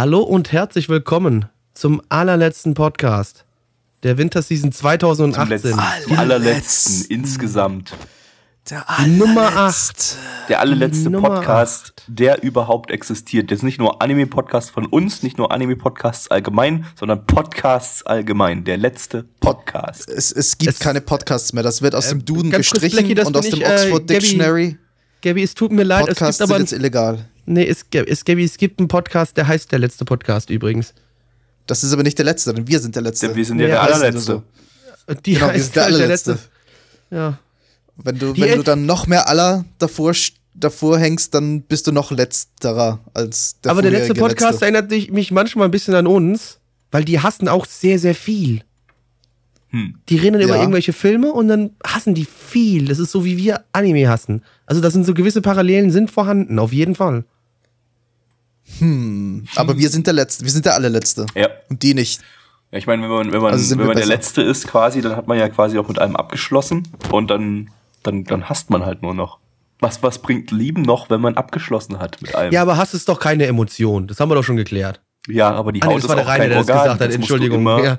Hallo 0.00 0.20
und 0.20 0.50
herzlich 0.50 0.88
willkommen 0.88 1.44
zum 1.74 2.00
allerletzten 2.08 2.72
Podcast 2.72 3.44
der 4.02 4.16
Winterseason 4.16 4.72
2018. 4.72 5.58
Zum 5.60 5.78
letzten, 5.78 6.16
allerletzten 6.16 7.04
insgesamt. 7.10 7.92
Der 8.70 8.86
Die 9.04 9.10
Nummer 9.10 9.54
8. 9.54 10.16
Der 10.48 10.60
allerletzte 10.60 11.10
Nummer 11.10 11.28
Podcast, 11.28 11.92
der 12.06 12.42
überhaupt 12.42 12.90
existiert. 12.90 13.50
Jetzt 13.50 13.62
nicht 13.62 13.78
nur 13.78 14.00
Anime-Podcast 14.00 14.70
von 14.70 14.86
uns, 14.86 15.22
nicht 15.22 15.36
nur 15.36 15.52
Anime-Podcasts 15.52 16.30
allgemein, 16.30 16.86
sondern 16.98 17.26
Podcasts 17.26 18.02
allgemein. 18.06 18.64
Der 18.64 18.78
letzte 18.78 19.24
Podcast. 19.40 20.08
Es, 20.08 20.32
es 20.32 20.56
gibt 20.56 20.72
Es- 20.72 20.78
keine 20.78 21.02
Podcasts 21.02 21.52
mehr. 21.52 21.62
Das 21.62 21.82
wird 21.82 21.94
aus 21.94 22.08
dem 22.08 22.24
Duden 22.24 22.50
gestrichen 22.50 22.96
Blackie, 22.96 23.14
das 23.14 23.26
und 23.26 23.36
aus 23.36 23.50
dem 23.50 23.58
ich, 23.58 23.66
äh, 23.66 23.70
Oxford 23.74 24.06
Gabby, 24.06 24.18
Dictionary. 24.18 24.78
Gabi, 25.20 25.42
es 25.42 25.52
tut 25.52 25.72
mir 25.72 25.82
leid, 25.84 26.04
es 26.08 26.14
Podcasts 26.14 26.38
gibt 26.38 26.48
sind 26.48 26.54
aber 26.54 26.60
jetzt 26.62 26.72
illegal. 26.72 27.28
Nee, 27.52 27.66
es, 27.66 27.84
es, 27.92 28.22
es 28.26 28.56
gibt 28.58 28.78
einen 28.78 28.88
Podcast, 28.88 29.36
der 29.36 29.46
heißt 29.46 29.70
der 29.72 29.78
letzte 29.78 30.04
Podcast 30.04 30.50
übrigens. 30.50 30.94
Das 31.66 31.84
ist 31.84 31.92
aber 31.92 32.02
nicht 32.02 32.18
der 32.18 32.24
letzte, 32.24 32.52
denn 32.54 32.66
wir 32.66 32.80
sind 32.80 32.94
der 32.94 33.02
letzte. 33.02 33.28
Denn 33.28 33.36
wir 33.36 33.44
sind 33.44 33.60
ja, 33.60 33.68
Ja, 33.68 33.74
der 33.86 33.94
allerletzte. 33.94 34.32
nur 34.32 34.42
Und 35.06 35.26
Die 35.26 35.34
Genau, 35.34 35.46
wir 35.46 35.52
heißt 35.52 35.64
sind 35.64 35.76
der 35.76 35.84
halt 35.84 35.94
allerletzte. 35.94 36.38
Ja. 37.10 37.38
Wenn 37.96 38.18
du, 38.18 38.36
wenn 38.36 38.56
du 38.56 38.62
dann 38.64 38.86
noch 38.86 39.06
mehr 39.06 39.28
aller 39.28 39.64
davor, 39.78 40.14
davor 40.54 40.98
hängst, 40.98 41.34
dann 41.34 41.62
bist 41.62 41.86
du 41.86 41.92
noch 41.92 42.10
letzterer 42.10 43.00
als 43.14 43.60
der 43.60 43.72
aber 43.72 43.82
der 43.82 43.90
letzte 43.90 44.14
Podcast 44.14 44.60
letzte. 44.62 44.64
erinnert 44.64 45.12
mich 45.12 45.30
manchmal 45.30 45.68
ein 45.68 45.70
bisschen 45.70 45.94
an 45.94 46.06
uns, 46.06 46.58
weil 46.90 47.04
die 47.04 47.20
hassen 47.20 47.46
auch 47.48 47.66
sehr, 47.66 47.98
sehr 47.98 48.14
viel. 48.14 48.62
Hm. 49.68 49.94
Die 50.08 50.16
reden 50.16 50.40
über 50.40 50.56
Ja. 50.56 50.60
irgendwelche 50.62 50.92
Filme 50.92 51.32
und 51.32 51.46
dann 51.48 51.70
hassen 51.86 52.14
die 52.14 52.24
viel. 52.24 52.86
Das 52.86 52.98
ist 52.98 53.12
so, 53.12 53.24
wie 53.24 53.36
wir 53.36 53.64
Anime 53.72 54.08
hassen. 54.08 54.42
Also, 54.66 54.80
das 54.80 54.92
sind 54.94 55.04
so 55.04 55.14
gewisse 55.14 55.42
Parallelen 55.42 55.90
sind 55.92 56.10
vorhanden, 56.10 56.58
auf 56.58 56.72
jeden 56.72 56.94
Fall. 56.96 57.24
Aber 59.56 59.76
wir 59.78 59.88
sind 59.90 60.06
der 60.06 60.14
letzte, 60.14 60.44
wir 60.44 60.50
sind 60.50 60.64
der 60.64 60.74
allerletzte. 60.74 61.26
Ja. 61.34 61.48
Und 61.68 61.82
die 61.82 61.94
nicht. 61.94 62.20
Ja, 62.72 62.78
ich 62.78 62.86
meine, 62.86 63.02
wenn 63.02 63.10
man, 63.10 63.32
wenn 63.32 63.42
man, 63.42 63.52
Also 63.52 63.78
wenn 63.78 63.86
man 63.86 63.96
der. 63.96 64.06
Letzte 64.06 64.42
ist 64.42 64.68
quasi, 64.68 65.00
dann 65.00 65.16
hat 65.16 65.26
man 65.26 65.38
ja 65.38 65.48
quasi 65.48 65.78
auch 65.78 65.88
mit 65.88 65.98
allem 65.98 66.16
abgeschlossen 66.16 66.86
und 67.10 67.28
dann, 67.30 67.70
dann, 68.02 68.24
dann 68.24 68.48
hasst 68.48 68.70
man 68.70 68.84
halt 68.86 69.02
nur 69.02 69.14
noch. 69.14 69.38
Was, 69.80 70.02
was 70.02 70.18
bringt 70.20 70.50
Lieben 70.50 70.82
noch, 70.82 71.08
wenn 71.10 71.20
man 71.22 71.36
abgeschlossen 71.36 71.98
hat 72.00 72.20
mit 72.22 72.34
allem? 72.34 72.52
Ja, 72.52 72.62
aber 72.62 72.76
Hass 72.76 72.92
ist 72.94 73.08
doch 73.08 73.18
keine 73.18 73.46
Emotion. 73.46 74.06
Das 74.06 74.20
haben 74.20 74.30
wir 74.30 74.34
doch 74.34 74.44
schon 74.44 74.56
geklärt. 74.56 75.00
Ja, 75.26 75.50
aber 75.50 75.72
die 75.72 75.82
Ah, 75.82 75.86
nee, 75.86 75.94
Haut 75.94 76.02
das 76.04 76.08
war 76.10 76.16
ist 76.18 76.24
der 76.24 76.24
auch 76.26 76.28
Rainer, 76.28 76.38
kein 76.44 76.48
der 76.50 76.58
das 76.58 76.68
Organ. 76.68 76.82
gesagt 76.82 77.00
hat. 77.00 77.08
das 77.08 77.18
musst 77.18 77.30
du 77.30 77.34
Entschuldigung. 77.34 77.60
immer 77.60 77.82
Ja. 77.84 77.98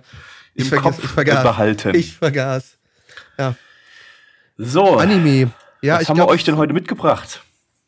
Ich, 0.53 0.63
im 0.65 0.69
vergaß, 0.69 0.83
Kopf 0.83 1.03
ich 1.03 1.09
vergaß. 1.09 1.43
behalten. 1.43 1.95
Ich 1.95 2.13
vergaß. 2.17 2.77
Ja. 3.37 3.55
so, 4.57 4.97
Anime. 4.97 5.51
Ja, 5.81 5.95
was 5.95 6.03
ich 6.03 6.09
haben 6.09 6.15
glaub, 6.15 6.29
wir 6.29 6.33
euch 6.33 6.43
denn 6.43 6.57
heute 6.57 6.73
mitgebracht? 6.73 7.41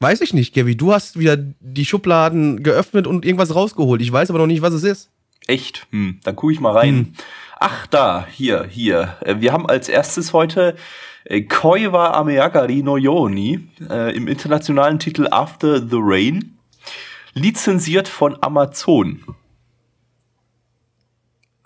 Weiß 0.03 0.21
ich 0.21 0.33
nicht, 0.33 0.53
Gaby. 0.53 0.75
Du 0.75 0.93
hast 0.93 1.17
wieder 1.17 1.37
die 1.37 1.85
Schubladen 1.85 2.61
geöffnet 2.61 3.07
und 3.07 3.25
irgendwas 3.25 3.55
rausgeholt. 3.55 4.01
Ich 4.01 4.11
weiß 4.11 4.29
aber 4.29 4.39
noch 4.39 4.47
nicht, 4.47 4.61
was 4.61 4.73
es 4.73 4.83
ist. 4.83 5.09
Echt? 5.47 5.87
Hm, 5.89 6.19
dann 6.23 6.35
gucke 6.35 6.53
ich 6.53 6.59
mal 6.59 6.73
rein. 6.73 6.95
Hm. 6.95 7.13
Ach, 7.59 7.87
da, 7.87 8.27
hier, 8.29 8.65
hier. 8.69 9.15
Äh, 9.21 9.35
Wir 9.39 9.53
haben 9.53 9.67
als 9.67 9.89
erstes 9.89 10.33
heute 10.33 10.75
äh, 11.25 11.41
Koiwa 11.41 12.11
Ameagari 12.11 12.83
no 12.83 12.97
Yoni 12.97 13.67
äh, 13.89 14.15
im 14.15 14.27
internationalen 14.27 14.99
Titel 14.99 15.27
After 15.31 15.79
the 15.79 15.97
Rain, 15.99 16.57
lizenziert 17.33 18.07
von 18.07 18.37
Amazon. 18.41 19.23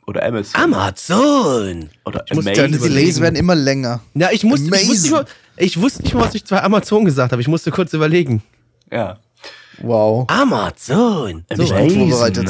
Oder 0.06 0.24
Amazon. 0.24 0.62
Amazon. 0.62 1.90
Oder 2.06 2.24
muss 2.31 2.46
Amazon. 2.46 2.54
Deine 2.54 2.78
überlegen. 2.78 2.96
Delays 2.96 3.19
werden 3.19 3.36
immer 3.36 3.56
länger. 3.56 4.02
Ja, 4.14 4.30
ich, 4.31 4.46
musste, 4.46 4.74
ich, 4.74 4.88
wusste 4.88 5.02
nicht 5.02 5.12
mal, 5.12 5.25
ich 5.57 5.81
wusste 5.81 6.03
nicht 6.03 6.13
mal, 6.13 6.25
was 6.25 6.35
ich 6.35 6.44
bei 6.45 6.62
Amazon 6.63 7.06
gesagt 7.06 7.31
habe. 7.31 7.41
Ich 7.41 7.47
musste 7.47 7.72
kurz 7.72 7.94
überlegen. 7.94 8.44
Ja. 8.91 9.19
Wow. 9.79 10.25
Amazon. 10.29 11.45
So, 11.53 11.63
gut 11.63 11.91
vorbereitet. 11.91 12.50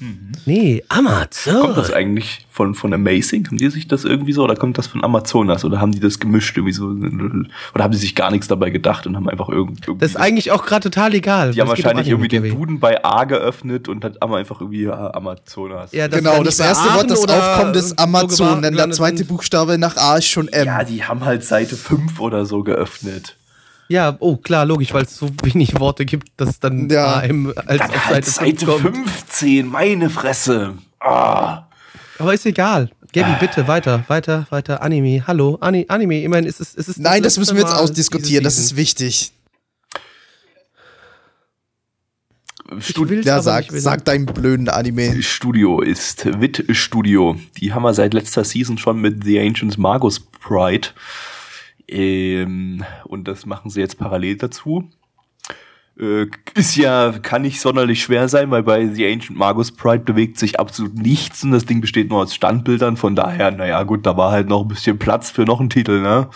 Amazing. 0.00 0.32
nee, 0.46 0.84
Amazon. 0.88 1.60
Kommt 1.60 1.76
das 1.76 1.92
eigentlich 1.92 2.46
von, 2.50 2.74
von 2.74 2.92
Amazing? 2.92 3.46
Haben 3.46 3.58
die 3.58 3.68
sich 3.70 3.86
das 3.88 4.04
irgendwie 4.04 4.32
so? 4.32 4.42
Oder 4.44 4.56
kommt 4.56 4.78
das 4.78 4.86
von 4.86 5.04
Amazonas? 5.04 5.64
Oder 5.64 5.80
haben 5.80 5.92
die 5.92 6.00
das 6.00 6.18
gemischt 6.18 6.56
irgendwie 6.56 6.72
so? 6.72 6.86
Oder 7.74 7.84
haben 7.84 7.92
die 7.92 7.98
sich 7.98 8.14
gar 8.14 8.30
nichts 8.30 8.48
dabei 8.48 8.70
gedacht 8.70 9.06
und 9.06 9.16
haben 9.16 9.28
einfach 9.28 9.48
irgend- 9.48 9.86
irgendwie. 9.86 10.00
Das 10.04 10.12
ist 10.12 10.16
eigentlich 10.16 10.50
auch 10.52 10.64
gerade 10.64 10.90
total 10.90 11.14
egal. 11.14 11.52
Die 11.52 11.60
haben 11.60 11.68
Das 11.68 11.78
wahrscheinlich 11.78 12.08
irgendwie 12.08 12.28
den. 12.28 12.48
Duden 12.50 12.80
bei 12.80 13.04
A 13.04 13.24
geöffnet 13.24 13.88
und 13.88 14.02
dann 14.04 14.16
haben 14.20 14.34
einfach 14.34 14.60
irgendwie 14.60 14.82
ja, 14.82 15.12
Amazonas. 15.14 15.92
Ja, 15.92 16.08
das 16.08 16.18
genau, 16.18 16.42
das 16.42 16.58
erste 16.58 16.92
Wort, 16.94 17.10
das 17.10 17.26
aufkommt, 17.28 17.76
ist 17.76 17.88
so 17.90 17.94
Amazon, 17.96 18.62
denn 18.62 18.74
der 18.76 18.90
zweite. 18.90 19.24
Buchstabe 19.24 19.76
nach 19.78 19.96
A 19.96 20.16
ist 20.16 20.26
schon 20.26 20.48
M. 20.48 20.66
Ja, 20.66 20.82
die 20.84 21.04
haben 21.04 21.24
halt 21.24 21.44
Seite 21.44 21.76
5 21.76 22.18
oder 22.20 22.46
so 22.46 22.62
geöffnet. 22.62 23.36
Ja, 23.90 24.16
oh 24.20 24.36
klar, 24.36 24.64
logisch, 24.66 24.94
weil 24.94 25.02
es 25.02 25.16
so 25.16 25.28
wenig 25.42 25.78
Worte 25.80 26.04
gibt, 26.04 26.28
dass 26.36 26.60
dann 26.60 26.88
Ja. 26.88 27.16
AM 27.16 27.52
als 27.56 27.78
Dann 27.80 27.90
auf 27.90 28.06
halt 28.06 28.24
Seite, 28.24 28.30
Seite 28.30 28.66
5 28.66 28.82
kommt. 28.82 29.08
15, 29.08 29.66
meine 29.66 30.08
Fresse. 30.08 30.74
Ah. 31.00 31.64
Aber 32.20 32.32
ist 32.32 32.46
egal. 32.46 32.90
Gabi, 33.12 33.32
bitte 33.40 33.66
weiter, 33.66 34.04
weiter, 34.06 34.46
weiter. 34.50 34.80
Anime, 34.80 35.26
hallo, 35.26 35.58
Ani 35.60 35.86
Anime. 35.88 36.22
Ich 36.22 36.28
meine, 36.28 36.46
es 36.46 36.60
ist, 36.60 36.78
es 36.78 36.88
ist 36.88 37.00
Nein, 37.00 37.24
das 37.24 37.32
letzte 37.32 37.40
müssen 37.40 37.56
wir 37.56 37.62
jetzt 37.64 37.72
Mal 37.72 37.80
ausdiskutieren, 37.80 38.44
das 38.44 38.58
ist 38.58 38.76
wichtig. 38.76 39.32
Ja, 43.24 43.42
sag, 43.42 43.64
sag 43.70 44.04
deinen 44.04 44.26
blöden 44.26 44.68
Anime. 44.68 45.20
Studio 45.24 45.80
ist 45.80 46.26
Wit 46.40 46.64
Studio. 46.76 47.36
Die 47.56 47.72
haben 47.72 47.82
wir 47.82 47.92
seit 47.94 48.14
letzter 48.14 48.44
Season 48.44 48.78
schon 48.78 49.00
mit 49.00 49.24
The 49.24 49.40
Ancients 49.40 49.76
Magus 49.76 50.20
Pride. 50.20 50.90
Ähm, 51.90 52.84
und 53.04 53.26
das 53.26 53.46
machen 53.46 53.70
sie 53.70 53.80
jetzt 53.80 53.98
parallel 53.98 54.36
dazu. 54.36 54.88
Äh, 55.98 56.26
ist 56.54 56.76
ja, 56.76 57.12
kann 57.20 57.42
nicht 57.42 57.60
sonderlich 57.60 58.02
schwer 58.02 58.28
sein, 58.28 58.50
weil 58.50 58.62
bei 58.62 58.86
The 58.86 59.06
Ancient 59.06 59.36
Magus 59.36 59.72
Pride 59.72 60.04
bewegt 60.04 60.38
sich 60.38 60.60
absolut 60.60 60.94
nichts 60.94 61.42
und 61.42 61.50
das 61.50 61.66
Ding 61.66 61.80
besteht 61.80 62.08
nur 62.08 62.22
aus 62.22 62.34
Standbildern. 62.34 62.96
Von 62.96 63.16
daher, 63.16 63.50
naja, 63.50 63.82
gut, 63.82 64.06
da 64.06 64.16
war 64.16 64.30
halt 64.30 64.48
noch 64.48 64.62
ein 64.62 64.68
bisschen 64.68 64.98
Platz 64.98 65.30
für 65.30 65.42
noch 65.42 65.60
einen 65.60 65.68
Titel, 65.68 66.00
ne? 66.00 66.28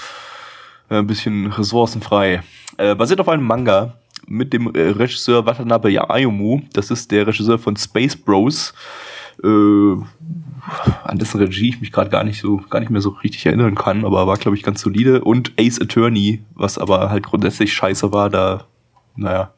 Äh, 0.90 0.98
Ein 0.98 1.06
bisschen 1.06 1.46
ressourcenfrei. 1.46 2.42
Äh, 2.76 2.94
basiert 2.94 3.20
auf 3.20 3.28
einem 3.28 3.44
Manga 3.44 3.94
mit 4.26 4.52
dem 4.52 4.74
äh, 4.74 4.88
Regisseur 4.90 5.46
Watanabe 5.46 6.10
Ayumu. 6.10 6.60
Das 6.72 6.90
ist 6.90 7.10
der 7.10 7.26
Regisseur 7.26 7.58
von 7.58 7.76
Space 7.76 8.16
Bros. 8.16 8.74
Äh, 9.42 9.96
an 11.04 11.18
dessen 11.18 11.40
Regie 11.40 11.68
ich 11.68 11.80
mich 11.80 11.92
gerade 11.92 12.10
gar 12.10 12.24
nicht 12.24 12.40
so, 12.40 12.58
gar 12.70 12.80
nicht 12.80 12.90
mehr 12.90 13.00
so 13.00 13.10
richtig 13.10 13.44
erinnern 13.46 13.74
kann, 13.74 14.04
aber 14.04 14.26
war, 14.26 14.36
glaube 14.36 14.56
ich, 14.56 14.62
ganz 14.62 14.80
solide. 14.80 15.22
Und 15.22 15.52
Ace 15.58 15.80
Attorney, 15.80 16.44
was 16.54 16.78
aber 16.78 17.10
halt 17.10 17.24
grundsätzlich 17.24 17.72
scheiße 17.72 18.12
war, 18.12 18.30
da, 18.30 18.64
naja, 19.16 19.52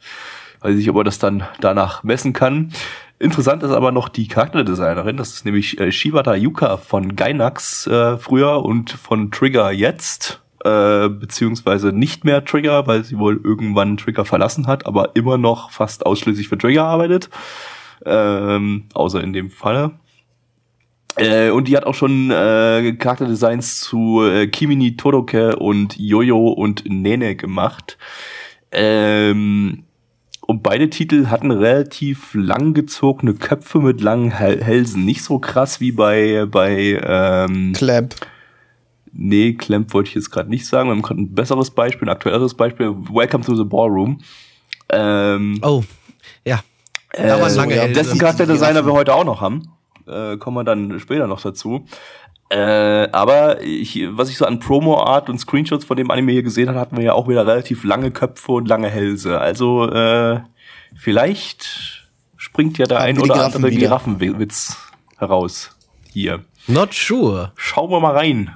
weiß 0.60 0.76
ich, 0.76 0.90
ob 0.90 0.96
er 0.96 1.04
das 1.04 1.18
dann 1.18 1.44
danach 1.60 2.02
messen 2.02 2.32
kann. 2.32 2.72
Interessant 3.18 3.62
ist 3.62 3.70
aber 3.70 3.92
noch 3.92 4.08
die 4.08 4.28
Charakterdesignerin, 4.28 5.16
das 5.16 5.32
ist 5.32 5.44
nämlich 5.46 5.80
äh, 5.80 5.90
Shibata 5.90 6.34
Yuka 6.34 6.76
von 6.76 7.16
Gainax 7.16 7.86
äh, 7.86 8.18
früher 8.18 8.62
und 8.62 8.90
von 8.90 9.30
Trigger 9.30 9.70
jetzt, 9.70 10.42
äh, 10.64 11.08
beziehungsweise 11.08 11.92
nicht 11.92 12.24
mehr 12.24 12.44
Trigger, 12.44 12.86
weil 12.86 13.04
sie 13.04 13.18
wohl 13.18 13.40
irgendwann 13.42 13.96
Trigger 13.96 14.26
verlassen 14.26 14.66
hat, 14.66 14.84
aber 14.84 15.16
immer 15.16 15.38
noch 15.38 15.70
fast 15.70 16.04
ausschließlich 16.04 16.48
für 16.48 16.58
Trigger 16.58 16.84
arbeitet, 16.84 17.30
ähm, 18.04 18.84
außer 18.94 19.22
in 19.22 19.32
dem 19.32 19.50
Falle. 19.50 19.92
Äh, 21.16 21.50
und 21.50 21.68
die 21.68 21.76
hat 21.76 21.86
auch 21.86 21.94
schon 21.94 22.30
äh, 22.30 22.94
Charakterdesigns 22.98 23.80
zu 23.80 24.22
äh, 24.22 24.46
Kimini 24.48 24.96
Toroke 24.96 25.56
und 25.56 25.96
Jojo 25.98 26.48
und 26.48 26.84
Nene 26.86 27.36
gemacht. 27.36 27.96
Ähm, 28.70 29.84
und 30.42 30.62
beide 30.62 30.90
Titel 30.90 31.26
hatten 31.26 31.50
relativ 31.50 32.34
langgezogene 32.34 33.34
Köpfe 33.34 33.80
mit 33.80 34.00
langen 34.00 34.30
Hälsen. 34.30 35.04
Nicht 35.04 35.24
so 35.24 35.38
krass 35.38 35.80
wie 35.80 35.90
bei, 35.90 36.46
bei 36.46 37.00
ähm, 37.02 37.72
Clamp. 37.72 38.14
Nee, 39.12 39.54
Clamp 39.54 39.92
wollte 39.94 40.10
ich 40.10 40.14
jetzt 40.14 40.30
gerade 40.30 40.50
nicht 40.50 40.66
sagen. 40.66 40.88
Wir 40.88 40.94
haben 40.94 41.02
gerade 41.02 41.22
ein 41.22 41.34
besseres 41.34 41.70
Beispiel, 41.70 42.06
ein 42.06 42.12
aktuelleres 42.12 42.54
Beispiel. 42.54 42.94
Welcome 43.10 43.44
to 43.44 43.56
the 43.56 43.64
Ballroom. 43.64 44.20
Ähm, 44.90 45.58
Oh, 45.62 45.82
ja. 46.44 46.60
Da 47.16 47.40
waren 47.40 47.52
äh, 47.52 47.56
lange 47.56 47.76
ja, 47.76 47.82
Hälse. 47.82 48.02
dessen 48.02 48.18
Charakterdesigner 48.18 48.84
wir 48.84 48.92
heute 48.92 49.14
auch 49.14 49.24
noch 49.24 49.40
haben. 49.40 49.72
Äh, 50.06 50.36
kommen 50.36 50.56
wir 50.56 50.64
dann 50.64 51.00
später 51.00 51.26
noch 51.26 51.40
dazu. 51.40 51.86
Äh, 52.48 53.08
aber 53.10 53.60
ich, 53.62 54.06
was 54.10 54.30
ich 54.30 54.36
so 54.36 54.44
an 54.44 54.60
Promo-Art 54.60 55.28
und 55.28 55.38
Screenshots 55.38 55.84
von 55.84 55.96
dem 55.96 56.10
Anime 56.10 56.32
hier 56.32 56.44
gesehen 56.44 56.68
habe, 56.68 56.78
hatten 56.78 56.96
wir 56.96 57.04
ja 57.04 57.12
auch 57.12 57.28
wieder 57.28 57.46
relativ 57.46 57.82
lange 57.82 58.12
Köpfe 58.12 58.52
und 58.52 58.68
lange 58.68 58.88
Hälse. 58.88 59.40
Also 59.40 59.90
äh, 59.90 60.40
vielleicht 60.94 62.06
springt 62.36 62.78
ja 62.78 62.86
der 62.86 63.00
ein 63.00 63.18
oder 63.18 63.34
Giraffen 63.34 63.56
andere 63.56 63.70
wieder. 63.72 63.80
Giraffenwitz 63.80 64.76
heraus. 65.18 65.76
Hier. 66.12 66.44
Not 66.68 66.94
sure. 66.94 67.52
Schauen 67.56 67.90
wir 67.90 68.00
mal 68.00 68.14
rein. 68.14 68.54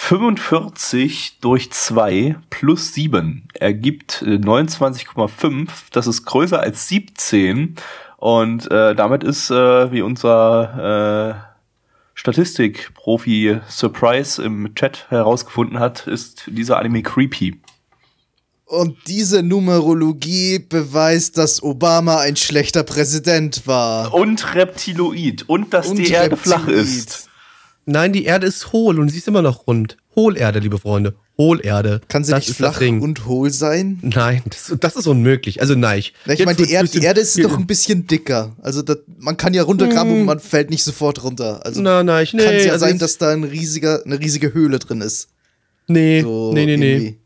45 0.00 1.40
durch 1.40 1.72
2 1.72 2.36
plus 2.50 2.94
7 2.94 3.48
ergibt 3.52 4.22
äh, 4.22 4.36
29,5. 4.36 5.68
Das 5.92 6.06
ist 6.06 6.24
größer 6.24 6.60
als 6.60 6.88
17. 6.88 7.74
Und 8.16 8.70
äh, 8.70 8.94
damit 8.94 9.24
ist, 9.24 9.50
äh, 9.50 9.92
wie 9.92 10.00
unser 10.00 11.42
äh, 11.44 11.58
Statistik-Profi 12.14 13.60
Surprise 13.68 14.40
im 14.40 14.72
Chat 14.76 15.10
herausgefunden 15.10 15.80
hat, 15.80 16.06
ist 16.06 16.44
dieser 16.46 16.78
Anime 16.78 17.02
creepy. 17.02 17.60
Und 18.64 18.96
diese 19.08 19.42
Numerologie 19.42 20.60
beweist, 20.60 21.36
dass 21.36 21.62
Obama 21.62 22.20
ein 22.20 22.36
schlechter 22.36 22.84
Präsident 22.84 23.66
war. 23.66 24.14
Und 24.14 24.54
Reptiloid. 24.54 25.48
Und 25.48 25.74
dass 25.74 25.88
Und 25.88 25.98
die 25.98 26.10
Erde 26.12 26.36
flach 26.36 26.68
Reptiloid. 26.68 26.86
ist. 26.86 27.27
Nein, 27.90 28.12
die 28.12 28.24
Erde 28.26 28.46
ist 28.46 28.72
hohl 28.72 29.00
und 29.00 29.08
sie 29.08 29.16
ist 29.16 29.28
immer 29.28 29.40
noch 29.40 29.66
rund. 29.66 29.96
Hohlerde, 30.14 30.58
liebe 30.58 30.78
Freunde. 30.78 31.14
Hohlerde. 31.38 32.02
Kann 32.08 32.22
sie 32.22 32.32
das 32.32 32.46
nicht 32.46 32.56
flach 32.56 32.78
und 32.82 33.24
hohl 33.24 33.50
sein? 33.50 33.98
Nein, 34.02 34.42
das, 34.44 34.76
das 34.78 34.96
ist 34.96 35.06
unmöglich. 35.06 35.62
Also 35.62 35.74
nein. 35.74 36.00
Ich, 36.00 36.12
Ich 36.26 36.44
meine, 36.44 36.56
die, 36.56 36.70
Erd 36.70 36.92
die 36.92 37.02
Erde 37.02 37.22
ist 37.22 37.42
doch 37.42 37.56
ein 37.56 37.66
bisschen 37.66 38.06
dicker. 38.06 38.54
Also 38.60 38.82
das, 38.82 38.98
man 39.18 39.38
kann 39.38 39.54
ja 39.54 39.62
runtergraben 39.62 40.12
Hm. 40.12 40.20
und 40.20 40.26
man 40.26 40.38
fällt 40.40 40.68
nicht 40.68 40.84
sofort 40.84 41.24
runter. 41.24 41.64
Also 41.64 41.80
Nein, 41.80 42.04
nein, 42.04 42.26
nee, 42.34 42.44
kann 42.44 42.54
es 42.56 42.64
ja 42.66 42.72
also 42.72 42.84
sein, 42.84 42.98
dass 42.98 43.16
da 43.16 43.30
ein 43.30 43.44
riesiger, 43.44 44.02
eine 44.04 44.20
riesige 44.20 44.52
Höhle 44.52 44.78
drin 44.80 45.00
ist. 45.00 45.28
Nee, 45.86 46.20
So 46.20 46.52
nee, 46.52 46.66
nee, 46.66 46.76
nee. 46.76 47.16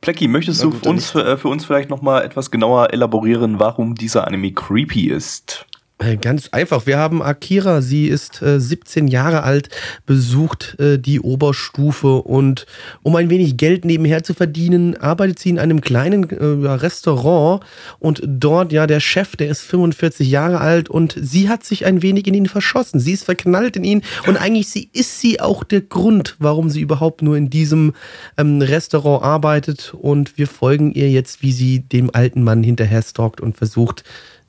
Plecki, 0.00 0.26
möchtest 0.26 0.60
Na 0.60 0.64
du 0.64 0.70
gut, 0.72 0.82
für 0.82 0.88
uns, 0.88 1.14
äh, 1.14 1.36
für 1.36 1.48
uns 1.48 1.64
vielleicht 1.64 1.90
noch 1.90 2.02
mal 2.02 2.22
etwas 2.24 2.50
genauer 2.50 2.92
elaborieren, 2.92 3.60
warum 3.60 3.94
dieser 3.94 4.26
Anime 4.26 4.52
creepy 4.52 5.10
ist? 5.10 5.64
Äh, 5.98 6.16
Ganz 6.18 6.48
einfach. 6.52 6.86
Wir 6.86 6.98
haben 6.98 7.22
Akira. 7.22 7.80
Sie 7.80 8.06
ist 8.06 8.42
äh, 8.42 8.60
17 8.60 9.08
Jahre 9.08 9.44
alt, 9.44 9.70
besucht 10.04 10.78
äh, 10.78 10.98
die 10.98 11.20
Oberstufe 11.20 12.16
und 12.22 12.66
um 13.02 13.16
ein 13.16 13.30
wenig 13.30 13.56
Geld 13.56 13.84
nebenher 13.86 14.22
zu 14.22 14.34
verdienen, 14.34 14.96
arbeitet 14.98 15.38
sie 15.38 15.48
in 15.48 15.58
einem 15.58 15.80
kleinen 15.80 16.28
äh, 16.28 16.68
Restaurant 16.68 17.64
und 17.98 18.22
dort, 18.26 18.72
ja, 18.72 18.86
der 18.86 19.00
Chef, 19.00 19.36
der 19.36 19.48
ist 19.48 19.62
45 19.62 20.28
Jahre 20.28 20.60
alt 20.60 20.90
und 20.90 21.16
sie 21.18 21.48
hat 21.48 21.64
sich 21.64 21.86
ein 21.86 22.02
wenig 22.02 22.26
in 22.26 22.34
ihn 22.34 22.46
verschossen. 22.46 23.00
Sie 23.00 23.12
ist 23.12 23.24
verknallt 23.24 23.76
in 23.76 23.84
ihn 23.84 24.02
und 24.26 24.36
eigentlich 24.36 24.68
sie 24.68 24.90
ist 24.92 25.20
sie 25.20 25.40
auch 25.40 25.64
der 25.64 25.80
Grund, 25.80 26.36
warum 26.38 26.68
sie 26.68 26.82
überhaupt 26.82 27.22
nur 27.22 27.36
in 27.38 27.48
diesem 27.48 27.94
ähm, 28.36 28.60
Restaurant 28.60 29.24
arbeitet 29.24 29.94
und 29.94 30.36
wir 30.36 30.46
folgen 30.46 30.92
ihr 30.92 31.10
jetzt, 31.10 31.40
wie 31.40 31.52
sie 31.52 31.80
dem 31.80 32.14
alten 32.14 32.44
Mann 32.44 32.62
hinterher 32.62 33.02
stalkt 33.02 33.40
und 33.40 33.56
versucht, 33.56 34.04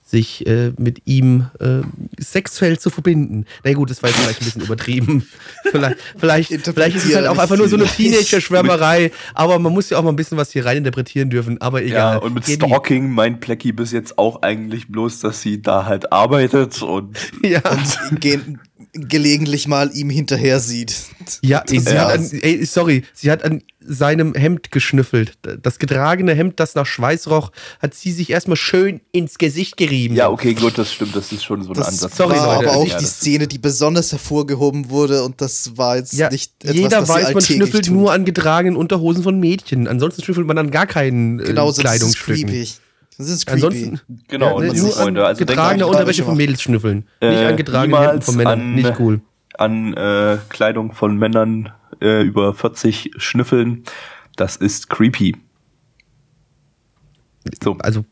sich 0.09 0.47
äh, 0.47 0.71
mit 0.77 1.01
ihm 1.05 1.47
äh, 1.59 1.81
sexuell 2.17 2.79
zu 2.79 2.89
verbinden. 2.89 3.45
Na 3.65 3.73
gut, 3.73 3.89
das 3.89 4.01
war 4.01 4.09
jetzt 4.09 4.19
vielleicht 4.19 4.41
ein 4.41 4.45
bisschen 4.45 4.61
übertrieben. 4.61 5.27
vielleicht, 5.69 5.97
vielleicht, 6.17 6.49
vielleicht 6.65 6.95
ist 6.95 7.05
es 7.05 7.13
halt 7.15 7.27
auch 7.27 7.37
einfach 7.37 7.57
nur 7.57 7.67
so 7.67 7.75
eine 7.75 7.85
Teenager-Schwärmerei, 7.85 9.11
aber 9.33 9.59
man 9.59 9.73
muss 9.73 9.89
ja 9.89 9.97
auch 9.97 10.03
mal 10.03 10.09
ein 10.11 10.15
bisschen 10.15 10.37
was 10.37 10.51
hier 10.51 10.65
rein 10.65 10.77
interpretieren 10.77 11.29
dürfen, 11.29 11.59
aber 11.61 11.83
egal. 11.83 12.15
Ja, 12.15 12.17
und 12.17 12.33
mit 12.35 12.45
Gehen 12.45 12.59
die- 12.59 12.65
Stalking 12.67 13.09
meint 13.11 13.41
Plecki 13.41 13.71
bis 13.73 13.91
jetzt 13.91 14.17
auch 14.17 14.41
eigentlich 14.43 14.87
bloß, 14.87 15.19
dass 15.19 15.41
sie 15.41 15.61
da 15.61 15.85
halt 15.85 16.11
arbeitet 16.13 16.81
und 16.81 17.17
Ja, 17.43 17.61
Und 18.09 18.21
ge 18.21 18.39
gelegentlich 18.99 19.67
mal 19.67 19.91
ihm 19.93 20.09
hinterher 20.09 20.59
sieht. 20.59 20.95
ja, 21.41 21.63
sie 21.67 21.77
Ja. 21.77 22.07
hat 22.09 22.19
an, 22.19 22.29
ey, 22.41 22.65
sorry, 22.65 23.03
sie 23.13 23.31
hat 23.31 23.43
an 23.43 23.61
seinem 23.79 24.33
Hemd 24.33 24.71
geschnüffelt. 24.71 25.37
Das 25.63 25.79
getragene 25.79 26.33
Hemd, 26.33 26.59
das 26.59 26.75
nach 26.75 26.85
Schweiß 26.85 27.29
roch, 27.29 27.51
hat 27.81 27.93
sie 27.93 28.11
sich 28.11 28.29
erstmal 28.29 28.57
schön 28.57 28.99
ins 29.13 29.37
Gesicht 29.37 29.77
gerieben. 29.77 30.15
ja, 30.15 30.29
okay, 30.29 30.53
gut, 30.53 30.77
das 30.77 30.91
stimmt, 30.91 31.15
das 31.15 31.31
ist 31.31 31.45
schon 31.45 31.63
so 31.63 31.69
ein 31.69 31.75
Das 31.75 31.87
Ansatz. 31.87 32.17
Sorry, 32.17 32.35
war 32.35 32.55
Leute, 32.57 32.69
aber 32.69 32.77
auch 32.77 32.87
Ja, 32.87 32.97
die 32.99 33.05
Szene, 33.05 33.47
die 33.47 33.59
besonders 33.59 34.11
hervorgehoben 34.11 34.89
wurde 34.89 35.23
und 35.23 35.39
das 35.39 35.77
war 35.77 35.95
jetzt 35.97 36.13
Ja, 36.13 36.29
nicht 36.29 36.51
etwas, 36.63 36.75
jeder 36.75 37.07
weiß, 37.07 37.33
man 37.33 37.41
schnüffelt 37.43 37.85
tun. 37.85 37.95
nur 37.95 38.11
an 38.11 38.25
getragenen 38.25 38.75
Unterhosen 38.75 39.23
von 39.23 39.39
Mädchen. 39.39 39.87
Ansonsten 39.87 40.21
schnüffelt 40.23 40.47
man 40.47 40.57
an 40.57 40.69
gar 40.71 40.85
keinen 40.87 41.39
äh, 41.39 41.43
Genau, 41.45 41.71
so, 41.71 41.81
das 41.81 42.01
ist 42.01 42.19
creepy. 42.19 42.67
Das 43.17 43.29
ist 43.29 43.45
creepy. 43.47 43.65
Ansonsten 43.65 44.01
Genau, 44.27 44.45
ja, 44.61 44.67
und 44.69 44.75
ne, 44.75 44.81
nur 44.81 44.91
Freunde, 44.91 45.25
also 45.25 45.43
getragene 45.45 45.87
Unterwäsche 45.87 46.23
von. 46.23 46.37
Mädels 46.37 46.61
schnüffeln. 46.61 47.07
Äh, 47.19 47.29
nicht 47.31 47.39
an 47.45 47.57
getragene 47.57 47.99
Hemden 47.99 48.21
von 48.21 48.35
Männern. 48.35 48.59
an- 48.61 48.75
nicht 48.75 48.99
cool. 48.99 49.21
an 49.57 49.93
äh, 49.95 50.37
Kleidung 50.49 50.91
von 50.93 51.17
Männern 51.17 51.71
äh, 51.99 52.21
über 52.21 52.53
40 52.53 53.11
schnüffeln, 53.17 53.83
das 54.35 54.55
ist 54.55 54.89
creepy. 54.89 55.35
So, 57.63 57.77
Also, 57.79 58.05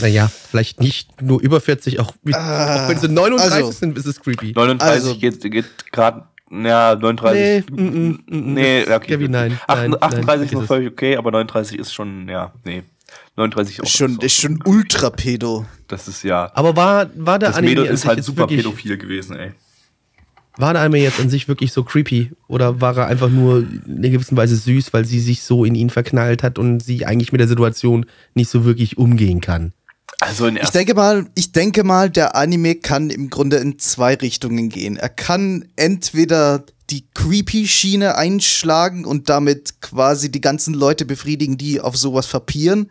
naja, 0.00 0.28
vielleicht 0.28 0.80
nicht 0.80 1.20
nur 1.20 1.40
über 1.40 1.60
40, 1.60 2.00
auch, 2.00 2.12
mit, 2.22 2.34
auch 2.34 2.88
wenn 2.88 2.98
sie 2.98 3.08
39 3.08 3.52
also- 3.52 3.70
sind, 3.72 3.98
ist 3.98 4.06
es 4.06 4.20
creepy. 4.20 4.52
39 4.54 4.88
Also- 5.04 5.16
geht, 5.18 5.40
geht 5.50 5.92
gerade, 5.92 6.24
ja, 6.50 6.94
39. 6.94 7.64
Nee, 7.70 7.82
mm, 7.82 7.84
mm, 7.84 8.08
mm, 8.28 8.54
nee, 8.54 8.84
das- 8.84 8.96
okay. 8.96 9.06
Kevin, 9.08 9.30
nein, 9.32 9.58
Acht- 9.66 9.78
nein, 9.80 9.90
nein, 9.90 10.02
38 10.02 10.46
ist 10.46 10.58
noch 10.58 10.64
völlig 10.64 10.92
okay, 10.92 11.16
aber 11.16 11.30
39 11.32 11.78
ist 11.78 11.92
schon, 11.92 12.28
ja, 12.28 12.52
nee. 12.64 12.82
39 13.36 13.80
auch. 13.80 13.84
Ist 13.84 13.96
schon, 13.96 14.18
ist 14.20 14.40
schon 14.40 14.60
ultra 14.64 15.10
pedo. 15.10 15.66
Das 15.86 16.08
ist 16.08 16.22
ja. 16.24 16.50
Aber 16.54 16.76
war, 16.76 17.08
war 17.14 17.38
der 17.38 17.50
Das 17.50 17.58
Anime 17.58 17.70
Mädel 17.70 17.88
an 17.88 17.94
ist 17.94 18.06
halt 18.06 18.18
jetzt 18.18 18.26
super 18.26 18.42
wirklich, 18.42 18.58
pädophil 18.58 18.98
gewesen, 18.98 19.36
ey. 19.36 19.52
War 20.56 20.72
der 20.72 20.82
Anime 20.82 20.98
jetzt 20.98 21.20
an 21.20 21.30
sich 21.30 21.46
wirklich 21.46 21.72
so 21.72 21.84
creepy? 21.84 22.32
Oder 22.48 22.80
war 22.80 22.96
er 22.96 23.06
einfach 23.06 23.30
nur 23.30 23.58
in 23.60 23.98
einer 23.98 24.08
gewissen 24.08 24.36
Weise 24.36 24.56
süß, 24.56 24.92
weil 24.92 25.04
sie 25.04 25.20
sich 25.20 25.42
so 25.42 25.64
in 25.64 25.76
ihn 25.76 25.88
verknallt 25.88 26.42
hat 26.42 26.58
und 26.58 26.80
sie 26.80 27.06
eigentlich 27.06 27.30
mit 27.30 27.40
der 27.40 27.48
Situation 27.48 28.06
nicht 28.34 28.50
so 28.50 28.64
wirklich 28.64 28.98
umgehen 28.98 29.40
kann? 29.40 29.72
Also 30.20 30.46
in 30.46 30.56
Ich 30.56 30.62
erster 30.62 30.78
denke 30.78 30.94
mal, 30.94 31.26
ich 31.36 31.52
denke 31.52 31.84
mal, 31.84 32.10
der 32.10 32.34
Anime 32.34 32.74
kann 32.74 33.10
im 33.10 33.30
Grunde 33.30 33.58
in 33.58 33.78
zwei 33.78 34.14
Richtungen 34.14 34.68
gehen. 34.68 34.96
Er 34.96 35.10
kann 35.10 35.66
entweder 35.76 36.64
die 36.90 37.06
Creepy-Schiene 37.14 38.16
einschlagen 38.16 39.04
und 39.04 39.28
damit 39.28 39.80
quasi 39.80 40.30
die 40.30 40.40
ganzen 40.40 40.74
Leute 40.74 41.04
befriedigen, 41.04 41.58
die 41.58 41.80
auf 41.80 41.96
sowas 41.96 42.26
verpieren. 42.26 42.90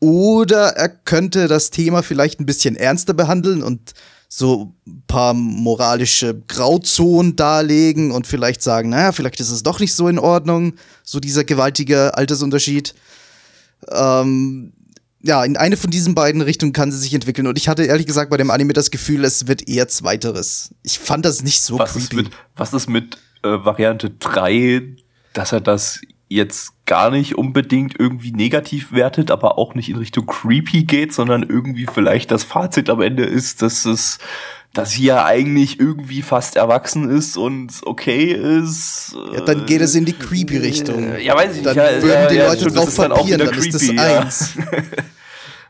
Oder 0.00 0.76
er 0.76 0.88
könnte 0.88 1.48
das 1.48 1.70
Thema 1.70 2.02
vielleicht 2.02 2.40
ein 2.40 2.46
bisschen 2.46 2.76
ernster 2.76 3.14
behandeln 3.14 3.62
und 3.62 3.94
so 4.28 4.74
ein 4.86 5.02
paar 5.06 5.32
moralische 5.32 6.42
Grauzonen 6.48 7.36
darlegen 7.36 8.10
und 8.10 8.26
vielleicht 8.26 8.62
sagen, 8.62 8.88
naja, 8.88 9.12
vielleicht 9.12 9.40
ist 9.40 9.50
es 9.50 9.62
doch 9.62 9.78
nicht 9.78 9.94
so 9.94 10.08
in 10.08 10.18
Ordnung, 10.18 10.74
so 11.04 11.20
dieser 11.20 11.44
gewaltige 11.44 12.16
Altersunterschied. 12.16 12.94
Ähm, 13.90 14.72
ja, 15.26 15.42
in 15.42 15.56
eine 15.56 15.78
von 15.78 15.90
diesen 15.90 16.14
beiden 16.14 16.42
Richtungen 16.42 16.74
kann 16.74 16.92
sie 16.92 16.98
sich 16.98 17.14
entwickeln. 17.14 17.46
Und 17.46 17.56
ich 17.56 17.68
hatte 17.68 17.82
ehrlich 17.82 18.06
gesagt 18.06 18.30
bei 18.30 18.36
dem 18.36 18.50
Anime 18.50 18.74
das 18.74 18.90
Gefühl, 18.90 19.24
es 19.24 19.48
wird 19.48 19.66
eher 19.66 19.88
zweiteres. 19.88 20.74
Ich 20.82 20.98
fand 20.98 21.24
das 21.24 21.42
nicht 21.42 21.62
so 21.62 21.78
was 21.78 21.96
ist 21.96 22.10
creepy. 22.10 22.24
mit, 22.24 22.32
was 22.56 22.74
ist 22.74 22.90
mit 22.90 23.16
äh, 23.42 23.48
Variante 23.48 24.10
3, 24.10 24.82
dass 25.32 25.52
er 25.52 25.62
das 25.62 26.02
jetzt 26.28 26.72
gar 26.84 27.10
nicht 27.10 27.36
unbedingt 27.38 27.98
irgendwie 27.98 28.32
negativ 28.32 28.92
wertet, 28.92 29.30
aber 29.30 29.56
auch 29.56 29.74
nicht 29.74 29.88
in 29.88 29.96
Richtung 29.96 30.26
creepy 30.26 30.84
geht, 30.84 31.14
sondern 31.14 31.42
irgendwie 31.42 31.86
vielleicht 31.86 32.30
das 32.30 32.44
Fazit 32.44 32.90
am 32.90 33.00
Ende 33.00 33.24
ist, 33.24 33.62
dass 33.62 33.86
es, 33.86 34.18
dass 34.74 34.90
sie 34.90 35.04
ja 35.04 35.24
eigentlich 35.24 35.80
irgendwie 35.80 36.20
fast 36.20 36.56
erwachsen 36.56 37.08
ist 37.08 37.38
und 37.38 37.72
okay 37.86 38.32
ist. 38.32 39.16
ja, 39.32 39.40
dann 39.40 39.64
geht 39.64 39.80
es 39.80 39.94
in 39.94 40.04
die 40.04 40.12
creepy 40.12 40.58
Richtung. 40.58 41.14
Äh, 41.14 41.24
Ja, 41.24 41.34
weiß 41.34 41.56
ich 41.56 41.62
Dann 41.62 41.76
nicht. 41.76 41.86
Ja, 41.86 42.02
würden 42.02 42.22
ja, 42.22 42.26
die 42.26 42.34
ja, 42.34 42.48
Leute 42.48 42.64
das 42.64 42.74
drauf 42.74 42.88
ist 42.88 42.98
dann 42.98 43.10
papieren, 43.10 43.40
wieder 43.40 43.50
dann 43.50 43.58
ist 43.58 43.74
das 43.74 43.86
ja. 43.86 44.20
eins. 44.20 44.58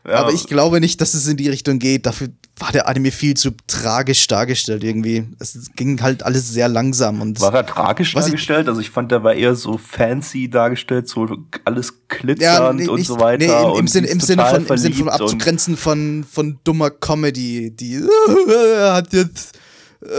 Ja. 0.07 0.15
Aber 0.17 0.31
ich 0.33 0.45
glaube 0.45 0.79
nicht, 0.79 1.01
dass 1.01 1.15
es 1.15 1.27
in 1.27 1.35
die 1.35 1.49
Richtung 1.49 1.79
geht. 1.79 2.05
Dafür 2.05 2.27
war 2.59 2.71
der 2.71 2.87
Anime 2.87 3.11
viel 3.11 3.33
zu 3.35 3.51
tragisch 3.65 4.27
dargestellt 4.27 4.83
irgendwie. 4.83 5.25
Es 5.39 5.71
ging 5.75 5.99
halt 6.01 6.21
alles 6.23 6.47
sehr 6.49 6.67
langsam 6.69 7.21
und 7.21 7.41
War 7.41 7.53
er 7.55 7.65
tragisch 7.65 8.13
Was 8.13 8.25
ich- 8.25 8.31
dargestellt? 8.31 8.67
also 8.69 8.79
ich 8.81 8.91
fand, 8.91 9.11
der 9.11 9.23
war 9.23 9.33
eher 9.33 9.55
so 9.55 9.77
fancy 9.79 10.47
dargestellt, 10.49 11.09
so 11.09 11.27
alles 11.65 11.87
ja, 11.87 12.17
glitzernd 12.19 12.79
nee, 12.79 12.87
und 12.87 12.99
nicht, 12.99 13.07
so 13.07 13.19
weiter. 13.19 13.45
nee, 13.45 13.51
im, 13.51 13.69
im, 13.69 13.71
und 13.79 13.89
Sinn, 13.89 14.03
im, 14.05 14.19
Sinne 14.19 14.43
total 14.43 14.61
von, 14.61 14.75
im 14.77 14.81
Sinne 14.81 14.95
von 14.95 15.09
abzugrenzen 15.09 15.75
von, 15.75 16.23
von 16.29 16.59
dummer 16.63 16.91
Comedy, 16.91 17.71
die 17.75 17.99
er 18.77 18.93
hat 18.93 19.11
jetzt 19.11 19.57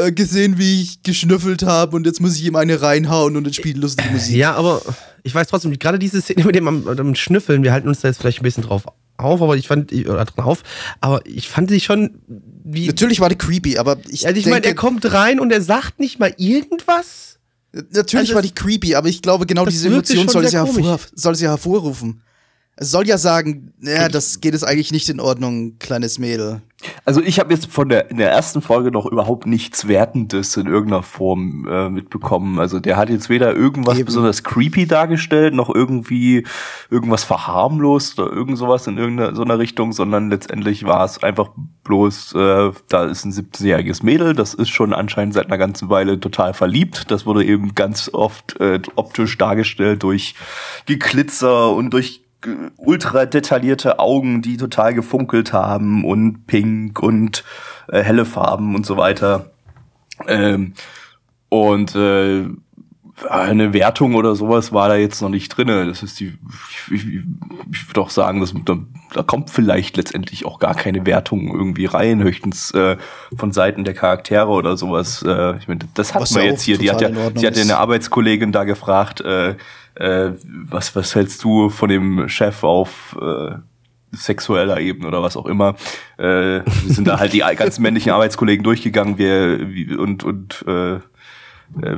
äh, 0.02 0.10
gesehen, 0.10 0.58
wie 0.58 0.82
ich 0.82 1.02
geschnüffelt 1.04 1.62
habe 1.62 1.94
und 1.96 2.06
jetzt 2.06 2.20
muss 2.20 2.34
ich 2.36 2.44
ihm 2.44 2.56
eine 2.56 2.82
reinhauen 2.82 3.36
und 3.36 3.44
dann 3.44 3.52
spielt 3.52 3.76
lustige 3.76 4.10
Musik. 4.10 4.34
Ja, 4.36 4.54
aber 4.56 4.82
ich 5.22 5.32
weiß 5.34 5.46
trotzdem, 5.46 5.78
gerade 5.78 5.98
diese 6.00 6.20
Szene 6.20 6.44
mit 6.44 6.56
dem 6.56 6.66
am, 6.66 6.86
am 6.88 7.14
Schnüffeln, 7.14 7.62
wir 7.62 7.72
halten 7.72 7.86
uns 7.88 8.00
da 8.00 8.08
jetzt 8.08 8.18
vielleicht 8.20 8.40
ein 8.40 8.44
bisschen 8.44 8.64
drauf 8.64 8.84
auf, 9.18 9.42
aber 9.42 9.56
ich 9.56 9.68
fand, 9.68 9.92
oder 9.92 10.24
drauf, 10.24 10.62
aber 11.00 11.24
ich 11.26 11.48
fand 11.48 11.70
sie 11.70 11.80
schon 11.80 12.20
wie. 12.64 12.86
Natürlich 12.86 13.20
war 13.20 13.28
die 13.28 13.36
creepy, 13.36 13.78
aber 13.78 13.98
ich, 14.08 14.26
Also 14.26 14.38
ich 14.38 14.46
meine, 14.46 14.66
er 14.66 14.74
kommt 14.74 15.10
rein 15.12 15.40
und 15.40 15.52
er 15.52 15.62
sagt 15.62 16.00
nicht 16.00 16.18
mal 16.18 16.34
irgendwas. 16.36 17.38
natürlich 17.72 18.30
also 18.30 18.34
war 18.34 18.42
die 18.42 18.52
creepy, 18.52 18.94
aber 18.94 19.08
ich 19.08 19.22
glaube, 19.22 19.46
genau 19.46 19.66
diese 19.66 19.88
Emotion 19.88 20.28
soll 20.28 20.46
sie, 20.48 20.56
hervor, 20.56 20.98
soll 21.14 21.34
sie 21.34 21.46
hervorrufen. 21.46 22.22
Es 22.78 22.90
soll 22.90 23.08
ja 23.08 23.16
sagen, 23.16 23.72
ja, 23.80 24.10
das 24.10 24.40
geht 24.40 24.52
es 24.52 24.62
eigentlich 24.62 24.92
nicht 24.92 25.08
in 25.08 25.18
Ordnung, 25.18 25.78
kleines 25.78 26.18
Mädel. 26.18 26.60
Also 27.06 27.22
ich 27.22 27.40
habe 27.40 27.54
jetzt 27.54 27.72
von 27.72 27.88
der 27.88 28.10
in 28.10 28.18
der 28.18 28.30
ersten 28.30 28.60
Folge 28.60 28.90
noch 28.90 29.06
überhaupt 29.06 29.46
nichts 29.46 29.88
Wertendes 29.88 30.58
in 30.58 30.66
irgendeiner 30.66 31.02
Form 31.02 31.66
äh, 31.66 31.88
mitbekommen. 31.88 32.58
Also 32.58 32.78
der 32.78 32.98
hat 32.98 33.08
jetzt 33.08 33.30
weder 33.30 33.54
irgendwas 33.54 33.96
Eben. 33.96 34.04
besonders 34.04 34.44
creepy 34.44 34.86
dargestellt, 34.86 35.54
noch 35.54 35.74
irgendwie 35.74 36.46
irgendwas 36.90 37.24
verharmlost 37.24 38.18
oder 38.20 38.30
irgend 38.30 38.58
sowas 38.58 38.86
in 38.86 38.98
irgendeiner 38.98 39.34
so 39.34 39.42
einer 39.42 39.58
Richtung, 39.58 39.92
sondern 39.92 40.28
letztendlich 40.28 40.84
war 40.84 41.04
es 41.04 41.22
einfach 41.22 41.48
bloß, 41.84 42.34
äh, 42.34 42.72
da 42.88 43.04
ist 43.06 43.24
ein 43.24 43.32
17-jähriges 43.32 44.04
Mädel, 44.04 44.34
das 44.34 44.52
ist 44.52 44.68
schon 44.68 44.92
anscheinend 44.92 45.32
seit 45.32 45.46
einer 45.46 45.58
ganzen 45.58 45.88
Weile 45.88 46.20
total 46.20 46.52
verliebt. 46.52 47.10
Das 47.10 47.24
wurde 47.24 47.42
eben 47.42 47.74
ganz 47.74 48.10
oft 48.12 48.60
äh, 48.60 48.80
optisch 48.96 49.38
dargestellt 49.38 50.02
durch 50.02 50.34
Geglitzer 50.84 51.72
und 51.72 51.90
durch 51.90 52.25
ultra 52.76 53.26
detaillierte 53.26 53.98
Augen, 53.98 54.42
die 54.42 54.56
total 54.56 54.94
gefunkelt 54.94 55.52
haben 55.52 56.04
und 56.04 56.46
pink 56.46 57.00
und 57.02 57.44
äh, 57.88 58.02
helle 58.02 58.24
Farben 58.24 58.74
und 58.74 58.86
so 58.86 58.96
weiter. 58.96 59.50
Ähm, 60.26 60.74
und 61.48 61.94
äh, 61.94 62.44
eine 63.30 63.72
Wertung 63.72 64.14
oder 64.14 64.34
sowas 64.34 64.72
war 64.72 64.88
da 64.88 64.96
jetzt 64.96 65.22
noch 65.22 65.30
nicht 65.30 65.48
drinne. 65.48 65.86
Das 65.86 66.02
ist 66.02 66.20
die, 66.20 66.34
ich, 66.90 66.92
ich, 66.92 67.06
ich 67.72 67.88
würde 67.88 68.00
auch 68.00 68.10
sagen, 68.10 68.40
dass, 68.40 68.52
da, 68.64 68.76
da 69.14 69.22
kommt 69.22 69.48
vielleicht 69.48 69.96
letztendlich 69.96 70.44
auch 70.44 70.58
gar 70.58 70.74
keine 70.74 71.06
Wertung 71.06 71.48
irgendwie 71.54 71.86
rein, 71.86 72.22
höchstens 72.22 72.72
äh, 72.72 72.98
von 73.34 73.52
Seiten 73.52 73.84
der 73.84 73.94
Charaktere 73.94 74.48
oder 74.48 74.76
sowas. 74.76 75.22
Äh, 75.26 75.56
ich 75.56 75.66
meine, 75.66 75.80
das 75.94 76.14
hat 76.14 76.30
man 76.30 76.42
ja 76.42 76.50
jetzt 76.50 76.62
hier. 76.62 76.76
Die 76.76 76.90
hat 76.90 77.00
ja, 77.00 77.08
sie 77.34 77.46
hat 77.46 77.56
ja 77.56 77.62
eine 77.62 77.78
Arbeitskollegin 77.78 78.52
da 78.52 78.64
gefragt, 78.64 79.22
äh, 79.22 79.56
äh, 79.96 80.32
was, 80.44 80.94
was 80.94 81.14
hältst 81.14 81.42
du 81.44 81.70
von 81.70 81.88
dem 81.88 82.28
Chef 82.28 82.62
auf 82.62 83.16
äh, 83.20 83.56
sexueller 84.12 84.80
Ebene 84.80 85.08
oder 85.08 85.22
was 85.22 85.36
auch 85.36 85.46
immer. 85.46 85.74
Äh, 86.18 86.62
wir 86.64 86.94
sind 86.94 87.08
da 87.08 87.18
halt 87.18 87.32
die 87.32 87.38
ganzen 87.56 87.82
männlichen 87.82 88.12
Arbeitskollegen 88.12 88.64
durchgegangen 88.64 89.18
wir, 89.18 89.98
und, 89.98 90.24
und 90.24 90.64
äh, 90.66 90.96
äh, 91.82 91.96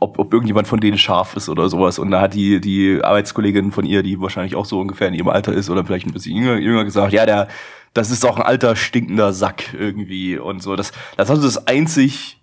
ob, 0.00 0.18
ob 0.18 0.32
irgendjemand 0.32 0.66
von 0.66 0.80
denen 0.80 0.98
scharf 0.98 1.36
ist 1.36 1.48
oder 1.48 1.68
sowas. 1.68 1.98
Und 1.98 2.10
da 2.10 2.20
hat 2.20 2.34
die, 2.34 2.60
die 2.60 3.00
Arbeitskollegin 3.02 3.72
von 3.72 3.84
ihr, 3.84 4.02
die 4.02 4.20
wahrscheinlich 4.20 4.56
auch 4.56 4.64
so 4.64 4.80
ungefähr 4.80 5.08
in 5.08 5.14
ihrem 5.14 5.28
Alter 5.28 5.52
ist 5.52 5.70
oder 5.70 5.84
vielleicht 5.84 6.06
ein 6.06 6.12
bisschen 6.12 6.36
jünger, 6.36 6.56
jünger 6.56 6.84
gesagt, 6.84 7.12
ja, 7.12 7.26
der, 7.26 7.48
das 7.94 8.10
ist 8.10 8.24
doch 8.24 8.36
ein 8.36 8.42
alter, 8.42 8.76
stinkender 8.76 9.32
Sack 9.32 9.74
irgendwie 9.74 10.38
und 10.38 10.62
so. 10.62 10.76
Das, 10.76 10.92
das 11.16 11.30
also 11.30 11.42
das 11.42 11.66
einzig 11.66 12.36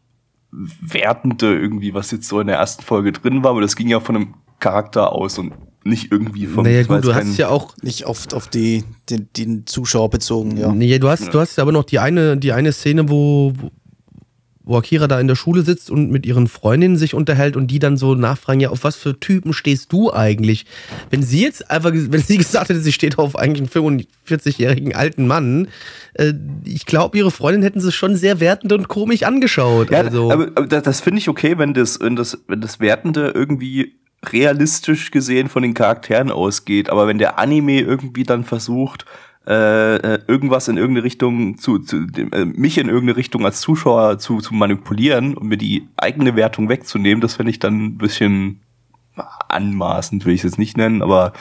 Wertende 0.51 1.53
irgendwie, 1.53 1.93
was 1.93 2.11
jetzt 2.11 2.27
so 2.29 2.39
in 2.39 2.47
der 2.47 2.57
ersten 2.57 2.83
Folge 2.83 3.11
drin 3.11 3.43
war, 3.43 3.51
aber 3.51 3.61
das 3.61 3.75
ging 3.75 3.89
ja 3.89 3.99
von 3.99 4.15
einem 4.15 4.33
Charakter 4.59 5.11
aus 5.11 5.37
und 5.37 5.53
nicht 5.83 6.11
irgendwie 6.11 6.47
vom 6.47 6.63
naja, 6.63 6.81
gut, 6.83 7.05
du 7.05 7.13
hast 7.13 7.37
ja 7.37 7.49
auch 7.49 7.75
Nicht 7.83 8.07
oft 8.07 8.33
auf 8.33 8.47
die, 8.47 8.83
den, 9.09 9.29
den 9.37 9.67
Zuschauer 9.67 10.09
bezogen, 10.09 10.57
ja. 10.57 10.71
Nee, 10.73 10.97
du 10.97 11.09
hast, 11.09 11.31
du 11.33 11.39
hast 11.39 11.59
aber 11.59 11.71
noch 11.71 11.83
die 11.83 11.99
eine, 11.99 12.37
die 12.37 12.53
eine 12.53 12.71
Szene, 12.73 13.07
wo, 13.07 13.53
wo- 13.55 13.71
Akira 14.77 15.07
da 15.07 15.19
in 15.19 15.27
der 15.27 15.35
Schule 15.35 15.61
sitzt 15.61 15.91
und 15.91 16.09
mit 16.09 16.25
ihren 16.25 16.47
Freundinnen 16.47 16.97
sich 16.97 17.13
unterhält 17.13 17.55
und 17.55 17.67
die 17.67 17.77
dann 17.77 17.97
so 17.97 18.15
nachfragen, 18.15 18.59
ja, 18.61 18.69
auf 18.69 18.83
was 18.83 18.95
für 18.95 19.19
Typen 19.19 19.53
stehst 19.53 19.93
du 19.93 20.11
eigentlich? 20.11 20.65
Wenn 21.11 21.21
sie 21.21 21.43
jetzt 21.43 21.69
einfach, 21.69 21.91
wenn 21.93 22.21
sie 22.21 22.37
gesagt 22.39 22.69
hätte, 22.69 22.79
sie 22.79 22.91
steht 22.91 23.19
auf 23.19 23.35
eigentlich 23.35 23.69
einen 23.75 24.01
45-jährigen 24.27 24.95
alten 24.95 25.27
Mann, 25.27 25.67
äh, 26.15 26.33
ich 26.63 26.87
glaube, 26.87 27.15
ihre 27.19 27.29
Freundinnen 27.29 27.61
hätten 27.61 27.79
sie 27.79 27.91
schon 27.91 28.15
sehr 28.15 28.39
wertend 28.39 28.73
und 28.73 28.87
komisch 28.87 29.21
angeschaut. 29.21 29.91
Ja, 29.91 29.99
also, 30.01 30.31
aber, 30.31 30.47
aber 30.55 30.65
das, 30.65 30.81
das 30.81 30.99
finde 31.01 31.19
ich 31.19 31.29
okay, 31.29 31.59
wenn 31.59 31.75
das, 31.75 31.99
wenn 31.99 32.15
das, 32.15 32.39
wenn 32.47 32.59
das 32.61 32.79
Wertende 32.79 33.31
irgendwie 33.35 33.93
realistisch 34.23 35.11
gesehen 35.11 35.49
von 35.49 35.63
den 35.63 35.73
Charakteren 35.73 36.31
ausgeht. 36.31 36.89
Aber 36.89 37.07
wenn 37.07 37.17
der 37.17 37.37
Anime 37.39 37.81
irgendwie 37.81 38.23
dann 38.23 38.43
versucht, 38.43 39.05
äh, 39.47 39.97
äh, 39.97 40.19
irgendwas 40.27 40.67
in 40.67 40.77
irgendeine 40.77 41.03
Richtung 41.03 41.57
zu, 41.57 41.77
zu 41.77 41.97
äh, 41.97 42.45
mich 42.45 42.79
in 42.79 42.87
irgendeine 42.87 43.15
Richtung 43.15 43.45
als 43.45 43.61
Zuschauer 43.61 44.17
zu, 44.17 44.39
zu 44.39 44.55
manipulieren 44.55 45.37
und 45.37 45.47
mir 45.47 45.57
die 45.57 45.87
eigene 45.97 46.35
Wertung 46.35 46.67
wegzunehmen, 46.67 47.21
das 47.21 47.35
finde 47.35 47.51
ich 47.51 47.59
dann 47.59 47.85
ein 47.85 47.97
bisschen 47.99 48.61
anmaßend, 49.47 50.25
will 50.25 50.33
ich 50.33 50.39
es 50.39 50.51
jetzt 50.51 50.57
nicht 50.57 50.77
nennen, 50.77 51.03
aber 51.03 51.33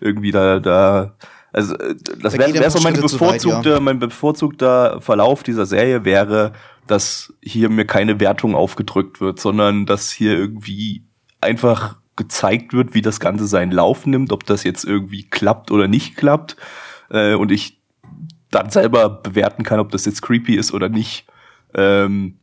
irgendwie 0.00 0.30
da, 0.30 0.58
da, 0.58 1.16
also 1.52 1.74
äh, 1.76 1.96
das 2.22 2.32
Da 2.32 2.38
wäre 2.38 2.54
wär 2.54 2.70
so 2.70 2.80
mein 2.80 2.94
Schritte 2.94 3.08
zu 3.08 3.20
weit, 3.20 3.42
bevorzugter, 3.42 3.80
mein 3.80 3.98
bevorzugter 3.98 5.00
Verlauf 5.02 5.42
dieser 5.42 5.66
Serie 5.66 6.06
wäre, 6.06 6.52
dass 6.86 7.34
hier 7.42 7.68
mir 7.68 7.84
keine 7.84 8.20
Wertung 8.20 8.54
aufgedrückt 8.54 9.20
wird, 9.20 9.38
sondern 9.38 9.84
dass 9.84 10.10
hier 10.10 10.32
irgendwie 10.32 11.04
einfach 11.42 11.99
gezeigt 12.20 12.74
wird, 12.74 12.92
wie 12.92 13.00
das 13.00 13.18
Ganze 13.18 13.46
seinen 13.46 13.72
Lauf 13.72 14.04
nimmt, 14.04 14.30
ob 14.30 14.44
das 14.44 14.62
jetzt 14.62 14.84
irgendwie 14.84 15.24
klappt 15.24 15.70
oder 15.70 15.88
nicht 15.88 16.16
klappt. 16.16 16.58
Äh, 17.08 17.34
und 17.34 17.50
ich 17.50 17.80
dann 18.50 18.68
selber 18.68 19.08
bewerten 19.08 19.62
kann, 19.62 19.80
ob 19.80 19.90
das 19.90 20.04
jetzt 20.04 20.20
creepy 20.20 20.54
ist 20.54 20.74
oder 20.74 20.90
nicht. 20.90 21.26
Ähm, 21.74 22.36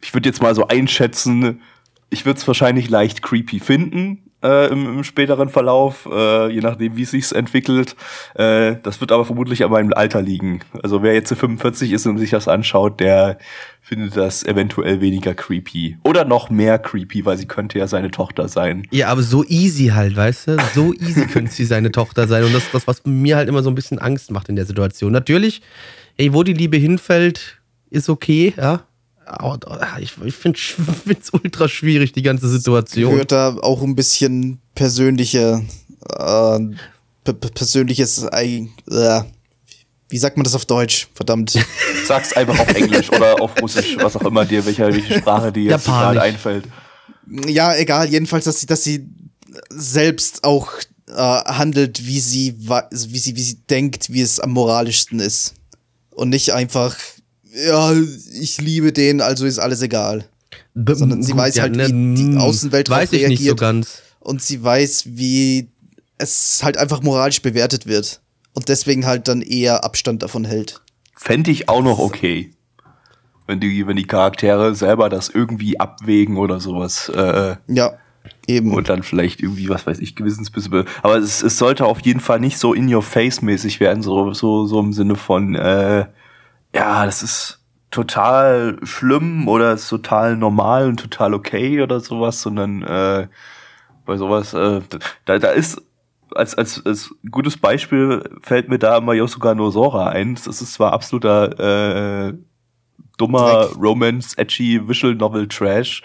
ich 0.00 0.12
würde 0.12 0.28
jetzt 0.28 0.42
mal 0.42 0.54
so 0.56 0.66
einschätzen, 0.66 1.62
ich 2.10 2.26
würde 2.26 2.40
es 2.40 2.46
wahrscheinlich 2.48 2.90
leicht 2.90 3.22
creepy 3.22 3.60
finden 3.60 4.25
äh, 4.42 4.70
im, 4.70 4.86
im 4.86 5.04
späteren 5.04 5.48
Verlauf, 5.48 6.08
äh, 6.10 6.52
je 6.52 6.60
nachdem, 6.60 6.96
wie 6.96 7.02
es 7.02 7.10
sich 7.10 7.34
entwickelt. 7.34 7.96
Äh, 8.34 8.76
das 8.82 9.00
wird 9.00 9.12
aber 9.12 9.24
vermutlich 9.24 9.64
an 9.64 9.70
meinem 9.70 9.92
Alter 9.92 10.22
liegen. 10.22 10.60
Also 10.82 11.02
wer 11.02 11.14
jetzt 11.14 11.32
45 11.32 11.92
ist 11.92 12.06
und 12.06 12.18
sich 12.18 12.30
das 12.30 12.48
anschaut, 12.48 13.00
der 13.00 13.38
findet 13.80 14.16
das 14.16 14.44
eventuell 14.44 15.00
weniger 15.00 15.34
creepy. 15.34 15.98
Oder 16.02 16.24
noch 16.24 16.50
mehr 16.50 16.78
creepy, 16.78 17.24
weil 17.24 17.38
sie 17.38 17.46
könnte 17.46 17.78
ja 17.78 17.86
seine 17.86 18.10
Tochter 18.10 18.48
sein. 18.48 18.86
ja, 18.90 19.08
aber 19.08 19.22
so 19.22 19.44
easy 19.44 19.88
halt, 19.88 20.16
weißt 20.16 20.48
du? 20.48 20.56
So 20.74 20.92
easy 20.94 21.26
könnte 21.32 21.52
sie 21.52 21.64
seine 21.64 21.92
Tochter 21.92 22.26
sein. 22.26 22.44
Und 22.44 22.52
das 22.52 22.64
ist 22.64 22.74
das, 22.74 22.86
was 22.86 23.02
mir 23.04 23.36
halt 23.36 23.48
immer 23.48 23.62
so 23.62 23.70
ein 23.70 23.74
bisschen 23.74 23.98
Angst 23.98 24.30
macht 24.30 24.48
in 24.48 24.56
der 24.56 24.66
Situation. 24.66 25.12
Natürlich, 25.12 25.62
ey, 26.16 26.32
wo 26.32 26.42
die 26.42 26.52
Liebe 26.52 26.76
hinfällt, 26.76 27.60
ist 27.90 28.08
okay, 28.08 28.52
ja. 28.56 28.82
Ich, 30.00 30.14
ich 30.24 30.34
finde 30.34 30.58
es 30.58 31.30
ultra 31.32 31.68
schwierig, 31.68 32.12
die 32.12 32.22
ganze 32.22 32.48
Situation. 32.48 33.12
Gehört 33.12 33.32
da 33.32 33.56
auch 33.60 33.82
ein 33.82 33.96
bisschen 33.96 34.60
persönliche, 34.74 35.62
äh, 36.08 36.58
persönliches, 37.54 38.22
äh, 38.22 39.22
wie 40.08 40.18
sagt 40.18 40.36
man 40.36 40.44
das 40.44 40.54
auf 40.54 40.64
Deutsch? 40.64 41.08
Verdammt. 41.14 41.58
Sag's 42.06 42.32
einfach 42.34 42.58
auf 42.58 42.72
Englisch 42.74 43.10
oder 43.10 43.40
auf 43.40 43.60
Russisch, 43.60 43.96
was 43.98 44.16
auch 44.16 44.22
immer 44.22 44.44
dir, 44.44 44.64
welche, 44.64 44.86
welche 44.86 45.18
Sprache 45.18 45.50
dir 45.50 45.72
jetzt 45.72 45.86
gerade 45.86 46.22
einfällt. 46.22 46.64
ja, 47.48 47.74
egal, 47.74 48.08
jedenfalls, 48.08 48.44
dass 48.44 48.60
sie, 48.60 48.66
dass 48.66 48.84
sie 48.84 49.08
selbst 49.70 50.44
auch 50.44 50.70
äh, 51.08 51.12
handelt, 51.12 52.06
wie 52.06 52.20
sie, 52.20 52.56
wie 52.58 53.18
sie, 53.18 53.36
wie 53.36 53.42
sie 53.42 53.58
denkt, 53.68 54.12
wie 54.12 54.20
es 54.20 54.38
am 54.38 54.50
moralischsten 54.50 55.18
ist. 55.18 55.54
Und 56.10 56.30
nicht 56.30 56.52
einfach, 56.52 56.96
ja, 57.56 57.92
ich 58.34 58.60
liebe 58.60 58.92
den, 58.92 59.20
also 59.20 59.46
ist 59.46 59.58
alles 59.58 59.82
egal. 59.82 60.24
B- 60.74 60.94
sondern 60.94 61.22
sie 61.22 61.32
gut, 61.32 61.40
weiß 61.40 61.60
halt, 61.60 61.74
wie 61.74 61.78
ne, 61.78 61.86
die 62.14 62.24
mm, 62.24 62.38
Außenwelt 62.38 62.88
drauf 62.88 62.98
Weiß 62.98 63.12
ich 63.12 63.26
nicht 63.28 63.38
so 63.40 63.44
reagiert. 63.44 63.60
ganz. 63.60 64.02
Und 64.20 64.42
sie 64.42 64.62
weiß, 64.62 65.04
wie 65.16 65.68
es 66.18 66.60
halt 66.62 66.76
einfach 66.76 67.02
moralisch 67.02 67.42
bewertet 67.42 67.86
wird. 67.86 68.20
Und 68.54 68.68
deswegen 68.68 69.06
halt 69.06 69.28
dann 69.28 69.42
eher 69.42 69.84
Abstand 69.84 70.22
davon 70.22 70.44
hält. 70.44 70.80
Fände 71.14 71.50
ich 71.50 71.68
auch 71.68 71.82
noch 71.82 71.98
okay. 71.98 72.50
Wenn 73.46 73.60
die, 73.60 73.86
wenn 73.86 73.96
die 73.96 74.06
Charaktere 74.06 74.74
selber 74.74 75.08
das 75.08 75.28
irgendwie 75.28 75.78
abwägen 75.78 76.36
oder 76.36 76.58
sowas. 76.58 77.08
Äh, 77.14 77.56
Ja, 77.68 77.92
eben. 78.46 78.74
und 78.74 78.88
dann 78.88 79.02
vielleicht 79.02 79.40
irgendwie, 79.40 79.68
was 79.68 79.86
weiß 79.86 79.98
ich, 80.00 80.16
Gewissensbisse. 80.16 80.84
Aber 81.02 81.16
es, 81.18 81.42
es 81.42 81.56
sollte 81.58 81.84
auf 81.86 82.00
jeden 82.00 82.20
Fall 82.20 82.40
nicht 82.40 82.58
so 82.58 82.74
in 82.74 82.92
your 82.92 83.02
face 83.02 83.42
mäßig 83.42 83.78
werden, 83.78 84.02
so, 84.02 84.32
so, 84.32 84.66
so 84.66 84.80
im 84.80 84.92
Sinne 84.92 85.14
von, 85.16 85.54
äh, 85.54 86.06
ja, 86.74 87.06
das 87.06 87.22
ist 87.22 87.60
total 87.90 88.78
schlimm 88.82 89.48
oder 89.48 89.72
ist 89.72 89.88
total 89.88 90.36
normal 90.36 90.88
und 90.88 91.00
total 91.00 91.34
okay 91.34 91.82
oder 91.82 92.00
sowas, 92.00 92.42
sondern 92.42 92.82
äh, 92.82 93.28
bei 94.04 94.16
sowas, 94.16 94.54
äh, 94.54 94.80
da, 95.24 95.38
da 95.38 95.48
ist 95.48 95.80
als, 96.34 96.54
als, 96.54 96.84
als 96.84 97.14
gutes 97.30 97.56
Beispiel 97.56 98.22
fällt 98.42 98.68
mir 98.68 98.78
da 98.78 98.98
immer 98.98 99.14
Yosuga 99.14 99.54
no 99.54 99.70
Sora 99.70 100.08
ein. 100.08 100.34
Das 100.34 100.60
ist 100.60 100.74
zwar 100.74 100.92
absoluter 100.92 102.28
äh, 102.28 102.34
dummer 103.16 103.66
Dreck. 103.66 103.76
Romance, 103.82 104.36
edgy, 104.36 104.86
Visual 104.86 105.14
Novel 105.14 105.48
Trash, 105.48 106.02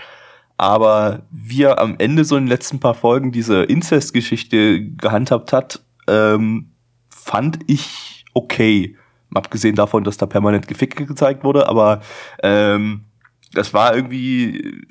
aber 0.57 1.23
wie 1.31 1.63
er 1.63 1.79
am 1.79 1.95
Ende 1.97 2.23
so 2.23 2.37
in 2.37 2.43
den 2.43 2.49
letzten 2.49 2.79
paar 2.79 2.93
Folgen 2.93 3.31
diese 3.31 3.63
Inzest-Geschichte 3.63 4.85
gehandhabt 4.91 5.53
hat, 5.53 5.83
ähm, 6.07 6.71
fand 7.09 7.59
ich 7.67 8.25
okay. 8.33 8.95
Abgesehen 9.33 9.75
davon, 9.75 10.03
dass 10.03 10.17
da 10.17 10.25
permanent 10.25 10.67
Geficke 10.67 11.05
gezeigt 11.05 11.43
wurde, 11.43 11.67
aber 11.67 12.01
ähm, 12.43 13.05
das 13.53 13.73
war 13.73 13.95
irgendwie 13.95 14.87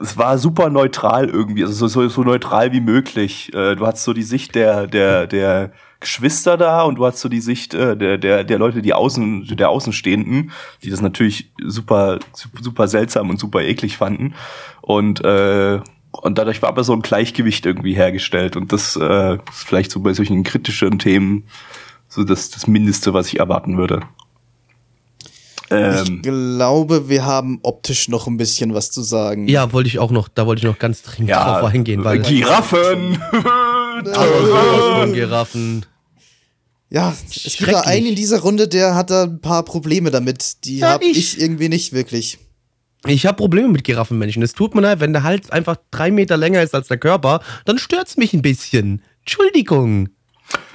es 0.00 0.16
war 0.16 0.38
super 0.38 0.68
neutral 0.70 1.28
irgendwie, 1.28 1.64
also 1.64 1.86
so, 1.86 2.08
so, 2.08 2.22
neutral 2.22 2.72
wie 2.72 2.80
möglich. 2.80 3.52
Äh, 3.54 3.76
du 3.76 3.86
hattest 3.86 4.04
so 4.04 4.12
die 4.12 4.22
Sicht 4.22 4.54
der, 4.54 4.86
der, 4.86 5.26
der 5.26 5.72
Geschwister 6.00 6.56
da 6.56 6.82
und 6.82 6.96
du 6.96 7.06
hattest 7.06 7.22
so 7.22 7.28
die 7.28 7.40
Sicht 7.40 7.72
äh, 7.74 7.96
der, 7.96 8.18
der, 8.18 8.44
der 8.44 8.58
Leute, 8.58 8.82
die 8.82 8.92
außen, 8.92 9.56
der 9.56 9.70
Außenstehenden, 9.70 10.50
die 10.82 10.90
das 10.90 11.00
natürlich 11.00 11.52
super, 11.64 12.18
super 12.32 12.88
seltsam 12.88 13.30
und 13.30 13.40
super 13.40 13.62
eklig 13.62 13.96
fanden. 13.96 14.34
Und, 14.82 15.24
äh, 15.24 15.80
Und 16.12 16.38
dadurch 16.38 16.62
war 16.62 16.68
aber 16.68 16.84
so 16.84 16.92
ein 16.92 17.02
Gleichgewicht 17.02 17.64
irgendwie 17.64 17.94
hergestellt. 17.94 18.56
Und 18.56 18.72
das 18.72 18.96
äh, 18.96 19.34
ist 19.34 19.64
vielleicht 19.64 19.90
so 19.90 20.00
bei 20.00 20.12
solchen 20.12 20.42
kritischen 20.44 20.98
Themen 20.98 21.44
so 22.08 22.24
das, 22.24 22.50
das 22.50 22.66
Mindeste, 22.66 23.14
was 23.14 23.28
ich 23.28 23.38
erwarten 23.38 23.76
würde. 23.76 24.02
Ähm, 25.70 26.04
ich 26.04 26.22
glaube, 26.22 27.08
wir 27.08 27.24
haben 27.24 27.58
optisch 27.62 28.08
noch 28.08 28.26
ein 28.26 28.36
bisschen 28.36 28.74
was 28.74 28.90
zu 28.90 29.02
sagen. 29.02 29.48
Ja, 29.48 29.72
wollte 29.72 29.88
ich 29.88 29.98
auch 29.98 30.10
noch, 30.10 30.28
da 30.28 30.46
wollte 30.46 30.60
ich 30.60 30.64
noch 30.64 30.78
ganz 30.78 31.02
dringend 31.02 31.30
ja, 31.30 31.60
drauf 31.60 31.72
eingehen, 31.72 32.04
weil. 32.04 32.20
Giraffen! 32.20 33.18
von 34.04 35.12
Giraffen. 35.12 35.86
Ja, 36.88 37.14
es 37.28 37.56
gibt 37.56 37.72
da 37.72 37.80
einen 37.80 38.06
in 38.06 38.14
dieser 38.14 38.40
Runde, 38.40 38.68
der 38.68 38.94
hat 38.94 39.10
da 39.10 39.24
ein 39.24 39.40
paar 39.40 39.64
Probleme 39.64 40.10
damit. 40.10 40.64
Die 40.64 40.78
ja, 40.78 40.90
habe 40.90 41.04
ich. 41.04 41.18
ich 41.18 41.40
irgendwie 41.40 41.68
nicht 41.68 41.92
wirklich. 41.92 42.38
Ich 43.06 43.26
habe 43.26 43.36
Probleme 43.36 43.68
mit 43.68 43.84
Giraffenmenschen. 43.84 44.42
Es 44.42 44.52
tut 44.52 44.74
mir 44.74 44.80
leid, 44.80 45.00
wenn 45.00 45.12
der 45.12 45.22
Hals 45.22 45.50
einfach 45.50 45.76
drei 45.90 46.10
Meter 46.10 46.36
länger 46.36 46.62
ist 46.62 46.74
als 46.74 46.88
der 46.88 46.98
Körper, 46.98 47.40
dann 47.64 47.78
stört's 47.78 48.16
mich 48.16 48.34
ein 48.34 48.42
bisschen. 48.42 49.02
Entschuldigung. 49.20 50.10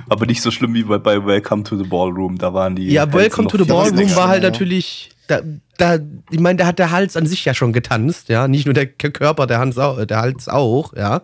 Aber 0.09 0.25
nicht 0.25 0.41
so 0.41 0.51
schlimm 0.51 0.73
wie 0.73 0.83
bei, 0.83 0.97
bei 0.97 1.25
Welcome 1.25 1.63
to 1.63 1.77
the 1.77 1.83
Ballroom. 1.83 2.37
Da 2.37 2.53
waren 2.53 2.75
die. 2.75 2.89
Ja, 2.89 3.11
Welcome 3.11 3.47
to 3.47 3.57
the 3.57 3.65
Ballroom 3.65 4.15
war 4.15 4.27
halt 4.27 4.43
natürlich. 4.43 5.09
Da, 5.27 5.41
da, 5.77 5.97
ich 6.29 6.39
meine, 6.39 6.57
da 6.57 6.65
hat 6.65 6.79
der 6.79 6.91
Hals 6.91 7.15
an 7.15 7.25
sich 7.25 7.45
ja 7.45 7.53
schon 7.53 7.71
getanzt, 7.71 8.29
ja. 8.29 8.47
Nicht 8.47 8.65
nur 8.65 8.73
der 8.73 8.87
Körper, 8.87 9.47
der, 9.47 9.59
Hans 9.59 9.77
auch, 9.77 10.03
der 10.05 10.17
Hals 10.17 10.49
auch, 10.49 10.93
ja. 10.93 11.21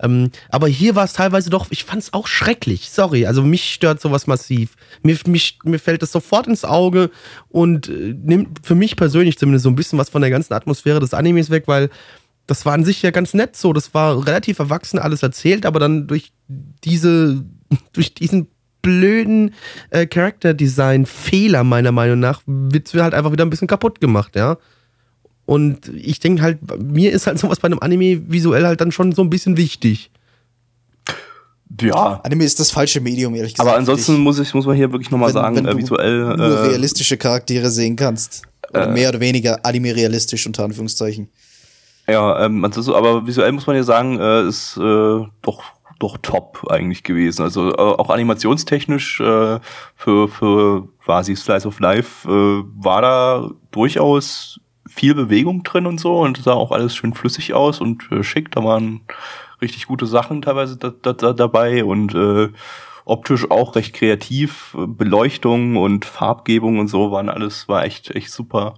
Ähm, 0.00 0.30
aber 0.48 0.68
hier 0.68 0.96
war 0.96 1.04
es 1.04 1.12
teilweise 1.12 1.50
doch, 1.50 1.68
ich 1.70 1.84
fand 1.84 2.02
es 2.02 2.12
auch 2.12 2.26
schrecklich. 2.26 2.90
Sorry, 2.90 3.26
also 3.26 3.42
mich 3.42 3.72
stört 3.72 4.00
sowas 4.00 4.26
massiv. 4.26 4.76
Mir, 5.02 5.16
mich, 5.26 5.58
mir 5.64 5.78
fällt 5.78 6.02
das 6.02 6.12
sofort 6.12 6.46
ins 6.46 6.64
Auge 6.64 7.10
und 7.48 7.88
äh, 7.88 8.14
nimmt 8.16 8.66
für 8.66 8.74
mich 8.74 8.96
persönlich 8.96 9.38
zumindest 9.38 9.64
so 9.64 9.70
ein 9.70 9.76
bisschen 9.76 9.98
was 9.98 10.10
von 10.10 10.22
der 10.22 10.30
ganzen 10.30 10.52
Atmosphäre 10.52 11.00
des 11.00 11.14
Animes 11.14 11.50
weg, 11.50 11.64
weil 11.66 11.90
das 12.46 12.66
war 12.66 12.74
an 12.74 12.84
sich 12.84 13.02
ja 13.02 13.10
ganz 13.10 13.34
nett 13.34 13.56
so. 13.56 13.72
Das 13.72 13.94
war 13.94 14.26
relativ 14.26 14.58
erwachsen 14.58 14.98
alles 14.98 15.22
erzählt, 15.22 15.64
aber 15.64 15.80
dann 15.80 16.06
durch 16.06 16.32
diese, 16.48 17.44
durch 17.92 18.14
diesen 18.14 18.48
blöden 18.82 19.54
äh, 19.90 20.06
Character 20.06 20.54
Design 20.54 21.06
Fehler 21.06 21.64
meiner 21.64 21.92
Meinung 21.92 22.20
nach 22.20 22.42
wird 22.46 22.92
halt 22.94 23.14
einfach 23.14 23.32
wieder 23.32 23.44
ein 23.44 23.50
bisschen 23.50 23.68
kaputt 23.68 24.00
gemacht, 24.00 24.36
ja. 24.36 24.58
Und 25.46 25.88
ich 25.88 26.20
denke 26.20 26.42
halt, 26.42 26.58
mir 26.82 27.12
ist 27.12 27.26
halt 27.26 27.38
sowas 27.38 27.60
bei 27.60 27.66
einem 27.66 27.80
Anime 27.80 28.30
visuell 28.30 28.64
halt 28.64 28.80
dann 28.80 28.92
schon 28.92 29.12
so 29.12 29.22
ein 29.22 29.30
bisschen 29.30 29.56
wichtig. 29.56 30.10
Ja. 31.80 32.20
Anime 32.22 32.44
ist 32.44 32.60
das 32.60 32.70
falsche 32.70 33.00
Medium, 33.00 33.34
ehrlich 33.34 33.54
gesagt. 33.54 33.68
Aber 33.68 33.76
ansonsten 33.76 34.18
muss 34.18 34.38
ich, 34.38 34.54
muss 34.54 34.66
man 34.66 34.76
hier 34.76 34.92
wirklich 34.92 35.10
nochmal 35.10 35.32
sagen, 35.32 35.56
wenn 35.56 35.66
äh, 35.66 35.76
visuell. 35.76 36.36
Nur 36.36 36.38
äh, 36.38 36.66
realistische 36.68 37.16
Charaktere 37.16 37.70
sehen 37.70 37.96
kannst. 37.96 38.42
Oder 38.70 38.88
äh, 38.88 38.92
mehr 38.92 39.08
oder 39.08 39.20
weniger 39.20 39.64
Anime-realistisch 39.64 40.46
unter 40.46 40.64
Anführungszeichen. 40.64 41.28
Ja, 42.06 42.44
ähm, 42.44 42.64
also, 42.64 42.94
aber 42.94 43.26
visuell 43.26 43.52
muss 43.52 43.66
man 43.66 43.76
ja 43.76 43.82
sagen, 43.82 44.18
äh, 44.20 44.46
ist 44.46 44.76
äh, 44.76 45.24
doch 45.42 45.62
doch 45.98 46.18
top 46.22 46.66
eigentlich 46.70 47.02
gewesen. 47.02 47.42
Also 47.42 47.70
äh, 47.70 47.76
auch 47.76 48.10
animationstechnisch 48.10 49.20
äh, 49.20 49.60
für 49.94 50.28
für 50.28 50.88
quasi 51.04 51.36
Slice 51.36 51.66
of 51.66 51.80
Life 51.80 52.28
äh, 52.28 52.64
war 52.76 53.02
da 53.02 53.50
durchaus 53.70 54.60
viel 54.88 55.14
Bewegung 55.14 55.62
drin 55.62 55.86
und 55.86 55.98
so 55.98 56.20
und 56.20 56.38
sah 56.38 56.52
auch 56.52 56.70
alles 56.70 56.94
schön 56.94 57.14
flüssig 57.14 57.54
aus 57.54 57.80
und 57.80 58.10
äh, 58.10 58.22
schick. 58.22 58.50
Da 58.50 58.62
waren 58.64 59.02
richtig 59.60 59.86
gute 59.86 60.06
Sachen 60.06 60.42
teilweise 60.42 60.76
da, 60.76 60.90
da, 60.90 61.12
da 61.12 61.32
dabei 61.32 61.84
und 61.84 62.14
äh, 62.14 62.50
optisch 63.04 63.50
auch 63.50 63.76
recht 63.76 63.94
kreativ. 63.94 64.76
Beleuchtung 64.86 65.76
und 65.76 66.04
Farbgebung 66.04 66.78
und 66.78 66.88
so 66.88 67.10
waren 67.10 67.28
alles, 67.28 67.68
war 67.68 67.84
echt, 67.84 68.10
echt 68.10 68.30
super. 68.30 68.74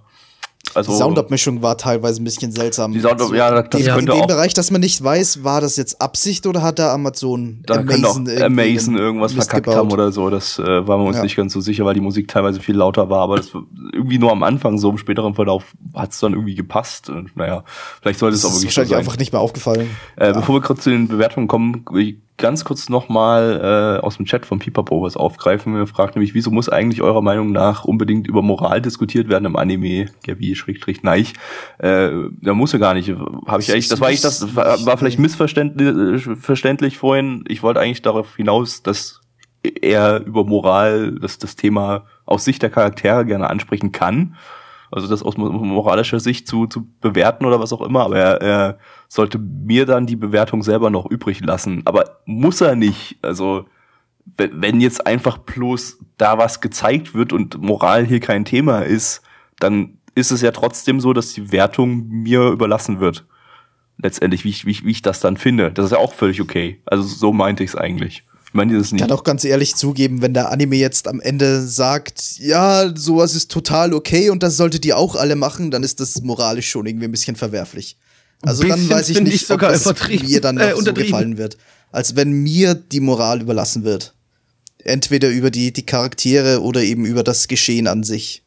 Also, 0.73 0.91
die 0.91 0.97
Soundabmischung 0.97 1.61
war 1.61 1.77
teilweise 1.77 2.21
ein 2.21 2.23
bisschen 2.23 2.51
seltsam. 2.51 2.93
Die 2.93 2.99
Sound 2.99 3.19
ja, 3.33 3.61
das 3.61 3.81
ja. 3.81 3.95
könnte 3.95 4.11
in 4.11 4.17
dem 4.17 4.23
auch, 4.23 4.27
Bereich, 4.27 4.53
dass 4.53 4.71
man 4.71 4.81
nicht 4.81 5.03
weiß, 5.03 5.43
war 5.43 5.61
das 5.61 5.75
jetzt 5.75 6.01
Absicht 6.01 6.45
oder 6.45 6.61
hat 6.61 6.79
da 6.79 6.93
Amazon 6.93 7.63
da 7.65 7.75
Amazon, 7.75 8.29
Amazon 8.29 8.97
irgendwas 8.97 9.33
Mist 9.33 9.49
verkackt 9.49 9.65
gebaut. 9.65 9.79
haben 9.79 9.91
oder 9.91 10.11
so. 10.11 10.29
Das 10.29 10.59
äh, 10.59 10.63
waren 10.87 11.01
wir 11.01 11.07
uns 11.07 11.17
ja. 11.17 11.23
nicht 11.23 11.35
ganz 11.35 11.53
so 11.53 11.61
sicher, 11.61 11.85
weil 11.85 11.93
die 11.93 12.01
Musik 12.01 12.27
teilweise 12.27 12.59
viel 12.59 12.75
lauter 12.75 13.09
war. 13.09 13.21
Aber 13.21 13.37
das 13.37 13.51
irgendwie 13.93 14.19
nur 14.19 14.31
am 14.31 14.43
Anfang, 14.43 14.77
so 14.77 14.89
im 14.89 14.97
späteren 14.97 15.33
Verlauf, 15.33 15.73
hat 15.93 16.11
es 16.11 16.19
dann 16.19 16.33
irgendwie 16.33 16.55
gepasst. 16.55 17.09
Und, 17.09 17.35
naja, 17.35 17.63
vielleicht 18.01 18.19
sollte 18.19 18.35
es 18.35 18.45
auch 18.45 18.49
wirklich. 18.49 18.65
Das 18.65 18.71
ist 18.71 18.77
wahrscheinlich 18.77 18.89
so 18.91 18.95
einfach 18.95 19.17
nicht 19.17 19.31
mehr 19.31 19.41
aufgefallen. 19.41 19.89
Äh, 20.15 20.27
ja. 20.27 20.31
Bevor 20.33 20.55
wir 20.55 20.61
kurz 20.61 20.83
zu 20.83 20.89
den 20.89 21.07
Bewertungen 21.07 21.47
kommen, 21.47 21.85
ganz 22.37 22.63
kurz 22.63 22.87
nochmal 22.87 23.97
äh, 23.99 24.05
aus 24.05 24.17
dem 24.17 24.25
Chat 24.25 24.45
von 24.45 24.59
Pipapo 24.59 25.01
was 25.01 25.17
aufgreifen. 25.17 25.75
Er 25.75 25.87
fragt 25.87 26.15
nämlich, 26.15 26.33
wieso 26.33 26.51
muss 26.51 26.69
eigentlich 26.69 27.01
eurer 27.01 27.21
Meinung 27.21 27.51
nach 27.51 27.83
unbedingt 27.83 28.27
über 28.27 28.41
Moral 28.41 28.81
diskutiert 28.81 29.27
werden 29.27 29.45
im 29.45 29.55
Anime? 29.55 30.11
Gabi 30.23 30.55
Schrägstrich 30.55 31.03
Neich. 31.03 31.33
Äh, 31.79 32.09
da 32.41 32.53
muss 32.53 32.73
er 32.73 32.79
gar 32.79 32.93
nicht. 32.93 33.09
Habe 33.47 33.61
ich 33.61 33.71
eigentlich, 33.71 33.87
das 33.87 33.99
war 33.99 34.11
ich, 34.11 34.21
das 34.21 34.55
war, 34.55 34.85
war 34.85 34.97
vielleicht 34.97 35.19
missverständlich 35.19 36.97
vorhin. 36.97 37.43
Ich 37.47 37.63
wollte 37.63 37.79
eigentlich 37.79 38.03
darauf 38.03 38.35
hinaus, 38.35 38.83
dass 38.83 39.21
er 39.63 40.23
über 40.23 40.45
Moral, 40.45 41.15
dass 41.19 41.39
das 41.39 41.55
Thema 41.55 42.05
aus 42.25 42.45
Sicht 42.45 42.61
der 42.61 42.69
Charaktere 42.69 43.25
gerne 43.25 43.49
ansprechen 43.49 43.91
kann 43.91 44.35
also 44.91 45.07
das 45.07 45.23
aus 45.23 45.37
moralischer 45.37 46.19
Sicht 46.19 46.47
zu, 46.47 46.67
zu 46.67 46.87
bewerten 47.01 47.45
oder 47.45 47.59
was 47.59 47.73
auch 47.73 47.81
immer, 47.81 48.05
aber 48.05 48.17
er, 48.17 48.41
er 48.41 48.77
sollte 49.07 49.37
mir 49.37 49.85
dann 49.85 50.05
die 50.05 50.15
Bewertung 50.15 50.63
selber 50.63 50.89
noch 50.89 51.05
übrig 51.05 51.41
lassen. 51.41 51.81
Aber 51.85 52.21
muss 52.25 52.61
er 52.61 52.75
nicht. 52.75 53.17
Also 53.21 53.65
wenn 54.37 54.81
jetzt 54.81 55.07
einfach 55.07 55.37
bloß 55.37 55.99
da 56.17 56.37
was 56.37 56.61
gezeigt 56.61 57.13
wird 57.13 57.31
und 57.31 57.61
Moral 57.61 58.05
hier 58.05 58.19
kein 58.19 58.45
Thema 58.45 58.81
ist, 58.81 59.21
dann 59.59 59.97
ist 60.15 60.31
es 60.31 60.41
ja 60.41 60.51
trotzdem 60.51 60.99
so, 60.99 61.13
dass 61.13 61.33
die 61.33 61.51
Wertung 61.51 62.07
mir 62.07 62.49
überlassen 62.49 62.99
wird. 62.99 63.25
Letztendlich, 63.97 64.43
wie 64.43 64.49
ich, 64.49 64.65
wie 64.65 64.71
ich, 64.71 64.85
wie 64.85 64.91
ich 64.91 65.01
das 65.01 65.19
dann 65.19 65.37
finde. 65.37 65.71
Das 65.71 65.85
ist 65.85 65.91
ja 65.91 65.97
auch 65.97 66.13
völlig 66.13 66.41
okay. 66.41 66.81
Also 66.85 67.03
so 67.03 67.33
meinte 67.33 67.63
ich 67.63 67.71
es 67.71 67.75
eigentlich. 67.75 68.26
Ich 68.47 68.53
meine 68.53 68.77
das 68.77 68.91
nicht. 68.91 69.01
Ich 69.01 69.07
kann 69.07 69.15
auch 69.15 69.23
ganz 69.23 69.43
ehrlich 69.43 69.75
zugeben, 69.75 70.21
wenn 70.21 70.33
der 70.33 70.51
Anime 70.51 70.77
jetzt 70.77 71.07
am 71.07 71.19
Ende 71.19 71.61
sagt, 71.67 72.37
ja, 72.39 72.93
sowas 72.95 73.35
ist 73.35 73.51
total 73.51 73.93
okay 73.93 74.29
und 74.29 74.41
das 74.41 74.55
solltet 74.55 74.85
ihr 74.85 74.97
auch 74.97 75.15
alle 75.15 75.35
machen, 75.35 75.69
dann 75.69 75.83
ist 75.83 75.99
das 75.99 76.21
moralisch 76.21 76.69
schon 76.69 76.85
irgendwie 76.85 77.05
ein 77.05 77.11
bisschen 77.11 77.35
verwerflich. 77.35 77.97
Also 78.41 78.63
bisschen 78.63 78.87
dann 78.87 78.97
weiß 78.97 79.09
ich 79.09 79.21
nicht, 79.21 79.33
ich 79.33 79.47
sogar 79.47 79.75
ob 79.75 79.83
das 79.83 80.07
mir 80.07 80.41
dann 80.41 80.57
äh, 80.57 80.73
so 80.75 80.93
gefallen 80.93 81.37
wird. 81.37 81.57
Als 81.91 82.15
wenn 82.15 82.31
mir 82.31 82.73
die 82.73 82.99
Moral 82.99 83.41
überlassen 83.41 83.83
wird. 83.83 84.13
Entweder 84.83 85.29
über 85.29 85.51
die, 85.51 85.73
die 85.73 85.85
Charaktere 85.85 86.61
oder 86.61 86.81
eben 86.81 87.05
über 87.05 87.23
das 87.23 87.47
Geschehen 87.47 87.87
an 87.87 88.03
sich. 88.03 88.43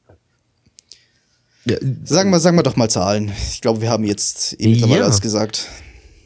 Ja, 1.66 1.76
sagen, 2.04 2.30
wir, 2.30 2.40
sagen 2.40 2.56
wir 2.56 2.62
doch 2.62 2.76
mal 2.76 2.88
Zahlen. 2.88 3.32
Ich 3.52 3.60
glaube, 3.60 3.82
wir 3.82 3.90
haben 3.90 4.04
jetzt 4.04 4.54
eben 4.54 4.88
ja. 4.88 5.02
alles 5.02 5.20
gesagt. 5.20 5.66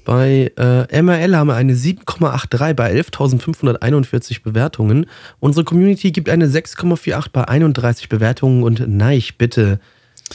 Bei 0.04 0.52
äh, 0.58 1.02
MRL 1.02 1.36
haben 1.36 1.46
wir 1.48 1.54
eine 1.54 1.74
7,83 1.74 2.74
bei 2.74 2.92
11.541 2.92 4.42
Bewertungen. 4.42 5.06
Unsere 5.40 5.64
Community 5.64 6.12
gibt 6.12 6.28
eine 6.28 6.46
6,48 6.46 7.28
bei 7.32 7.44
31 7.48 8.08
Bewertungen. 8.08 8.62
Und 8.62 8.86
Neich, 8.86 9.38
bitte, 9.38 9.80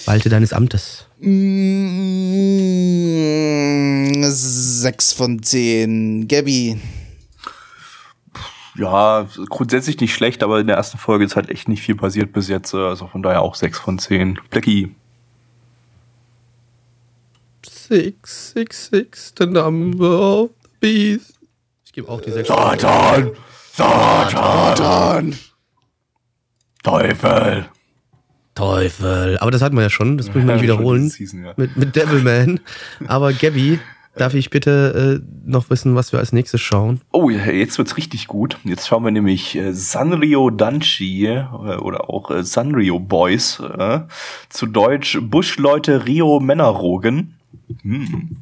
walte 0.06 0.30
deines 0.30 0.54
Amtes. 0.54 1.06
6 4.22 5.14
von 5.14 5.44
10. 5.44 6.28
Gabby. 6.28 6.80
Ja, 8.76 9.28
grundsätzlich 9.50 10.00
nicht 10.00 10.14
schlecht, 10.14 10.42
aber 10.42 10.60
in 10.60 10.68
der 10.68 10.78
ersten 10.78 10.98
Folge 10.98 11.26
ist 11.26 11.36
halt 11.36 11.50
echt 11.50 11.68
nicht 11.68 11.82
viel 11.82 11.96
passiert 11.96 12.32
bis 12.32 12.48
jetzt. 12.48 12.74
Also 12.74 13.08
von 13.08 13.22
daher 13.22 13.42
auch 13.42 13.56
6 13.56 13.78
von 13.78 14.00
10. 14.00 14.40
Blackie. 14.50 14.96
Six, 17.90 18.52
six, 18.54 18.90
six, 18.92 19.34
the 19.36 19.48
number 19.48 20.06
of 20.06 20.52
the 20.62 20.70
beast. 20.80 21.40
Ich 21.86 21.92
gebe 21.92 22.08
auch 22.08 22.22
die 22.22 22.30
sechs. 22.30 22.48
Satan! 22.48 23.32
Satan! 23.74 25.36
Teufel! 26.84 27.66
Teufel. 28.54 29.40
Aber 29.40 29.50
das 29.50 29.64
hatten 29.64 29.76
wir 29.76 29.82
ja 29.82 29.90
schon, 29.90 30.20
das 30.20 30.28
müssen 30.28 30.48
wir 30.48 30.54
nicht 30.54 30.62
wiederholen. 30.62 31.10
Season, 31.10 31.44
ja. 31.44 31.54
mit, 31.58 31.78
mit 31.78 31.96
Devilman. 31.96 32.60
Aber 33.08 33.34
Gabby, 33.34 33.80
darf 34.16 34.36
ich 34.36 34.52
bitte 34.52 35.24
äh, 35.26 35.50
noch 35.50 35.72
wissen, 35.72 35.96
was 35.96 36.12
wir 36.12 36.20
als 36.20 36.32
nächstes 36.32 36.62
schauen? 36.62 37.02
Oh, 37.12 37.32
jetzt 37.32 37.80
wird's 37.80 37.98
richtig 37.98 38.28
gut. 38.28 38.60
Jetzt 38.66 38.88
schauen 38.88 39.04
wir 39.04 39.10
nämlich 39.10 39.56
äh, 39.56 39.74
Sanrio 39.74 40.52
Danchi 40.52 41.26
äh, 41.26 41.48
oder 41.80 42.08
auch 42.08 42.30
äh, 42.30 42.44
Sanrio 42.44 43.00
Boys. 43.00 43.60
Äh, 43.60 44.02
zu 44.50 44.68
Deutsch 44.68 45.18
Buschleute 45.20 46.06
Rio 46.06 46.40
Männerrogen. 46.40 47.39
Hm. 47.82 48.38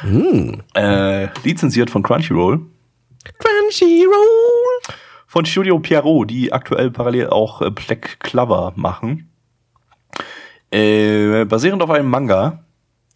Hm. 0.00 0.62
Äh, 0.74 1.28
lizenziert 1.44 1.90
von 1.90 2.02
Crunchyroll. 2.02 2.60
Crunchyroll! 3.38 4.96
Von 5.26 5.46
Studio 5.46 5.78
Pierrot, 5.78 6.30
die 6.30 6.52
aktuell 6.52 6.90
parallel 6.90 7.28
auch 7.28 7.62
äh, 7.62 7.70
Black 7.70 8.20
Clover 8.20 8.72
machen. 8.76 9.30
Äh, 10.70 11.44
basierend 11.44 11.82
auf 11.82 11.90
einem 11.90 12.08
Manga. 12.08 12.64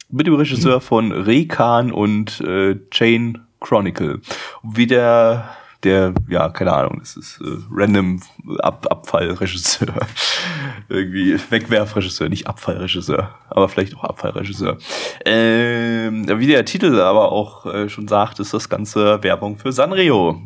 Mit 0.09 0.29
dem 0.29 0.35
Regisseur 0.35 0.81
von 0.81 1.11
Rekan 1.11 1.91
und 1.91 2.41
äh, 2.41 2.77
Chain 2.91 3.41
Chronicle. 3.61 4.21
Wie 4.63 4.87
der 4.87 5.57
der, 5.83 6.15
ja, 6.29 6.49
keine 6.49 6.73
Ahnung, 6.73 6.99
das 7.01 7.17
ist 7.17 7.41
äh, 7.41 7.59
random 7.71 8.21
Ab 8.59 8.87
Abfallregisseur. 8.91 9.95
Irgendwie 10.89 11.39
Wegwerfregisseur, 11.51 12.29
nicht 12.29 12.47
Abfallregisseur, 12.47 13.35
aber 13.49 13.69
vielleicht 13.69 13.97
auch 13.97 14.05
Abfallregisseur. 14.05 14.79
Ähm, 15.25 16.27
wie 16.29 16.47
der 16.47 16.65
Titel 16.65 17.01
aber 17.01 17.33
auch 17.33 17.67
äh, 17.67 17.89
schon 17.89 18.09
sagt, 18.09 18.41
ist 18.41 18.55
das 18.55 18.69
Ganze 18.69 19.23
Werbung 19.23 19.59
für 19.59 19.73
Sanrio. 19.73 20.41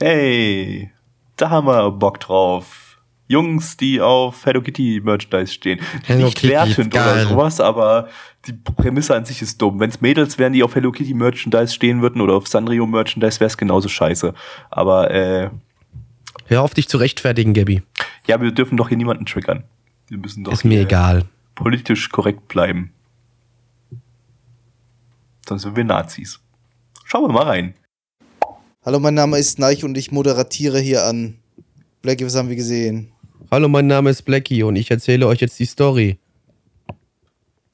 Hey, 0.00 0.90
da 1.36 1.50
haben 1.50 1.66
wir 1.66 1.90
Bock 1.90 2.20
drauf. 2.20 2.87
Jungs, 3.28 3.76
die 3.76 4.00
auf 4.00 4.44
Hello 4.46 4.62
Kitty 4.62 5.00
Merchandise 5.04 5.52
stehen. 5.52 5.80
Hello 6.04 6.24
nicht 6.24 6.38
Kitty, 6.38 6.52
wertend 6.54 6.94
oder 6.94 7.26
sowas, 7.26 7.60
aber 7.60 8.08
die 8.46 8.54
Prämisse 8.54 9.14
an 9.14 9.26
sich 9.26 9.42
ist 9.42 9.60
dumm. 9.60 9.78
Wenn 9.80 9.90
es 9.90 10.00
Mädels 10.00 10.38
wären, 10.38 10.54
die 10.54 10.62
auf 10.62 10.74
Hello 10.74 10.90
Kitty 10.90 11.12
Merchandise 11.12 11.74
stehen 11.74 12.00
würden 12.00 12.22
oder 12.22 12.34
auf 12.34 12.48
Sanrio 12.48 12.86
Merchandise, 12.86 13.38
wäre 13.38 13.48
es 13.48 13.58
genauso 13.58 13.88
scheiße. 13.88 14.32
Aber 14.70 15.10
äh, 15.10 15.50
Hör 16.46 16.62
auf, 16.62 16.72
dich 16.72 16.88
zu 16.88 16.96
rechtfertigen, 16.96 17.52
Gabby. 17.52 17.82
ja, 18.26 18.40
wir 18.40 18.50
dürfen 18.50 18.78
doch 18.78 18.88
hier 18.88 18.96
niemanden 18.96 19.26
triggern. 19.26 19.64
Wir 20.08 20.16
müssen 20.16 20.42
doch 20.44 20.52
Ist 20.52 20.64
mir 20.64 20.80
egal. 20.80 21.24
politisch 21.54 22.08
korrekt 22.08 22.48
bleiben. 22.48 22.92
Sonst 25.46 25.62
sind 25.62 25.76
wir 25.76 25.84
Nazis. 25.84 26.40
Schauen 27.04 27.24
wir 27.28 27.32
mal 27.32 27.44
rein. 27.44 27.74
Hallo, 28.84 29.00
mein 29.00 29.14
Name 29.14 29.38
ist 29.38 29.58
Neich 29.58 29.84
und 29.84 29.98
ich 29.98 30.12
moderatiere 30.12 30.78
hier 30.80 31.04
an. 31.04 31.38
Blackie, 32.00 32.24
was 32.24 32.36
haben 32.36 32.48
wir 32.48 32.56
gesehen? 32.56 33.12
Hallo, 33.50 33.68
mein 33.68 33.86
Name 33.86 34.10
ist 34.10 34.22
Blackie 34.22 34.62
und 34.62 34.76
ich 34.76 34.90
erzähle 34.90 35.26
euch 35.26 35.40
jetzt 35.40 35.58
die 35.58 35.64
Story. 35.66 36.18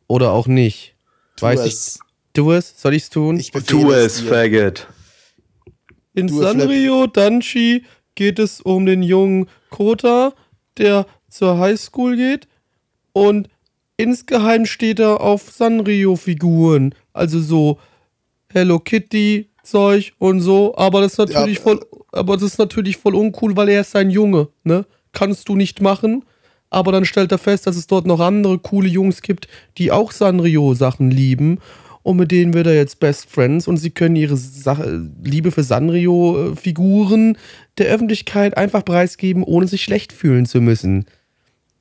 Oder 0.07 0.33
auch 0.33 0.47
nicht. 0.47 0.95
Tu 1.37 1.47
Weiß 1.47 1.61
es. 1.61 1.97
ich. 1.97 2.01
Tu 2.33 2.53
es? 2.53 2.81
Soll 2.81 2.95
ich's 2.95 3.11
tun? 3.11 3.39
Ich 3.39 3.51
Tu 3.51 3.91
es, 3.93 4.19
dir. 4.21 4.29
Faggot. 4.29 4.87
In 6.15 6.29
Du. 6.29 6.41
Sanrio 6.41 7.07
Danchi 7.07 7.85
geht 8.15 8.39
es 8.39 8.61
um 8.61 8.87
den 8.87 9.03
jungen 9.03 9.49
Kota, 9.71 10.35
der 10.79 11.07
zur 11.29 11.59
Highschool 11.59 12.17
geht 12.17 12.47
und 13.13 13.49
insgeheim 13.97 14.67
steht 14.67 15.01
er 15.01 15.21
auf 15.21 15.51
Sanrio-Figuren. 15.51 16.95
Also 17.13 17.41
so 17.41 17.79
Hello 18.53 18.79
Kitty 18.79 19.49
Zeug 19.65 20.13
und 20.19 20.41
so, 20.41 20.77
aber 20.77 21.01
das 21.01 21.13
ist 21.13 21.19
natürlich 21.19 21.57
Ja. 21.57 21.63
voll, 21.63 21.81
aber 22.13 22.35
das 22.35 22.43
ist 22.45 22.59
natürlich 22.59 22.97
voll 22.99 23.15
uncool, 23.17 23.57
weil 23.57 23.71
er 23.71 23.81
ist 23.81 23.97
ein 23.97 24.11
Junge, 24.11 24.49
ne? 24.63 24.85
Kannst 25.15 25.49
du 25.49 25.57
nicht 25.57 25.81
machen. 25.81 26.25
Aber 26.71 26.91
dann 26.91 27.05
stellt 27.05 27.31
er 27.31 27.39
fest, 27.39 27.67
dass 27.67 27.77
es 27.77 27.87
dort 27.87 28.05
noch 28.07 28.21
andere 28.21 28.59
coole 28.59 28.89
Jungs 28.89 29.23
gibt, 29.23 29.49
die 29.79 29.93
auch 29.93 30.11
Sanrio-Sachen 30.11 31.11
lieben. 31.11 31.61
Und 32.03 32.17
mit 32.17 32.33
denen 32.33 32.53
wird 32.53 32.67
er 32.67 32.75
jetzt 32.75 33.01
Best 33.01 33.31
Friends 33.31 33.67
und 33.67 33.79
sie 33.79 33.91
können 33.91 34.17
ihre 34.17 34.37
Sache, 34.37 35.09
Liebe 35.23 35.53
für 35.53 35.63
Sanrio-Figuren 35.63 37.39
der 37.79 37.87
Öffentlichkeit 37.87 38.57
einfach 38.57 38.85
preisgeben, 38.85 39.43
ohne 39.43 39.69
sich 39.69 39.85
schlecht 39.85 40.13
fühlen 40.13 40.45
zu 40.45 40.61
müssen. 40.61 41.07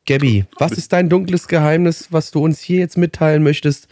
Gabby, 0.06 0.46
was 0.60 0.74
ist 0.74 0.93
dein 0.93 1.10
dunkles 1.10 1.48
Geheimnis, 1.48 2.08
was 2.12 2.32
du 2.32 2.41
uns 2.43 2.62
hier 2.62 2.80
jetzt 2.80 2.98
mitteilen 2.98 3.43
möchtest, 3.43 3.88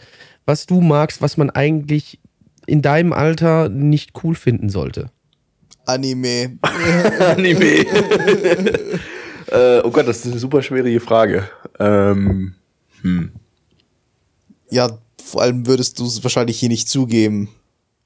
was 0.46 0.66
du 0.66 0.80
magst, 0.80 1.20
was 1.20 1.36
man 1.36 1.50
eigentlich 1.50 2.18
in 2.66 2.80
deinem 2.80 3.12
Alter 3.12 3.68
nicht 3.68 4.12
cool 4.22 4.34
finden 4.34 4.70
sollte? 4.70 5.10
Anime. 5.84 6.58
Anime. 7.18 7.84
äh, 9.52 9.80
oh 9.84 9.90
Gott, 9.90 10.06
das 10.08 10.18
ist 10.18 10.26
eine 10.32 10.38
super 10.38 10.62
schwierige 10.62 11.00
Frage. 11.00 11.48
Ähm, 11.78 12.54
hm. 13.02 13.32
Ja, 14.70 14.98
vor 15.22 15.42
allem 15.42 15.66
würdest 15.66 15.98
du 15.98 16.06
es 16.06 16.22
wahrscheinlich 16.22 16.58
hier 16.58 16.68
nicht 16.68 16.88
zugeben, 16.88 17.48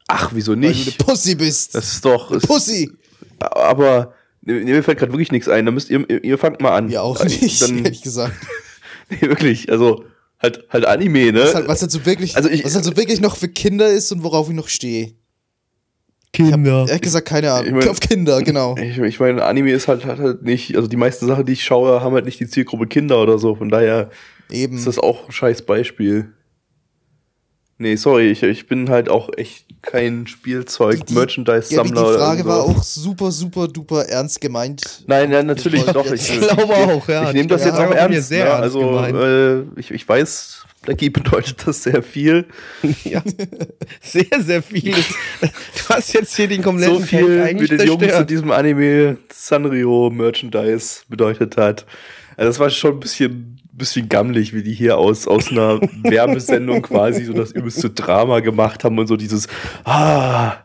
Ach, 0.09 0.31
wieso 0.35 0.53
weil 0.53 0.61
du 0.61 0.67
eine 0.69 0.77
nicht? 0.77 0.99
Pussy 1.05 1.35
bist. 1.35 1.75
Das 1.75 1.93
ist 1.93 2.05
doch. 2.05 2.31
Ist, 2.31 2.47
Pussy! 2.47 2.93
aber 3.41 4.15
mir 4.43 4.83
fällt 4.83 4.99
gerade 4.99 5.13
wirklich 5.13 5.33
nichts 5.33 5.49
ein. 5.49 5.67
Da 5.67 5.73
müsst 5.73 5.91
ihr, 5.91 6.09
ihr, 6.25 6.39
fangt 6.39 6.61
mal 6.61 6.77
an. 6.77 6.89
Ja, 6.89 7.03
auch 7.03 7.23
nicht, 7.25 7.61
Dann, 7.63 7.85
ehrlich 7.85 8.03
gesagt. 8.03 8.35
nee, 9.11 9.21
wirklich, 9.23 9.71
also 9.71 10.05
halt, 10.39 10.65
halt 10.71 10.87
Anime, 10.87 11.33
ne? 11.33 11.41
Was 11.43 11.55
halt, 11.55 11.69
was 11.69 11.81
halt 11.83 11.91
so 11.91 12.07
wirklich, 12.07 12.37
Also 12.37 12.49
ich- 12.49 12.65
was 12.65 12.75
halt 12.75 12.85
so 12.85 12.97
wirklich 12.97 13.21
noch 13.21 13.37
für 13.37 13.49
Kinder 13.49 13.89
ist 13.89 14.13
und 14.13 14.23
worauf 14.23 14.49
ich 14.49 14.55
noch 14.55 14.69
stehe. 14.69 15.15
Kinder. 16.33 16.85
Ehrlich 16.87 17.01
gesagt, 17.03 17.27
keine 17.29 17.53
Ahnung. 17.53 17.67
Ich 17.67 17.73
mein- 17.73 17.89
Auf 17.89 18.01
Kinder, 18.01 18.43
genau. 18.43 18.77
Ich, 18.77 18.99
ich 18.99 19.21
meine, 19.21 19.43
Anime 19.45 19.71
ist 19.73 19.89
halt, 19.89 20.05
halt 20.05 20.43
nicht, 20.43 20.77
also 20.77 20.89
die 20.89 20.97
meisten 20.97 21.27
Sachen, 21.27 21.47
die 21.47 21.53
ich 21.55 21.65
schaue, 21.65 22.01
haben 22.03 22.15
halt 22.15 22.25
nicht 22.27 22.41
die 22.41 22.47
Zielgruppe 22.49 22.87
Kinder 22.87 23.21
oder 23.23 23.39
so. 23.39 23.55
Von 23.55 23.69
daher 23.71 24.11
Eben. 24.51 24.77
ist 24.77 24.87
das 24.87 24.99
auch 24.99 25.27
ein 25.27 25.33
scheiß 25.33 25.63
Beispiel. 25.63 26.33
Nee, 27.79 27.97
sorry, 27.97 28.31
ich, 28.31 28.43
ich 28.43 28.67
bin 28.67 28.89
halt 28.89 29.09
auch 29.11 29.29
echt 29.37 29.67
kein 29.83 30.27
Spielzeug, 30.27 31.01
Die- 31.07 31.15
die-. 31.15 31.15
Ja, 31.15 31.85
Frage 31.85 32.45
war 32.47 32.63
auch 32.63 32.83
super, 32.83 33.31
super, 33.31 33.69
duper 33.69 34.07
ernst 34.07 34.41
gemeint. 34.41 35.05
Nein, 35.07 35.31
ja, 35.31 35.43
natürlich 35.43 35.87
Ich 35.87 35.93
doch. 35.93 36.07
Ich, 36.13 36.31
Ich 36.33 36.41
glaube 36.41 36.75
auch, 36.75 37.07
ja. 37.09 37.29
Ich 37.29 37.35
nehme 37.35 37.49
das 37.49 37.65
jetzt 37.65 37.75
auch 37.79 37.91
ernst. 37.91 38.29
sehr 38.29 38.45
ne? 38.45 38.51
ernst 38.51 38.63
also, 38.63 38.81
gemeint. 38.81 39.17
äh, 39.17 39.81
ich, 39.81 39.91
ich 39.91 40.09
weiß, 40.09 40.65
Blackie 40.83 41.11
bedeutet 41.11 41.67
das 41.67 41.83
sehr 41.83 42.03
viel. 42.03 42.47
Ja, 43.05 43.23
sehr, 44.01 44.41
sehr 44.41 44.63
viel. 44.63 44.95
Du 45.43 45.89
hast 45.91 46.13
jetzt 46.15 46.35
hier 46.35 46.49
den 46.49 46.63
So 46.63 46.71
kompletten 46.71 47.03
viel 47.05 47.19
Feld 47.43 47.61
wie 47.61 47.67
den 47.69 47.81
in 47.81 47.87
zerstört. 47.99 48.31
diesem 48.31 48.51
Anime 48.53 49.19
Sanrio 49.33 50.11
Merchandise 50.11 51.01
bedeutet 51.09 51.57
hat. 51.59 51.85
Also 52.39 52.49
das 52.51 52.59
war 52.59 52.71
schon 52.71 52.95
ein 52.95 53.01
bisschen, 53.01 53.56
bisschen 53.77 54.09
gammelig, 54.09 54.55
wie 54.55 54.63
die 54.63 54.75
hier 54.75 54.99
aus, 54.99 55.27
aus 55.27 55.51
einer 55.51 55.81
Werbesendung 56.03 56.83
quasi 56.83 57.25
so 57.25 57.33
das 57.33 57.53
übelste 57.53 57.91
Drama 57.91 58.41
gemacht 58.41 58.85
haben 58.85 58.99
und 58.99 59.07
so 59.07 59.17
dieses, 59.17 59.49
ah, 59.85 60.57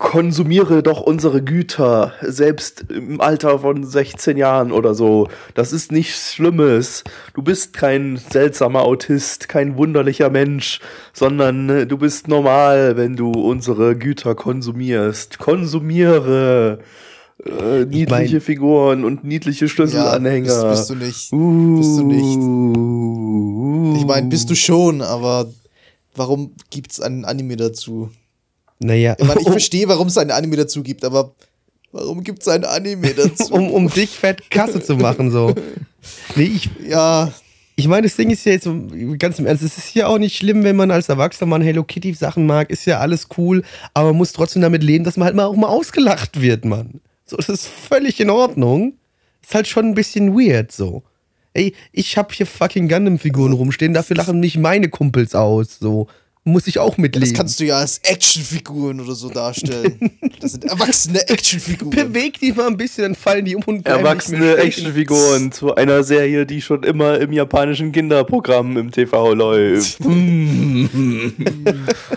konsumiere 0.00 0.82
doch 0.82 1.02
unsere 1.02 1.42
Güter, 1.42 2.14
selbst 2.22 2.86
im 2.88 3.20
Alter 3.20 3.58
von 3.58 3.84
16 3.84 4.38
Jahren 4.38 4.72
oder 4.72 4.94
so. 4.94 5.28
Das 5.52 5.74
ist 5.74 5.92
nichts 5.92 6.34
Schlimmes. 6.34 7.04
Du 7.34 7.42
bist 7.42 7.74
kein 7.74 8.16
seltsamer 8.16 8.80
Autist, 8.80 9.50
kein 9.50 9.76
wunderlicher 9.76 10.30
Mensch, 10.30 10.80
sondern 11.12 11.68
äh, 11.68 11.86
du 11.86 11.98
bist 11.98 12.28
normal, 12.28 12.96
wenn 12.96 13.14
du 13.14 13.30
unsere 13.30 13.94
Güter 13.94 14.34
konsumierst. 14.34 15.38
Konsumiere 15.38 16.78
äh, 17.44 17.84
niedliche 17.86 18.10
mein- 18.36 18.40
Figuren 18.40 19.04
und 19.04 19.24
niedliche 19.24 19.68
Schlüsselanhänger. 19.68 20.48
Ja, 20.52 20.70
bist, 20.70 20.88
bist 20.88 20.90
du 20.90 20.94
nicht. 21.04 21.32
Uh, 21.32 21.76
bist 21.78 21.98
du 21.98 22.04
nicht. 22.04 24.00
Ich 24.00 24.06
meine, 24.06 24.28
bist 24.28 24.50
du 24.50 24.54
schon, 24.54 25.02
aber 25.02 25.50
warum 26.14 26.52
gibt's 26.70 27.00
einen 27.00 27.24
Anime 27.24 27.56
dazu? 27.56 28.10
Naja, 28.78 29.14
Ich 29.18 29.26
meine, 29.26 29.40
ich 29.40 29.48
verstehe, 29.48 29.88
warum 29.88 30.08
es 30.08 30.16
einen 30.18 30.30
Anime 30.30 30.56
dazu 30.56 30.82
gibt, 30.82 31.04
aber 31.04 31.34
warum 31.92 32.22
gibt's 32.24 32.48
einen 32.48 32.64
Anime 32.64 33.10
dazu? 33.16 33.52
um, 33.52 33.70
um 33.70 33.88
dich 33.90 34.10
fett 34.10 34.50
Kasse 34.50 34.82
zu 34.82 34.96
machen, 34.96 35.30
so. 35.30 35.54
Nee, 36.34 36.44
ich, 36.56 36.70
ja, 36.88 37.30
ich 37.76 37.88
meine, 37.88 38.06
das 38.06 38.16
Ding 38.16 38.30
ist 38.30 38.44
ja 38.46 38.52
jetzt 38.52 38.64
so, 38.64 38.74
ganz 39.18 39.38
im 39.38 39.46
Ernst, 39.46 39.62
es 39.62 39.76
ist 39.78 39.94
ja 39.94 40.06
auch 40.06 40.18
nicht 40.18 40.36
schlimm, 40.36 40.64
wenn 40.64 40.76
man 40.76 40.90
als 40.90 41.08
Erwachsener 41.10 41.46
mal 41.48 41.62
Hello 41.62 41.84
Kitty 41.84 42.14
Sachen 42.14 42.46
mag, 42.46 42.70
ist 42.70 42.86
ja 42.86 42.98
alles 43.00 43.28
cool, 43.36 43.62
aber 43.94 44.08
man 44.08 44.16
muss 44.16 44.32
trotzdem 44.32 44.62
damit 44.62 44.82
leben, 44.82 45.04
dass 45.04 45.16
man 45.18 45.26
halt 45.26 45.36
mal 45.36 45.44
auch 45.44 45.56
mal 45.56 45.68
ausgelacht 45.68 46.40
wird, 46.40 46.64
Mann. 46.64 47.00
So, 47.30 47.36
das 47.36 47.48
ist 47.48 47.66
völlig 47.66 48.18
in 48.18 48.28
Ordnung. 48.28 48.94
Ist 49.40 49.54
halt 49.54 49.68
schon 49.68 49.86
ein 49.86 49.94
bisschen 49.94 50.34
weird, 50.34 50.72
so. 50.72 51.04
Ey, 51.52 51.74
ich 51.92 52.16
hab 52.18 52.32
hier 52.32 52.46
fucking 52.46 52.88
Gundam-Figuren 52.88 53.52
rumstehen, 53.52 53.94
dafür 53.94 54.16
lachen 54.16 54.40
mich 54.40 54.58
meine 54.58 54.88
Kumpels 54.88 55.36
aus, 55.36 55.78
so. 55.78 56.08
Muss 56.50 56.66
ich 56.66 56.78
auch 56.78 56.90
das 56.90 56.98
mitleben. 56.98 57.34
kannst 57.34 57.60
du 57.60 57.64
ja 57.64 57.76
als 57.78 57.98
Actionfiguren 57.98 59.00
oder 59.00 59.14
so 59.14 59.28
darstellen. 59.30 60.10
Das 60.40 60.52
sind 60.52 60.64
erwachsene 60.64 61.28
Actionfiguren. 61.28 61.90
Beweg 61.90 62.40
die 62.40 62.52
mal 62.52 62.68
ein 62.68 62.76
bisschen, 62.78 63.02
dann 63.02 63.14
fallen 63.14 63.44
die 63.44 63.54
um 63.54 63.62
und 63.64 63.86
Erwachsene. 63.86 64.56
Actionfiguren 64.56 65.52
zu 65.52 65.74
einer 65.74 66.02
Serie, 66.02 66.46
die 66.46 66.62
schon 66.62 66.82
immer 66.82 67.20
im 67.20 67.30
japanischen 67.32 67.92
Kinderprogramm 67.92 68.78
im 68.78 68.90
TV 68.90 69.34
läuft. 69.34 69.98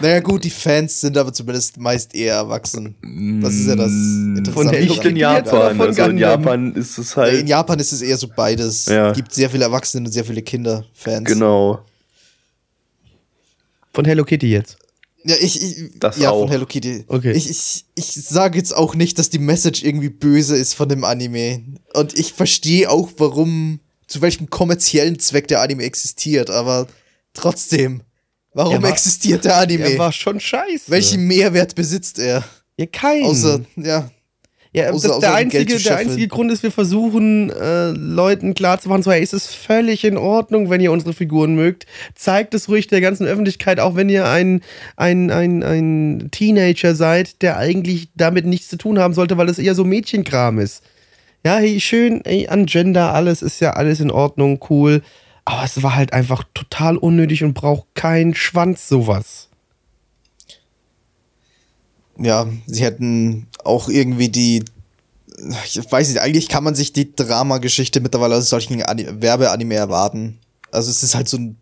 Naja, 0.02 0.20
gut, 0.20 0.44
die 0.44 0.50
Fans 0.50 1.02
sind 1.02 1.18
aber 1.18 1.34
zumindest 1.34 1.78
meist 1.78 2.16
eher 2.16 2.36
erwachsen. 2.36 2.96
Das 3.42 3.54
ist 3.54 3.68
ja 3.68 3.76
das 3.76 3.92
Interessante. 3.92 4.52
Von 4.52 4.72
der 4.72 4.82
Nicht 4.82 5.06
in 5.06 5.16
Japan. 5.16 5.76
von 5.78 5.88
Also 5.88 6.04
in. 6.04 6.18
Japan 6.18 6.74
ist 6.76 6.98
es 6.98 7.16
halt. 7.16 7.42
In 7.42 7.48
Japan 7.48 7.80
ist 7.80 7.92
es 7.92 8.02
eher 8.02 8.18
so 8.18 8.28
beides. 8.34 8.86
Ja. 8.88 9.10
Es 9.12 9.16
gibt 9.18 9.34
sehr 9.34 9.50
viele 9.50 9.66
Erwachsene 9.66 10.06
und 10.06 10.12
sehr 10.12 10.26
viele 10.26 10.42
Kinderfans. 10.42 11.26
Genau. 11.26 11.84
Von 13.94 14.06
Hello 14.06 14.24
Kitty 14.24 14.48
jetzt. 14.50 14.78
Ja, 15.26 15.36
ich, 15.40 15.62
ich 15.62 15.92
Das 16.00 16.18
ja, 16.18 16.32
auch. 16.32 16.42
von 16.42 16.50
Hello 16.50 16.66
Kitty. 16.66 17.06
Okay. 17.08 17.32
Ich, 17.32 17.50
ich, 17.50 17.86
ich 17.96 18.12
sage 18.14 18.58
jetzt 18.58 18.76
auch 18.76 18.96
nicht, 18.96 19.18
dass 19.20 19.30
die 19.30 19.40
Message 19.40 19.84
irgendwie 19.84 20.10
böse 20.10 20.56
ist 20.58 20.74
von 20.74 20.90
dem 20.90 21.04
Anime. 21.04 21.64
Und 21.94 22.18
ich 22.18 22.34
verstehe 22.34 22.90
auch, 22.90 23.10
warum, 23.18 23.80
zu 24.08 24.22
welchem 24.22 24.50
kommerziellen 24.50 25.20
Zweck 25.20 25.48
der 25.48 25.62
Anime 25.62 25.84
existiert, 25.84 26.50
aber 26.50 26.88
trotzdem, 27.34 28.02
warum 28.54 28.84
war- 28.84 28.90
existiert 28.92 29.46
der 29.46 29.58
Anime? 29.58 29.92
Er 29.94 29.98
war 30.00 30.12
schon 30.12 30.40
scheiße. 30.40 30.86
Welchen 30.88 31.26
Mehrwert 31.28 31.76
besitzt 31.76 32.20
er? 32.20 32.44
Ja, 32.78 32.86
kein. 32.88 33.24
Außer, 33.24 33.62
ja, 33.78 34.10
Ja, 34.76 34.90
Außer- 34.90 35.08
das, 35.08 35.20
der, 35.20 35.36
einzige, 35.36 35.78
der 35.78 35.98
einzige 35.98 36.28
Grund 36.28 36.52
ist, 36.52 36.64
wir 36.64 36.72
versuchen 36.72 37.52
äh, 37.52 37.92
Leuten 37.92 38.56
klarzumachen, 38.56 39.04
so, 39.04 39.12
hey, 39.12 39.22
es 39.22 39.32
ist 39.32 39.54
völlig 39.54 40.04
in 40.04 40.18
Ordnung, 40.18 40.72
wenn 40.72 40.82
ihr 40.82 40.92
unsere 40.92 41.14
Figuren 41.14 41.54
mögt. 41.54 41.86
Zeigt 42.16 42.56
es 42.56 42.68
ruhig 42.68 42.88
der 42.88 43.00
ganzen 43.00 43.28
Öffentlichkeit, 43.28 43.80
auch 43.80 43.96
wenn 43.96 44.10
ihr 44.10 44.28
ein, 44.28 44.62
ein, 44.98 45.30
ein, 45.30 45.62
ein 45.62 46.30
Teenager 46.32 46.96
seid, 46.96 47.44
der 47.44 47.58
eigentlich 47.58 48.10
damit 48.16 48.48
nichts 48.48 48.68
zu 48.68 48.78
tun 48.78 48.98
haben 48.98 49.14
sollte, 49.14 49.38
weil 49.38 49.48
es 49.48 49.60
eher 49.60 49.76
so 49.76 49.84
Mädchenkram 49.84 50.58
ist. 50.58 50.82
Ja, 51.46 51.58
hey, 51.58 51.80
schön, 51.80 52.26
ey, 52.26 52.48
an 52.48 52.66
Gender, 52.66 53.14
alles 53.14 53.44
ist 53.44 53.60
ja 53.60 53.74
alles 53.74 54.00
in 54.00 54.10
Ordnung, 54.10 54.60
cool. 54.72 55.04
Aber 55.46 55.64
es 55.66 55.84
war 55.84 55.96
halt 55.96 56.14
einfach 56.14 56.46
total 56.56 56.98
unnötig 56.98 57.44
und 57.44 57.54
braucht 57.54 57.94
keinen 57.94 58.34
Schwanz, 58.34 58.88
sowas. 58.88 59.50
Ja, 62.18 62.48
sie 62.68 62.84
hätten 62.84 63.48
auch 63.64 63.90
irgendwie 63.90 64.30
die. 64.30 64.64
Ich 65.66 65.80
weiß 65.92 66.10
nicht, 66.10 66.22
eigentlich 66.22 66.48
kann 66.48 66.64
man 66.64 66.76
sich 66.76 66.94
die 66.94 67.16
Dramageschichte 67.16 68.00
mittlerweile 68.00 68.36
aus 68.36 68.50
solchen 68.50 68.84
Ani 68.84 69.08
Werbeanime 69.10 69.76
erwarten. 69.76 70.38
Also 70.72 70.90
es 70.90 71.04
ist 71.04 71.16
halt 71.16 71.28
so 71.28 71.38
ein 71.38 71.58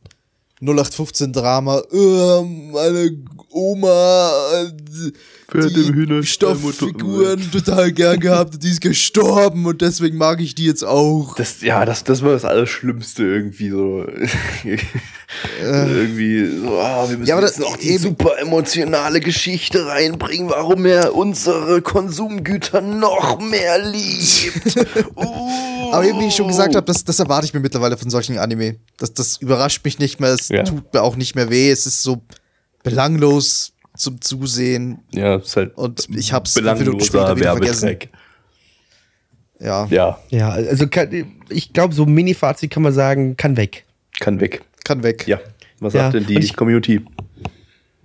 0815-Drama. 0.61 1.81
Äh, 1.91 2.41
meine 2.71 3.17
Oma 3.49 4.31
äh, 4.53 5.11
im 5.53 5.67
die 5.73 5.93
Hühnerstall 5.93 6.55
Stofffiguren 6.55 7.51
total 7.51 7.91
gern 7.91 8.19
gehabt 8.19 8.53
und 8.53 8.63
die 8.63 8.69
ist 8.69 8.79
gestorben 8.79 9.65
und 9.65 9.81
deswegen 9.81 10.17
mag 10.17 10.39
ich 10.39 10.55
die 10.55 10.65
jetzt 10.65 10.83
auch. 10.83 11.35
Das, 11.35 11.61
ja, 11.61 11.83
das, 11.83 12.05
das 12.05 12.21
war 12.21 12.31
das 12.31 12.45
Allerschlimmste 12.45 13.23
irgendwie 13.23 13.69
so. 13.69 14.05
irgendwie 15.61 16.45
so, 16.57 16.79
ah, 16.79 17.09
wir 17.09 17.17
müssen 17.17 17.29
Ja, 17.29 17.39
jetzt 17.39 17.57
das- 17.57 17.59
noch 17.59 17.75
die 17.77 17.97
super 17.97 18.37
emotionale 18.39 19.19
Geschichte 19.19 19.85
reinbringen, 19.87 20.49
warum 20.49 20.85
er 20.85 21.15
unsere 21.15 21.81
Konsumgüter 21.81 22.79
noch 22.81 23.39
mehr 23.41 23.77
liebt. 23.79 24.75
uh. 25.17 25.80
Aber 25.91 26.05
eben, 26.05 26.19
wie 26.19 26.27
ich 26.27 26.35
schon 26.35 26.47
gesagt 26.47 26.75
habe, 26.75 26.85
das, 26.85 27.03
das 27.03 27.19
erwarte 27.19 27.45
ich 27.45 27.53
mir 27.53 27.59
mittlerweile 27.59 27.97
von 27.97 28.09
solchen 28.09 28.37
Anime. 28.37 28.77
Das, 28.97 29.13
das 29.13 29.37
überrascht 29.37 29.83
mich 29.85 29.99
nicht 29.99 30.19
mehr, 30.19 30.29
es 30.33 30.49
Ja. 30.49 30.63
tut 30.63 30.93
mir 30.93 31.01
auch 31.01 31.15
nicht 31.15 31.35
mehr 31.35 31.49
weh, 31.49 31.69
es 31.71 31.85
ist 31.85 32.01
so 32.03 32.21
belanglos 32.83 33.73
zum 33.95 34.21
Zusehen. 34.21 34.99
Ja, 35.11 35.35
ist 35.35 35.55
halt 35.55 35.77
Und 35.77 36.07
ich 36.15 36.33
hab's 36.33 36.53
fünf 36.53 36.65
Minuten 36.65 36.97
belangloser 36.97 37.05
später 37.05 37.35
wieder 37.37 37.51
vergessen. 37.57 37.97
Ja, 39.59 39.85
Ja, 39.89 40.19
Ja, 40.29 40.49
also 40.49 40.87
kann, 40.87 41.41
ich 41.49 41.71
glaube, 41.73 41.93
so 41.93 42.05
Mini-Fazit 42.05 42.71
kann 42.71 42.83
man 42.83 42.93
sagen, 42.93 43.37
kann 43.37 43.57
weg. 43.57 43.85
kann 44.19 44.39
weg. 44.39 44.63
kann 44.83 45.03
weg. 45.03 45.27
Ja. 45.27 45.39
Was 45.79 45.93
Ja, 45.93 46.03
sagt 46.03 46.15
denn 46.15 46.25
die 46.25 46.37
ich- 46.39 46.55
Community? 46.55 47.01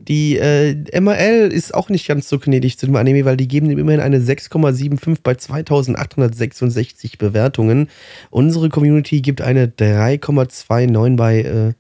Die 0.09 0.37
äh, 0.37 1.01
MRL 1.01 1.51
ist 1.53 1.75
auch 1.75 1.89
nicht 1.89 2.07
ganz 2.07 2.29
so 2.29 2.39
gnädig 2.39 2.79
zu 2.79 2.87
dem 2.87 2.95
Anime, 2.97 3.25
weil 3.25 3.37
die 3.37 3.49
geben 3.49 3.71
ihm 3.71 3.79
immerhin 3.79 4.01
eine 4.01 4.21
6,75 4.21 5.19
bei 5.23 5.35
2866 5.35 7.19
Bewertungen. 7.19 7.89
Unsere 8.31 8.69
Community 8.69 9.21
gibt 9.21 9.41
eine 9.41 9.67
3,29 9.67 11.17
bei. 11.17 11.41
Äh, 11.41 11.73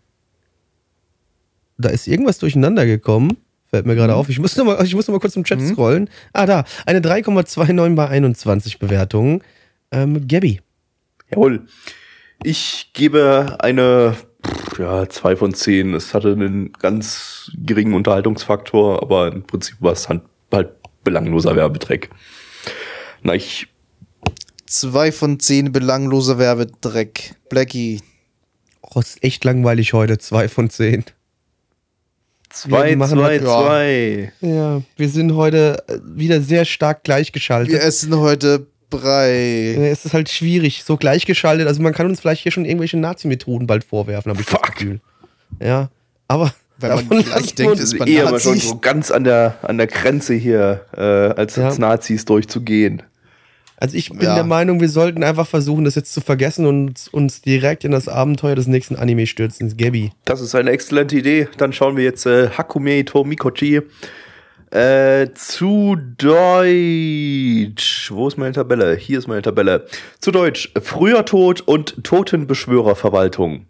da 1.78 1.90
ist 1.90 2.08
irgendwas 2.08 2.38
durcheinander 2.38 2.86
gekommen. 2.86 3.36
Fällt 3.68 3.86
mir 3.86 3.94
gerade 3.94 4.14
auf. 4.14 4.28
Ich 4.28 4.38
muss, 4.38 4.56
noch 4.56 4.64
mal, 4.64 4.84
ich 4.84 4.94
muss 4.94 5.06
noch 5.06 5.12
mal 5.14 5.20
kurz 5.20 5.36
im 5.36 5.44
Chat 5.44 5.60
scrollen. 5.60 6.08
Ah, 6.32 6.46
da. 6.46 6.64
Eine 6.84 7.00
3,29 7.00 7.94
bei 7.94 8.08
21 8.08 8.78
Bewertungen. 8.78 9.42
Ähm, 9.90 10.26
Gabby. 10.26 10.60
Jawohl. 11.30 11.66
Ich 12.42 12.90
gebe 12.92 13.56
eine 13.60 14.16
ja, 14.78 15.08
zwei 15.08 15.36
von 15.36 15.54
zehn. 15.54 15.94
Es 15.94 16.14
hatte 16.14 16.32
einen 16.32 16.72
ganz 16.74 17.50
geringen 17.56 17.94
Unterhaltungsfaktor, 17.94 19.02
aber 19.02 19.32
im 19.32 19.42
Prinzip 19.42 19.76
war 19.80 19.92
es 19.92 20.08
halt, 20.08 20.22
halt 20.52 20.70
belangloser 21.04 21.56
Werbetreck. 21.56 22.10
Na, 23.22 23.34
ich, 23.34 23.68
Zwei 24.66 25.12
von 25.12 25.38
zehn 25.38 25.70
belangloser 25.70 26.38
Werbedreck. 26.38 27.36
Blackie. 27.48 28.00
Oh, 28.82 28.98
ist 29.00 29.22
echt 29.22 29.44
langweilig 29.44 29.92
heute. 29.92 30.18
2 30.18 30.48
von 30.48 30.68
10. 30.70 31.04
zwei, 32.50 32.96
machen 32.96 33.18
zwei, 33.18 33.38
das- 33.38 33.46
ja. 33.46 33.62
zwei. 33.64 34.32
Ja, 34.40 34.82
wir 34.96 35.08
sind 35.08 35.34
heute 35.34 35.84
äh, 35.88 35.98
wieder 36.04 36.40
sehr 36.40 36.64
stark 36.64 37.04
gleichgeschaltet. 37.04 37.72
Wir 37.72 37.82
essen 37.82 38.16
heute 38.16 38.66
Brei. 38.90 39.74
Ja, 39.76 39.82
Es 39.86 40.04
ist 40.04 40.14
halt 40.14 40.28
schwierig, 40.28 40.84
so 40.84 40.96
gleichgeschaltet. 40.96 41.66
Also 41.66 41.82
man 41.82 41.92
kann 41.92 42.06
uns 42.06 42.20
vielleicht 42.20 42.42
hier 42.42 42.52
schon 42.52 42.64
irgendwelche 42.64 42.96
Nazi-Methoden 42.96 43.66
bald 43.66 43.84
vorwerfen, 43.84 44.30
habe 44.30 44.40
ich 44.40 44.46
das 44.46 44.54
Fuck. 44.60 44.76
Gefühl. 44.76 45.00
Ja, 45.60 45.90
aber 46.28 46.52
Wenn 46.78 46.90
man 47.08 47.22
gleich 47.24 47.54
denkt, 47.54 47.78
ist 47.80 47.98
man 47.98 48.06
Eher 48.08 48.38
schon 48.38 48.58
so 48.58 48.78
ganz 48.78 49.10
an 49.10 49.24
der, 49.24 49.56
an 49.62 49.78
der 49.78 49.86
Grenze 49.86 50.34
hier, 50.34 50.84
äh, 50.96 51.00
als, 51.00 51.56
Ja. 51.56 51.66
als 51.68 51.78
Nazis 51.78 52.24
durchzugehen. 52.26 53.02
Also 53.78 53.96
ich 53.96 54.08
bin 54.10 54.20
Ja. 54.22 54.34
der 54.34 54.44
Meinung, 54.44 54.80
wir 54.80 54.88
sollten 54.88 55.22
einfach 55.22 55.46
versuchen, 55.46 55.84
das 55.84 55.94
jetzt 55.96 56.12
zu 56.14 56.20
vergessen 56.22 56.64
und 56.66 57.08
uns 57.12 57.42
direkt 57.42 57.84
in 57.84 57.92
das 57.92 58.08
Abenteuer 58.08 58.54
des 58.54 58.66
nächsten 58.66 58.96
Anime 58.96 59.26
stürzen, 59.26 59.76
Gabby. 59.76 60.12
Das 60.24 60.40
ist 60.40 60.54
eine 60.54 60.70
exzellente 60.70 61.16
Idee. 61.16 61.48
Dann 61.58 61.72
schauen 61.72 61.96
wir 61.96 62.04
jetzt 62.04 62.24
äh, 62.26 62.48
Hakume 62.50 63.04
Tomikochi 63.04 63.82
äh, 64.76 65.32
zu 65.32 65.96
Deutsch. 66.18 68.10
Wo 68.12 68.28
ist 68.28 68.36
meine 68.36 68.52
Tabelle? 68.52 68.94
Hier 68.94 69.18
ist 69.18 69.26
meine 69.26 69.40
Tabelle. 69.40 69.86
Zu 70.20 70.30
Deutsch. 70.32 70.70
Früher 70.82 71.24
Tod 71.24 71.62
und 71.62 72.04
Totenbeschwörerverwaltung. 72.04 73.64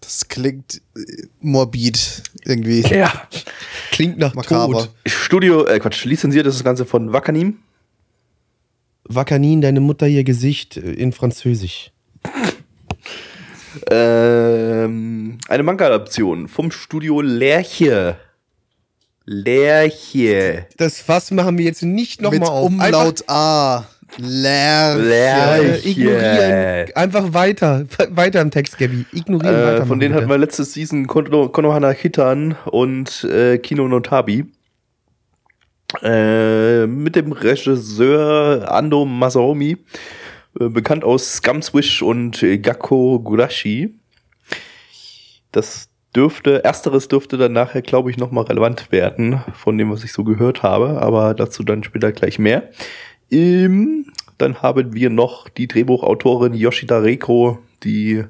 Das 0.00 0.28
klingt 0.28 0.80
äh, 0.96 1.26
morbid 1.40 2.22
irgendwie. 2.44 2.82
Ja. 2.82 3.12
Klingt 3.90 4.18
nach 4.18 4.34
Makaber. 4.34 4.84
Tod. 4.84 4.90
Studio, 5.06 5.66
äh 5.66 5.80
Quatsch, 5.80 6.04
lizenziert 6.04 6.46
ist 6.46 6.54
das 6.54 6.64
Ganze 6.64 6.86
von 6.86 7.12
Wakanim. 7.12 7.58
Wakanin, 9.04 9.60
deine 9.60 9.80
Mutter, 9.80 10.06
ihr 10.06 10.22
Gesicht 10.22 10.76
äh, 10.76 10.92
in 10.92 11.12
Französisch. 11.12 11.90
Ähm, 13.90 15.38
eine 15.48 15.62
Manga-Adaption 15.64 16.46
vom 16.46 16.70
Studio 16.70 17.20
Lerche. 17.20 18.16
Lerche. 19.30 20.66
Das 20.78 21.00
Fass 21.00 21.30
machen 21.30 21.58
wir 21.58 21.66
jetzt 21.66 21.82
nicht 21.82 22.22
Mit 22.22 22.32
nochmal 22.32 22.48
auf. 22.48 22.66
Umlaut 22.66 23.24
A. 23.28 23.84
Lerche. 24.16 25.02
Lerche. 25.02 25.86
Äh, 25.86 25.90
ignorieren. 25.90 26.94
Einfach 26.94 27.34
weiter. 27.34 27.84
Weiter 28.08 28.40
im 28.40 28.50
Text, 28.50 28.78
Gabby. 28.78 29.04
Ignorieren 29.12 29.54
weiter. 29.54 29.82
Äh, 29.82 29.86
von 29.86 30.00
denen 30.00 30.14
hatten 30.14 30.30
wir 30.30 30.38
letzte 30.38 30.64
Season 30.64 31.06
Kono, 31.06 31.50
Konohana 31.50 31.90
Hitan 31.90 32.56
und 32.64 33.24
äh, 33.24 33.58
Kino 33.58 33.86
Notabi. 33.86 34.46
Äh, 36.02 36.86
mit 36.86 37.14
dem 37.14 37.32
Regisseur 37.32 38.70
Ando 38.70 39.04
Masaomi, 39.04 39.76
äh, 40.58 40.68
bekannt 40.68 41.04
aus 41.04 41.34
Scumswish 41.34 42.02
und 42.02 42.42
äh, 42.42 42.58
Gakko 42.58 43.20
Gurashi. 43.20 43.94
Das 45.52 45.88
dürfte, 46.18 46.64
ersteres 46.64 47.06
dürfte 47.06 47.36
dann 47.36 47.52
nachher, 47.52 47.80
glaube 47.80 48.10
ich, 48.10 48.16
nochmal 48.16 48.44
relevant 48.44 48.90
werden, 48.90 49.40
von 49.54 49.78
dem, 49.78 49.92
was 49.92 50.02
ich 50.02 50.12
so 50.12 50.24
gehört 50.24 50.64
habe, 50.64 51.00
aber 51.00 51.32
dazu 51.32 51.62
dann 51.62 51.84
später 51.84 52.10
gleich 52.10 52.40
mehr. 52.40 52.70
Ähm, 53.30 54.06
dann 54.36 54.60
haben 54.60 54.94
wir 54.94 55.10
noch 55.10 55.48
die 55.48 55.68
Drehbuchautorin 55.68 56.54
Yoshida 56.54 56.98
Reiko, 56.98 57.60
die 57.84 58.24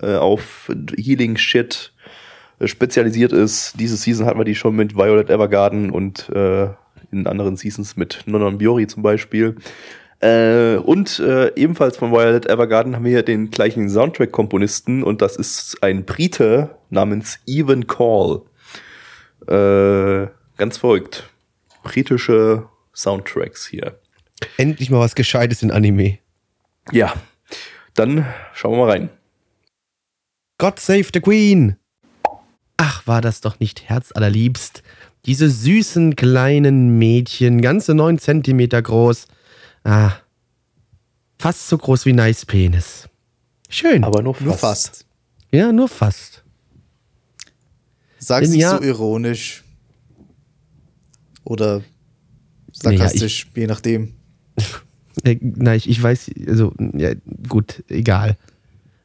äh, 0.00 0.14
auf 0.14 0.70
Healing 0.96 1.36
Shit 1.36 1.92
äh, 2.60 2.68
spezialisiert 2.68 3.32
ist. 3.32 3.74
Diese 3.80 3.96
Season 3.96 4.24
hatten 4.24 4.38
wir 4.38 4.44
die 4.44 4.54
schon 4.54 4.76
mit 4.76 4.94
Violet 4.94 5.28
Evergarden 5.28 5.90
und 5.90 6.28
äh, 6.28 6.68
in 7.10 7.26
anderen 7.26 7.56
Seasons 7.56 7.96
mit 7.96 8.22
Nonon 8.26 8.58
Biori 8.58 8.86
zum 8.86 9.02
Beispiel. 9.02 9.56
Äh, 10.20 10.76
und 10.76 11.18
äh, 11.18 11.50
ebenfalls 11.56 11.96
von 11.96 12.12
Violet 12.12 12.46
Evergarden 12.46 12.94
haben 12.94 13.04
wir 13.04 13.10
hier 13.10 13.24
den 13.24 13.50
gleichen 13.50 13.90
Soundtrack-Komponisten 13.90 15.02
und 15.02 15.22
das 15.22 15.34
ist 15.34 15.82
ein 15.82 16.04
Brite 16.04 16.70
namens 16.92 17.40
Evan 17.46 17.86
Call. 17.86 18.42
Äh, 19.48 20.28
ganz 20.56 20.78
verrückt. 20.78 21.24
Britische 21.82 22.68
Soundtracks 22.94 23.66
hier. 23.66 23.98
Endlich 24.56 24.90
mal 24.90 25.00
was 25.00 25.14
Gescheites 25.14 25.62
in 25.62 25.70
Anime. 25.70 26.18
Ja, 26.92 27.14
dann 27.94 28.26
schauen 28.54 28.72
wir 28.72 28.86
mal 28.86 28.90
rein. 28.90 29.10
God 30.58 30.78
save 30.78 31.06
the 31.12 31.20
Queen! 31.20 31.76
Ach, 32.76 33.06
war 33.06 33.20
das 33.20 33.40
doch 33.40 33.58
nicht 33.58 33.88
herzallerliebst. 33.88 34.82
Diese 35.24 35.48
süßen 35.48 36.16
kleinen 36.16 36.98
Mädchen, 36.98 37.62
ganze 37.62 37.94
neun 37.94 38.18
Zentimeter 38.18 38.82
groß. 38.82 39.26
Ah, 39.84 40.12
fast 41.38 41.68
so 41.68 41.78
groß 41.78 42.06
wie 42.06 42.12
Nice 42.12 42.44
Penis. 42.44 43.08
Schön. 43.68 44.04
Aber 44.04 44.22
nur 44.22 44.34
fast. 44.34 44.46
Nur 44.46 44.56
fast. 44.56 45.06
ja, 45.50 45.72
nur 45.72 45.88
fast. 45.88 46.41
Denn 48.28 48.50
nicht 48.50 48.60
ja- 48.60 48.76
so 48.76 48.82
ironisch. 48.82 49.64
Oder 51.44 51.82
sarkastisch, 52.72 53.48
je 53.54 53.66
nachdem. 53.66 54.14
Äh, 55.24 55.36
nein, 55.42 55.76
ich, 55.76 55.90
ich 55.90 56.02
weiß, 56.02 56.30
also, 56.48 56.72
ja, 56.96 57.10
gut, 57.46 57.84
egal. 57.88 58.38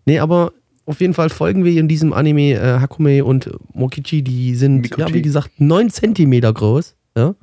Nee, 0.05 0.19
aber 0.19 0.53
auf 0.85 1.01
jeden 1.01 1.13
Fall 1.13 1.29
folgen 1.29 1.65
wir 1.65 1.77
in 1.77 1.89
diesem 1.89 2.13
Anime 2.13 2.53
äh, 2.53 2.79
Hakume 2.79 3.25
und 3.25 3.51
Mokichi, 3.73 4.21
die 4.23 4.55
sind, 4.55 4.81
Mikochi. 4.81 5.01
ja, 5.01 5.13
wie 5.13 5.21
gesagt, 5.21 5.59
neun 5.59 5.89
Zentimeter 5.89 6.53
groß, 6.53 6.95
ja, 7.17 7.35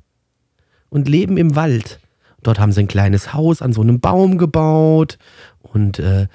und 0.88 1.08
leben 1.10 1.36
im 1.36 1.54
Wald. 1.56 2.00
Dort 2.42 2.58
haben 2.58 2.72
sie 2.72 2.80
ein 2.80 2.88
kleines 2.88 3.34
Haus 3.34 3.60
an 3.60 3.74
so 3.74 3.82
einem 3.82 4.00
Baum 4.00 4.38
gebaut 4.38 5.18
und 5.60 5.98
äh, 5.98 6.26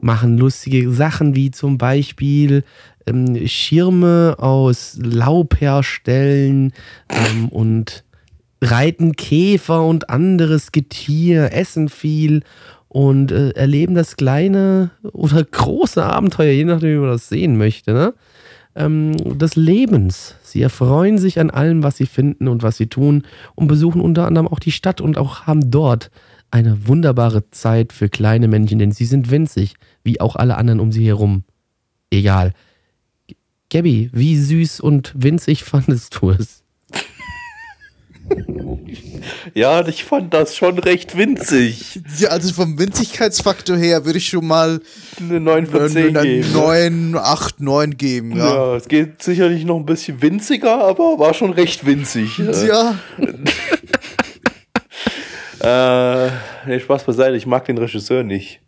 machen 0.00 0.38
lustige 0.38 0.90
Sachen 0.90 1.34
wie 1.36 1.50
zum 1.50 1.76
Beispiel 1.76 2.64
ähm, 3.06 3.46
Schirme 3.46 4.36
aus 4.38 4.98
Laub 5.02 5.60
herstellen 5.60 6.72
ähm, 7.08 7.48
und 7.48 8.04
reiten 8.60 9.16
Käfer 9.16 9.84
und 9.84 10.10
anderes 10.10 10.72
Getier, 10.72 11.52
essen 11.52 11.88
viel 11.88 12.42
und 12.88 13.32
äh, 13.32 13.50
erleben 13.50 13.94
das 13.94 14.16
kleine 14.16 14.90
oder 15.12 15.44
große 15.44 16.02
Abenteuer, 16.02 16.52
je 16.52 16.64
nachdem, 16.64 16.94
wie 16.94 17.00
man 17.00 17.10
das 17.10 17.28
sehen 17.28 17.58
möchte, 17.58 17.92
ne? 17.92 18.14
ähm, 18.76 19.16
des 19.38 19.56
Lebens. 19.56 20.36
Sie 20.42 20.62
erfreuen 20.62 21.18
sich 21.18 21.40
an 21.40 21.50
allem, 21.50 21.82
was 21.82 21.96
sie 21.96 22.06
finden 22.06 22.48
und 22.48 22.62
was 22.62 22.76
sie 22.76 22.86
tun 22.86 23.24
und 23.54 23.66
besuchen 23.66 24.00
unter 24.00 24.26
anderem 24.26 24.48
auch 24.48 24.60
die 24.60 24.72
Stadt 24.72 25.00
und 25.00 25.18
auch 25.18 25.42
haben 25.42 25.70
dort 25.70 26.10
eine 26.50 26.86
wunderbare 26.86 27.50
Zeit 27.50 27.92
für 27.92 28.08
kleine 28.08 28.46
Männchen, 28.46 28.78
denn 28.78 28.92
sie 28.92 29.06
sind 29.06 29.30
winzig, 29.30 29.74
wie 30.04 30.20
auch 30.20 30.36
alle 30.36 30.56
anderen 30.56 30.80
um 30.80 30.92
sie 30.92 31.06
herum. 31.06 31.42
Egal. 32.10 32.52
Gabby, 33.74 34.08
wie 34.12 34.36
süß 34.38 34.78
und 34.78 35.12
winzig 35.16 35.64
fandest 35.64 36.16
du 36.20 36.30
es? 36.30 36.62
Ja, 39.52 39.84
ich 39.88 40.04
fand 40.04 40.32
das 40.32 40.54
schon 40.54 40.78
recht 40.78 41.18
winzig. 41.18 41.98
Ja, 42.18 42.28
also 42.28 42.54
vom 42.54 42.78
Winzigkeitsfaktor 42.78 43.76
her 43.76 44.04
würde 44.04 44.18
ich 44.18 44.28
schon 44.28 44.46
mal 44.46 44.80
eine 45.18 45.40
9 45.40 45.66
von 45.66 45.88
10 45.88 46.16
eine 46.16 46.22
geben. 46.24 46.52
9, 46.52 47.16
8, 47.16 47.60
9 47.60 47.96
geben, 47.96 48.36
Ja. 48.36 48.54
ja. 48.54 48.76
es 48.76 48.86
geht 48.86 49.20
sicherlich 49.24 49.64
noch 49.64 49.76
ein 49.76 49.86
bisschen 49.86 50.22
winziger, 50.22 50.78
aber 50.84 51.18
war 51.18 51.34
schon 51.34 51.52
recht 51.52 51.84
winzig. 51.84 52.38
Ja, 52.38 52.94
Äh, 56.26 56.30
nee, 56.66 56.78
Spaß 56.78 57.02
beiseite, 57.02 57.36
ich 57.36 57.46
mag 57.46 57.64
den 57.64 57.78
Regisseur 57.78 58.22
nicht. 58.22 58.60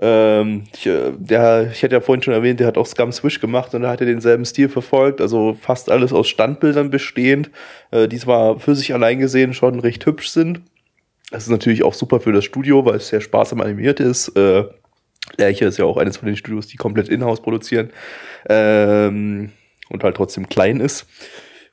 Ähm, 0.00 0.64
ich, 0.74 0.86
äh, 0.86 1.12
der, 1.18 1.70
ich 1.72 1.82
hatte 1.82 1.94
ja 1.94 2.00
vorhin 2.00 2.22
schon 2.22 2.32
erwähnt, 2.32 2.58
der 2.58 2.66
hat 2.66 2.78
auch 2.78 2.86
Scum 2.86 3.12
Swish 3.12 3.40
gemacht 3.40 3.74
und 3.74 3.82
da 3.82 3.90
hat 3.90 4.00
er 4.00 4.06
denselben 4.06 4.46
Stil 4.46 4.68
verfolgt, 4.68 5.20
also 5.20 5.54
fast 5.54 5.90
alles 5.90 6.12
aus 6.12 6.28
Standbildern 6.28 6.90
bestehend, 6.90 7.50
äh, 7.90 8.08
die 8.08 8.18
zwar 8.18 8.58
für 8.58 8.74
sich 8.74 8.94
allein 8.94 9.18
gesehen 9.18 9.52
schon 9.52 9.78
recht 9.78 10.06
hübsch 10.06 10.30
sind. 10.30 10.62
Das 11.30 11.44
ist 11.44 11.50
natürlich 11.50 11.84
auch 11.84 11.94
super 11.94 12.18
für 12.20 12.32
das 12.32 12.44
Studio, 12.44 12.84
weil 12.84 12.96
es 12.96 13.08
sehr 13.08 13.20
sparsam 13.20 13.60
animiert 13.60 14.00
ist. 14.00 14.28
Äh, 14.36 14.64
Lerche 15.36 15.66
ist 15.66 15.78
ja 15.78 15.84
auch 15.84 15.98
eines 15.98 16.16
von 16.16 16.26
den 16.26 16.36
Studios, 16.36 16.66
die 16.66 16.76
komplett 16.76 17.08
in-house 17.08 17.42
produzieren 17.42 17.90
ähm, 18.48 19.52
und 19.90 20.02
halt 20.02 20.16
trotzdem 20.16 20.48
klein 20.48 20.80
ist. 20.80 21.06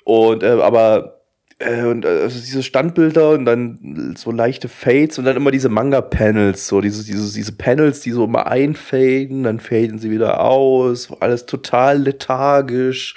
Und 0.03 0.43
äh, 0.43 0.47
aber 0.61 1.16
äh, 1.59 1.83
und 1.85 2.05
äh, 2.05 2.07
also 2.07 2.39
diese 2.39 2.61
Standbilder 2.61 3.31
und 3.31 3.45
dann 3.45 4.15
so 4.15 4.31
leichte 4.31 4.69
Fades 4.69 5.17
und 5.17 5.25
dann 5.25 5.35
immer 5.35 5.51
diese 5.51 5.69
Manga-Panels, 5.69 6.67
so 6.67 6.81
diese, 6.81 7.03
diese, 7.03 7.33
diese 7.33 7.51
Panels, 7.53 8.01
die 8.01 8.11
so 8.11 8.25
immer 8.25 8.47
einfaden, 8.47 9.43
dann 9.43 9.59
faden 9.59 9.99
sie 9.99 10.11
wieder 10.11 10.41
aus, 10.41 11.09
alles 11.19 11.45
total 11.45 12.01
lethargisch. 12.01 13.15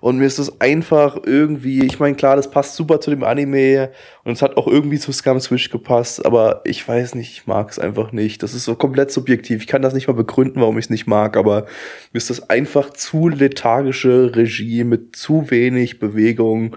Und 0.00 0.18
mir 0.18 0.26
ist 0.26 0.40
das 0.40 0.60
einfach 0.60 1.16
irgendwie, 1.24 1.84
ich 1.84 2.00
meine, 2.00 2.16
klar, 2.16 2.34
das 2.34 2.50
passt 2.50 2.74
super 2.74 3.00
zu 3.00 3.10
dem 3.10 3.22
Anime 3.22 3.92
und 4.24 4.32
es 4.32 4.42
hat 4.42 4.56
auch 4.56 4.66
irgendwie 4.66 4.98
zu 4.98 5.12
Scum 5.12 5.38
Switch 5.38 5.70
gepasst, 5.70 6.26
aber 6.26 6.62
ich 6.64 6.86
weiß 6.88 7.14
nicht, 7.14 7.30
ich 7.30 7.46
mag 7.46 7.70
es 7.70 7.78
einfach 7.78 8.10
nicht. 8.10 8.42
Das 8.42 8.52
ist 8.52 8.64
so 8.64 8.74
komplett 8.74 9.12
subjektiv. 9.12 9.60
Ich 9.60 9.68
kann 9.68 9.80
das 9.80 9.94
nicht 9.94 10.08
mal 10.08 10.14
begründen, 10.14 10.60
warum 10.60 10.76
ich 10.76 10.86
es 10.86 10.90
nicht 10.90 11.06
mag, 11.06 11.36
aber 11.36 11.66
mir 12.12 12.18
ist 12.18 12.30
das 12.30 12.50
einfach 12.50 12.90
zu 12.90 13.28
lethargische 13.28 14.34
Regie 14.34 14.82
mit 14.82 15.14
zu 15.14 15.52
wenig 15.52 16.00
Bewegung. 16.00 16.76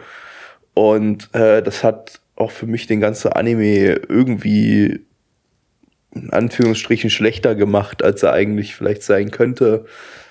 Und 0.76 1.34
äh, 1.34 1.64
das 1.64 1.84
hat 1.84 2.20
auch 2.36 2.52
für 2.52 2.68
mich 2.68 2.86
den 2.86 3.00
ganzen 3.00 3.32
Anime 3.32 3.96
irgendwie 4.08 5.00
in 6.14 6.30
Anführungsstrichen 6.32 7.10
schlechter 7.10 7.56
gemacht, 7.56 8.04
als 8.04 8.24
er 8.24 8.34
eigentlich 8.34 8.76
vielleicht 8.76 9.04
sein 9.04 9.32
könnte. 9.32 9.86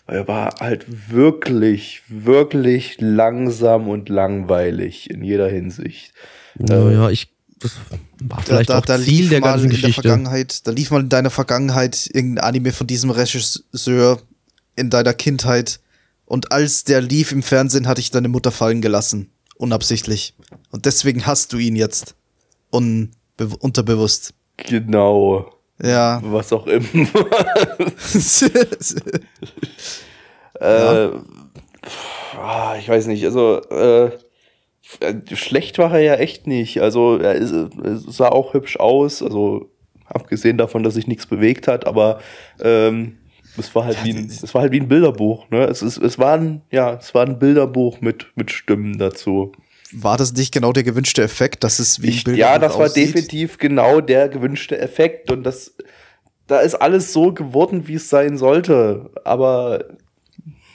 Weil 0.06 0.16
er 0.18 0.28
war 0.28 0.54
halt 0.60 1.10
wirklich, 1.10 2.02
wirklich 2.08 2.96
langsam 3.00 3.88
und 3.88 4.10
langweilig 4.10 5.10
in 5.10 5.24
jeder 5.24 5.48
Hinsicht. 5.48 6.12
Naja, 6.58 7.10
ich. 7.10 7.32
Das 7.58 7.72
war 8.22 8.42
vielleicht 8.42 8.68
da, 8.68 8.78
auch 8.78 8.84
da, 8.84 8.98
da 8.98 9.02
Ziel 9.02 9.22
lief 9.22 9.30
der 9.30 9.40
mal 9.40 9.52
ganzen 9.52 9.64
in 9.64 9.70
der 9.70 9.78
Geschichte. 9.78 10.02
Vergangenheit, 10.02 10.66
da 10.66 10.72
lief 10.72 10.90
mal 10.90 11.00
in 11.00 11.08
deiner 11.08 11.30
Vergangenheit 11.30 12.10
irgendein 12.12 12.44
Anime 12.44 12.72
von 12.72 12.86
diesem 12.86 13.10
Regisseur 13.10 14.20
in 14.76 14.90
deiner 14.90 15.14
Kindheit. 15.14 15.80
Und 16.26 16.52
als 16.52 16.84
der 16.84 17.00
lief 17.00 17.32
im 17.32 17.42
Fernsehen, 17.42 17.86
hatte 17.88 18.02
ich 18.02 18.10
deine 18.10 18.28
Mutter 18.28 18.50
fallen 18.50 18.82
gelassen. 18.82 19.30
Unabsichtlich. 19.56 20.33
Und 20.70 20.86
deswegen 20.86 21.26
hast 21.26 21.52
du 21.52 21.58
ihn 21.58 21.76
jetzt. 21.76 22.14
Unterbewusst. 22.70 24.34
Genau. 24.56 25.52
Ja. 25.82 26.20
Was 26.24 26.52
auch 26.52 26.66
immer. 26.66 26.84
Äh, 30.60 31.08
pff, 31.84 32.38
ah, 32.38 32.76
ich 32.78 32.88
weiß 32.88 33.08
nicht, 33.08 33.24
also 33.24 33.60
äh, 33.70 34.12
schlecht 35.34 35.78
war 35.78 35.92
er 35.92 36.00
ja 36.00 36.14
echt 36.14 36.46
nicht. 36.46 36.80
Also 36.80 37.18
er, 37.18 37.44
sah 37.44 38.28
auch 38.28 38.54
hübsch 38.54 38.76
aus, 38.76 39.20
also 39.20 39.70
abgesehen 40.06 40.56
davon, 40.56 40.82
dass 40.82 40.94
sich 40.94 41.06
nichts 41.06 41.26
bewegt 41.26 41.66
hat, 41.66 41.86
aber 41.86 42.20
ähm, 42.60 43.18
es 43.56 43.74
war 43.74 43.84
halt 43.84 44.04
wie 44.04 44.12
ein, 44.12 44.26
es 44.26 44.54
war 44.54 44.62
halt 44.62 44.72
wie 44.72 44.80
ein 44.80 44.88
Bilderbuch, 44.88 45.48
ne? 45.50 45.64
Es, 45.64 45.82
ist, 45.82 45.98
es 45.98 46.18
war 46.18 46.34
ein, 46.34 46.62
ja, 46.70 46.94
es 46.94 47.14
war 47.14 47.26
ein 47.26 47.38
Bilderbuch 47.38 48.00
mit, 48.00 48.26
mit 48.34 48.50
Stimmen 48.50 48.98
dazu. 48.98 49.52
War 49.96 50.16
das 50.16 50.32
nicht 50.32 50.52
genau 50.52 50.72
der 50.72 50.82
gewünschte 50.82 51.22
Effekt, 51.22 51.64
dass 51.64 51.78
es 51.78 52.02
wie 52.02 52.08
Ich, 52.08 52.26
ja, 52.26 52.58
das 52.58 52.74
war 52.74 52.86
aussieht? 52.86 53.08
definitiv 53.14 53.58
genau 53.58 54.00
der 54.00 54.28
gewünschte 54.28 54.78
Effekt 54.78 55.30
und 55.30 55.44
das, 55.44 55.74
da 56.46 56.60
ist 56.60 56.74
alles 56.74 57.12
so 57.12 57.32
geworden, 57.32 57.86
wie 57.88 57.94
es 57.94 58.08
sein 58.08 58.36
sollte. 58.36 59.10
Aber 59.24 59.84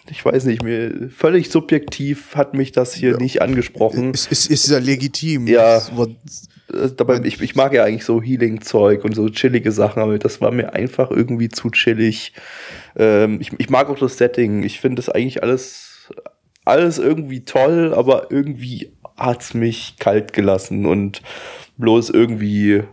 ich 0.10 0.24
weiß 0.26 0.46
nicht, 0.46 0.64
mir 0.64 1.10
völlig 1.16 1.50
subjektiv 1.50 2.36
hat 2.36 2.54
mich 2.54 2.72
das 2.72 2.94
hier 2.94 3.18
nicht 3.18 3.42
angesprochen. 3.42 4.12
Es 4.14 4.28
ist, 4.28 4.50
ist 4.50 4.70
ja 4.70 4.80
legitim. 4.80 5.48
Ja. 5.48 5.78
Äh, 5.78 6.90
Dabei, 6.96 7.22
ich, 7.24 7.42
ich 7.42 7.56
mag 7.56 7.74
ja 7.74 7.84
eigentlich 7.84 8.06
so 8.06 8.22
Healing-Zeug 8.22 9.04
und 9.04 9.16
so 9.16 9.30
chillige 9.30 9.72
Sachen, 9.72 10.02
aber 10.02 10.20
das 10.20 10.40
war 10.40 10.52
mir 10.52 10.74
einfach 10.74 11.10
irgendwie 11.12 11.50
zu 11.50 11.70
chillig. 11.72 12.34
Ähm, 12.96 13.40
ich, 13.42 13.52
ich 13.58 13.70
mag 13.70 13.90
auch 13.90 13.98
das 13.98 14.18
Setting. 14.18 14.64
Ich 14.64 14.80
finde 14.80 14.98
das 15.02 15.10
eigentlich 15.10 15.42
alles, 15.44 16.12
alles 16.66 17.00
irgendwie 17.00 17.44
toll, 17.44 17.94
aber 17.96 18.28
irgendwie 18.32 18.94
hat's 19.20 19.54
mich 19.54 19.96
kalt 20.00 20.34
gelassen 20.34 20.86
und 20.86 21.22
bloß 21.78 22.10
irgendwie 22.10 22.84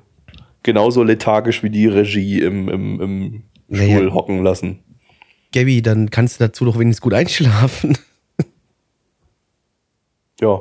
genauso 0.62 1.02
lethargisch 1.02 1.62
wie 1.62 1.70
die 1.70 1.86
Regie 1.86 2.40
im, 2.40 2.68
im, 2.68 3.00
im 3.00 3.42
Naja. 3.68 3.96
Stuhl 3.96 4.12
hocken 4.12 4.42
lassen. 4.42 4.80
Gabby, 5.52 5.80
dann 5.80 6.10
kannst 6.10 6.40
du 6.40 6.44
dazu 6.44 6.64
doch 6.64 6.78
wenigstens 6.78 7.00
gut 7.00 7.14
einschlafen. 7.14 7.96
Ja. 10.40 10.60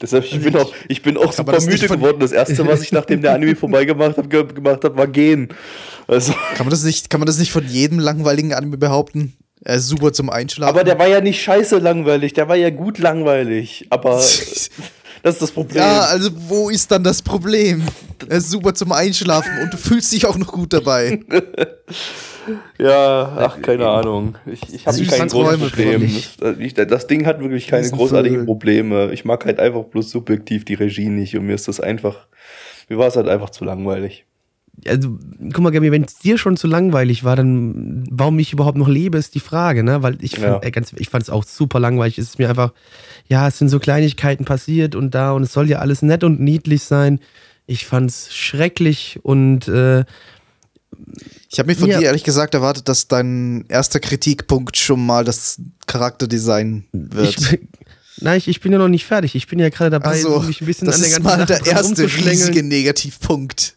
Deshalb, 0.00 0.24
ich 0.24 0.42
bin 0.42 0.56
auch, 0.56 0.72
ich 0.88 1.02
bin 1.02 1.16
auch 1.16 1.32
super 1.32 1.60
müde 1.60 1.88
geworden. 1.88 2.20
Das 2.20 2.32
erste, 2.32 2.66
was 2.66 2.82
ich 2.82 2.92
nachdem 2.92 3.22
der 3.22 3.32
Anime 3.34 3.56
vorbeigemacht 3.56 4.18
habe, 4.18 4.28
ge 4.28 4.44
gemacht 4.44 4.84
habe, 4.84 4.96
war 4.96 5.06
gehen. 5.06 5.48
Also, 6.06 6.32
Kann 6.54 6.66
man 6.66 6.70
das 6.70 6.84
nicht, 6.84 7.08
kann 7.08 7.20
man 7.20 7.26
das 7.26 7.38
nicht 7.38 7.50
von 7.50 7.66
jedem 7.66 7.98
langweiligen 7.98 8.52
Anime 8.52 8.76
behaupten? 8.76 9.34
Er 9.64 9.76
ist 9.76 9.88
super 9.88 10.12
zum 10.12 10.30
Einschlafen. 10.30 10.68
aber 10.74 10.84
der 10.84 10.98
war 10.98 11.08
ja 11.08 11.20
nicht 11.20 11.42
scheiße 11.42 11.78
langweilig, 11.78 12.34
der 12.34 12.48
war 12.48 12.56
ja 12.56 12.70
gut 12.70 12.98
langweilig. 12.98 13.86
Aber 13.90 14.10
das 14.16 14.70
ist 15.22 15.42
das 15.42 15.50
Problem. 15.50 15.82
ja, 15.82 16.00
also 16.02 16.30
wo 16.48 16.70
ist 16.70 16.90
dann 16.90 17.02
das 17.02 17.22
Problem? 17.22 17.82
Er 18.28 18.38
ist 18.38 18.50
super 18.50 18.74
zum 18.74 18.92
Einschlafen 18.92 19.50
und 19.62 19.72
du 19.72 19.76
fühlst 19.76 20.12
dich 20.12 20.26
auch 20.26 20.36
noch 20.36 20.52
gut 20.52 20.72
dabei. 20.72 21.20
Ja, 22.78 23.36
ach, 23.38 23.60
keine 23.60 23.88
Ahnung. 23.88 24.36
Ich, 24.46 24.72
ich 24.72 24.86
habe 24.86 24.96
Süße 24.96 25.16
kein 25.16 25.28
großes 25.28 25.58
Problem. 25.58 26.02
Das, 26.38 26.56
ich, 26.58 26.74
das 26.74 27.06
Ding 27.06 27.26
hat 27.26 27.40
wirklich 27.40 27.66
keine 27.66 27.90
großartigen 27.90 28.40
Vögel. 28.40 28.46
Probleme. 28.46 29.12
Ich 29.12 29.24
mag 29.24 29.44
halt 29.44 29.58
einfach 29.58 29.84
bloß 29.84 30.10
subjektiv 30.10 30.64
die 30.64 30.74
Regie 30.74 31.08
nicht 31.08 31.36
und 31.36 31.46
mir 31.46 31.54
ist 31.54 31.68
das 31.68 31.80
einfach, 31.80 32.26
mir 32.88 32.98
war 32.98 33.08
es 33.08 33.16
halt 33.16 33.28
einfach 33.28 33.50
zu 33.50 33.64
langweilig. 33.64 34.26
Also, 34.86 35.18
guck 35.52 35.58
mal, 35.60 35.70
Gabby, 35.70 35.90
wenn 35.90 36.04
es 36.04 36.18
dir 36.18 36.36
schon 36.38 36.56
zu 36.56 36.66
langweilig 36.66 37.24
war, 37.24 37.34
dann 37.36 38.04
warum 38.10 38.38
ich 38.38 38.52
überhaupt 38.52 38.76
noch 38.76 38.88
lebe, 38.88 39.16
ist 39.18 39.34
die 39.34 39.40
Frage, 39.40 39.82
ne? 39.82 40.02
Weil 40.02 40.18
ich 40.22 40.32
fand, 40.32 40.44
Ja. 40.44 40.58
ey, 40.58 40.70
ganz, 40.70 40.92
ich 40.96 41.08
fand 41.08 41.22
es 41.24 41.30
auch 41.30 41.44
super 41.44 41.80
langweilig. 41.80 42.18
Es 42.18 42.28
ist 42.28 42.38
mir 42.38 42.48
einfach, 42.50 42.72
ja, 43.26 43.48
es 43.48 43.58
sind 43.58 43.68
so 43.68 43.78
Kleinigkeiten 43.78 44.44
passiert 44.44 44.94
und 44.94 45.14
da 45.14 45.32
und 45.32 45.42
es 45.42 45.52
soll 45.52 45.68
ja 45.70 45.78
alles 45.78 46.02
nett 46.02 46.24
und 46.24 46.40
niedlich 46.40 46.82
sein. 46.84 47.20
Ich 47.66 47.86
fand's 47.86 48.34
schrecklich 48.34 49.18
und 49.22 49.66
äh, 49.66 50.04
Ich 51.50 51.58
habe 51.58 51.68
mir 51.68 51.76
von 51.76 51.88
Ja. 51.88 51.98
dir 51.98 52.06
ehrlich 52.06 52.24
gesagt 52.24 52.54
erwartet, 52.54 52.88
dass 52.88 53.08
dein 53.08 53.64
erster 53.68 53.98
Kritikpunkt 54.00 54.76
schon 54.76 55.04
mal 55.04 55.24
das 55.24 55.60
Charakterdesign 55.86 56.84
wird. 56.92 57.40
ich, 57.40 57.58
nein, 58.20 58.38
ich, 58.38 58.48
ich 58.48 58.60
bin 58.60 58.72
ja 58.72 58.78
noch 58.78 58.88
nicht 58.88 59.04
fertig. 59.06 59.34
Ich 59.34 59.46
bin 59.46 59.58
ja 59.58 59.68
gerade 59.68 59.90
dabei, 59.90 60.10
also, 60.10 60.40
mich 60.40 60.60
ein 60.60 60.66
bisschen 60.66 60.86
das 60.86 60.96
an 60.96 61.00
der 61.02 61.08
ist 61.08 61.14
ganzen 61.16 61.24
mal 61.24 61.38
Sache 61.38 61.46
der 61.46 61.58
dran 61.60 61.76
erste 61.86 62.02
riesige 62.04 62.62
Negativpunkt, 62.62 63.75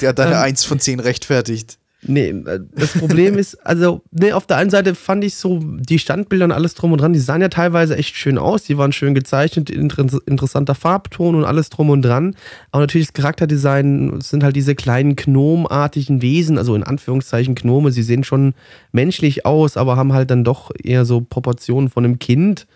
der 0.00 0.12
deine 0.12 0.36
Ähm, 0.36 0.42
1 0.42 0.64
von 0.64 0.80
10 0.80 1.00
rechtfertigt. 1.00 1.78
Nee, 2.06 2.28
äh, 2.28 2.60
das 2.74 2.92
Problem 2.92 3.38
ist, 3.38 3.54
also, 3.66 4.02
nee, 4.10 4.32
auf 4.32 4.46
der 4.46 4.58
einen 4.58 4.70
Seite 4.70 4.94
fand 4.94 5.24
ich 5.24 5.36
so 5.36 5.60
die 5.62 5.98
Standbilder 5.98 6.44
und 6.44 6.52
alles 6.52 6.74
drum 6.74 6.92
und 6.92 7.00
dran, 7.00 7.12
die 7.12 7.18
sahen 7.18 7.40
ja 7.40 7.48
teilweise 7.48 7.96
echt 7.96 8.16
schön 8.16 8.36
aus, 8.36 8.64
die 8.64 8.76
waren 8.76 8.92
schön 8.92 9.14
gezeichnet, 9.14 9.70
inter 9.70 10.04
interessanter 10.26 10.74
Farbton 10.74 11.34
und 11.34 11.44
alles 11.44 11.70
drum 11.70 11.90
und 11.90 12.02
dran. 12.02 12.36
Aber 12.70 12.82
natürlich 12.82 13.08
das 13.08 13.14
Charakterdesign 13.14 14.20
sind 14.20 14.44
halt 14.44 14.56
diese 14.56 14.74
kleinen 14.74 15.16
gnomartigen 15.16 16.20
Wesen, 16.20 16.58
also 16.58 16.74
in 16.74 16.82
Anführungszeichen 16.82 17.54
Gnome, 17.54 17.90
sie 17.90 18.02
sehen 18.02 18.24
schon 18.24 18.54
menschlich 18.92 19.46
aus, 19.46 19.76
aber 19.76 19.96
haben 19.96 20.12
halt 20.12 20.30
dann 20.30 20.44
doch 20.44 20.70
eher 20.82 21.04
so 21.06 21.22
Proportionen 21.22 21.88
von 21.88 22.04
einem 22.04 22.18
Kind. 22.18 22.66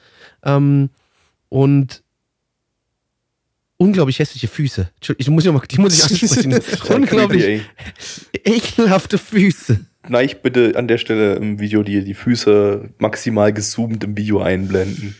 Ähm, 0.42 0.88
und 1.50 2.02
unglaublich 3.78 4.18
hässliche 4.18 4.48
Füße. 4.48 4.90
Ich 5.16 5.30
muss 5.30 5.44
ja 5.44 5.52
mal, 5.52 5.62
die 5.70 5.80
muss 5.80 5.94
ich 5.94 6.04
ansprechen. 6.04 6.60
unglaublich 6.94 7.62
ekelhafte 8.44 9.16
Füße. 9.16 9.80
Nein, 10.08 10.30
bitte 10.42 10.74
an 10.76 10.88
der 10.88 10.98
Stelle 10.98 11.34
im 11.34 11.58
Video 11.60 11.82
die, 11.82 12.04
die 12.04 12.14
Füße 12.14 12.90
maximal 12.98 13.52
gezoomt 13.52 14.04
im 14.04 14.16
Video 14.16 14.40
einblenden. 14.40 15.16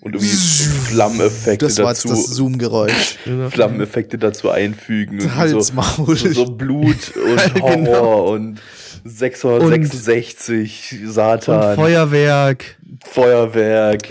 Und 0.00 0.14
irgendwie 0.14 0.34
Flammeneffekte 0.34 1.64
das 1.64 1.78
war 1.78 1.86
dazu. 1.86 2.08
Das 2.08 2.26
Zoom-Geräusch. 2.26 3.16
Flammeneffekte 3.48 4.18
dazu 4.18 4.50
einfügen. 4.50 5.22
Und 5.22 5.34
Halsmaul. 5.34 6.14
So, 6.16 6.28
so, 6.28 6.32
so 6.32 6.44
Blut 6.46 7.16
und 7.16 7.62
Horror 7.62 7.76
genau. 7.76 8.32
und 8.34 8.60
666 9.04 11.00
und, 11.00 11.10
Satan. 11.10 11.70
Und 11.70 11.74
Feuerwerk. 11.76 12.76
Feuerwerk. 13.04 14.08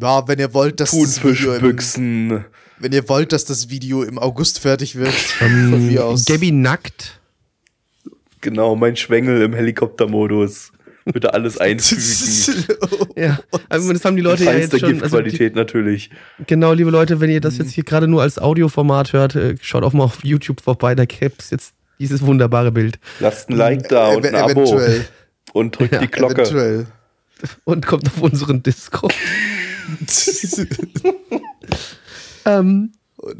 Ja, 0.00 0.26
wenn 0.26 0.38
ihr 0.38 0.52
wollt, 0.52 0.80
dass 0.80 0.90
Thunfischbüchsen. 0.90 2.44
Wenn 2.80 2.92
ihr 2.92 3.08
wollt, 3.10 3.32
dass 3.32 3.44
das 3.44 3.68
Video 3.68 4.02
im 4.02 4.18
August 4.18 4.58
fertig 4.58 4.96
wird, 4.96 5.14
um, 5.42 5.70
von 5.70 5.86
mir 5.86 6.06
aus. 6.06 6.24
Gabby 6.24 6.50
nackt. 6.50 7.20
Genau, 8.40 8.74
mein 8.74 8.96
Schwengel 8.96 9.42
im 9.42 9.52
Helikoptermodus. 9.52 10.72
Bitte 11.04 11.34
alles 11.34 11.58
einfügen. 11.60 12.64
ja, 13.16 13.38
also 13.68 13.92
das 13.92 14.02
haben 14.04 14.16
die 14.16 14.22
Leute 14.22 14.44
ja 14.44 14.52
jetzt 14.54 14.78
schon. 14.78 14.98
Giftqualität 14.98 15.40
also 15.40 15.48
die, 15.50 15.56
natürlich. 15.56 16.10
Genau, 16.46 16.72
liebe 16.72 16.90
Leute, 16.90 17.20
wenn 17.20 17.28
ihr 17.28 17.42
das 17.42 17.58
jetzt 17.58 17.72
hier 17.72 17.84
gerade 17.84 18.08
nur 18.08 18.22
als 18.22 18.38
Audioformat 18.38 19.12
hört, 19.12 19.34
äh, 19.34 19.56
schaut 19.60 19.84
auch 19.84 19.92
mal 19.92 20.04
auf 20.04 20.24
YouTube 20.24 20.62
vorbei, 20.62 20.94
da 20.94 21.04
gibt 21.04 21.42
es 21.42 21.50
jetzt 21.50 21.74
dieses 21.98 22.22
wunderbare 22.22 22.72
Bild. 22.72 22.98
Lasst 23.18 23.50
ein 23.50 23.56
Like 23.56 23.88
da 23.90 24.08
und 24.08 24.26
ein 24.26 24.34
Abo. 24.34 24.80
Und 25.52 25.78
drückt 25.78 25.92
ja, 25.92 26.00
die 26.00 26.08
Glocke. 26.08 26.42
Eventuell. 26.42 26.86
Und 27.64 27.84
kommt 27.86 28.06
auf 28.06 28.22
unseren 28.22 28.62
Discord. 28.62 29.14
ähm, 32.44 32.92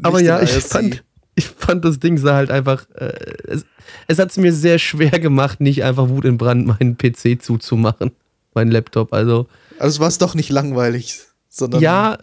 aber 0.03 0.21
ja, 0.21 0.41
ich 0.41 0.51
fand, 0.51 1.03
ich 1.35 1.47
fand 1.47 1.85
das 1.85 1.99
Ding 1.99 2.17
sah 2.17 2.35
halt 2.35 2.51
einfach. 2.51 2.85
Äh, 2.95 3.13
es, 3.47 3.65
es 4.07 4.19
hat 4.19 4.31
es 4.31 4.37
mir 4.37 4.53
sehr 4.53 4.79
schwer 4.79 5.19
gemacht, 5.19 5.61
nicht 5.61 5.83
einfach 5.83 6.09
Wut 6.09 6.25
in 6.25 6.37
Brand 6.37 6.67
meinen 6.67 6.97
PC 6.97 7.41
zuzumachen. 7.41 8.11
Meinen 8.53 8.71
Laptop. 8.71 9.13
Also. 9.13 9.47
Also 9.79 9.99
war 9.99 10.07
es 10.07 10.17
doch 10.17 10.35
nicht 10.35 10.49
langweilig, 10.49 11.21
sondern. 11.49 11.81
Ja, 11.81 12.17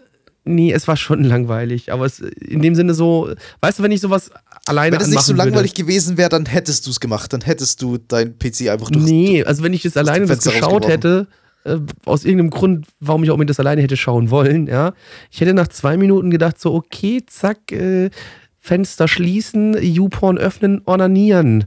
nee, 0.45 0.73
es 0.73 0.87
war 0.87 0.97
schon 0.97 1.25
langweilig. 1.25 1.93
Aber 1.93 2.07
es 2.07 2.21
in 2.21 2.63
dem 2.63 2.75
Sinne 2.75 2.95
so, 2.95 3.33
weißt 3.61 3.79
du, 3.79 3.83
wenn 3.83 3.93
ich 3.93 4.01
sowas 4.01 4.31
alleine 4.67 4.97
Wenn 4.97 5.03
es 5.03 5.09
nicht 5.09 5.23
so 5.23 5.33
langweilig 5.33 5.73
würde, 5.73 5.83
gewesen 5.83 6.17
wäre, 6.17 6.29
dann 6.29 6.47
hättest 6.47 6.87
du 6.87 6.91
es 6.91 7.01
gemacht. 7.01 7.33
Dann 7.33 7.41
hättest 7.41 7.83
du 7.83 7.99
deinen 7.99 8.39
PC 8.39 8.69
einfach 8.69 8.91
durch. 8.91 9.05
Nee, 9.05 9.45
also 9.45 9.63
wenn 9.63 9.73
ich 9.73 9.85
es 9.85 9.97
alleine 9.97 10.27
das 10.27 10.45
geschaut 10.45 10.87
hätte 10.87 11.27
äh, 11.69 11.81
aus 12.05 12.25
irgendeinem 12.25 12.51
Grund, 12.51 12.87
warum 13.01 13.25
ich 13.25 13.31
auch 13.31 13.37
mir 13.37 13.47
das 13.47 13.61
alleine 13.61 13.83
hätte 13.83 13.97
schauen 13.97 14.31
wollen, 14.31 14.67
ja. 14.67 14.93
Ich 15.31 15.41
hätte 15.41 15.55
nach 15.55 15.69
zwei 15.69 15.97
Minuten 15.97 16.31
gedacht, 16.31 16.61
so, 16.61 16.75
okay, 16.75 17.23
zack, 17.27 17.73
äh, 17.73 18.11
Fenster 18.59 19.09
schließen, 19.09 19.77
YouPorn 19.81 20.39
öffnen, 20.39 20.83
ornanieren. 20.85 21.65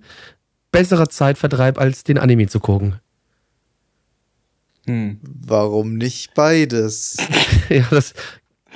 Besserer 0.72 1.10
Zeitvertreib, 1.10 1.80
als 1.80 2.04
den 2.04 2.18
Anime 2.18 2.47
zu 2.47 2.60
gucken. 2.60 2.95
Hm. 4.86 5.20
Warum 5.22 5.95
nicht 5.95 6.34
beides? 6.34 7.18
ja, 7.70 7.86
das, 7.89 8.14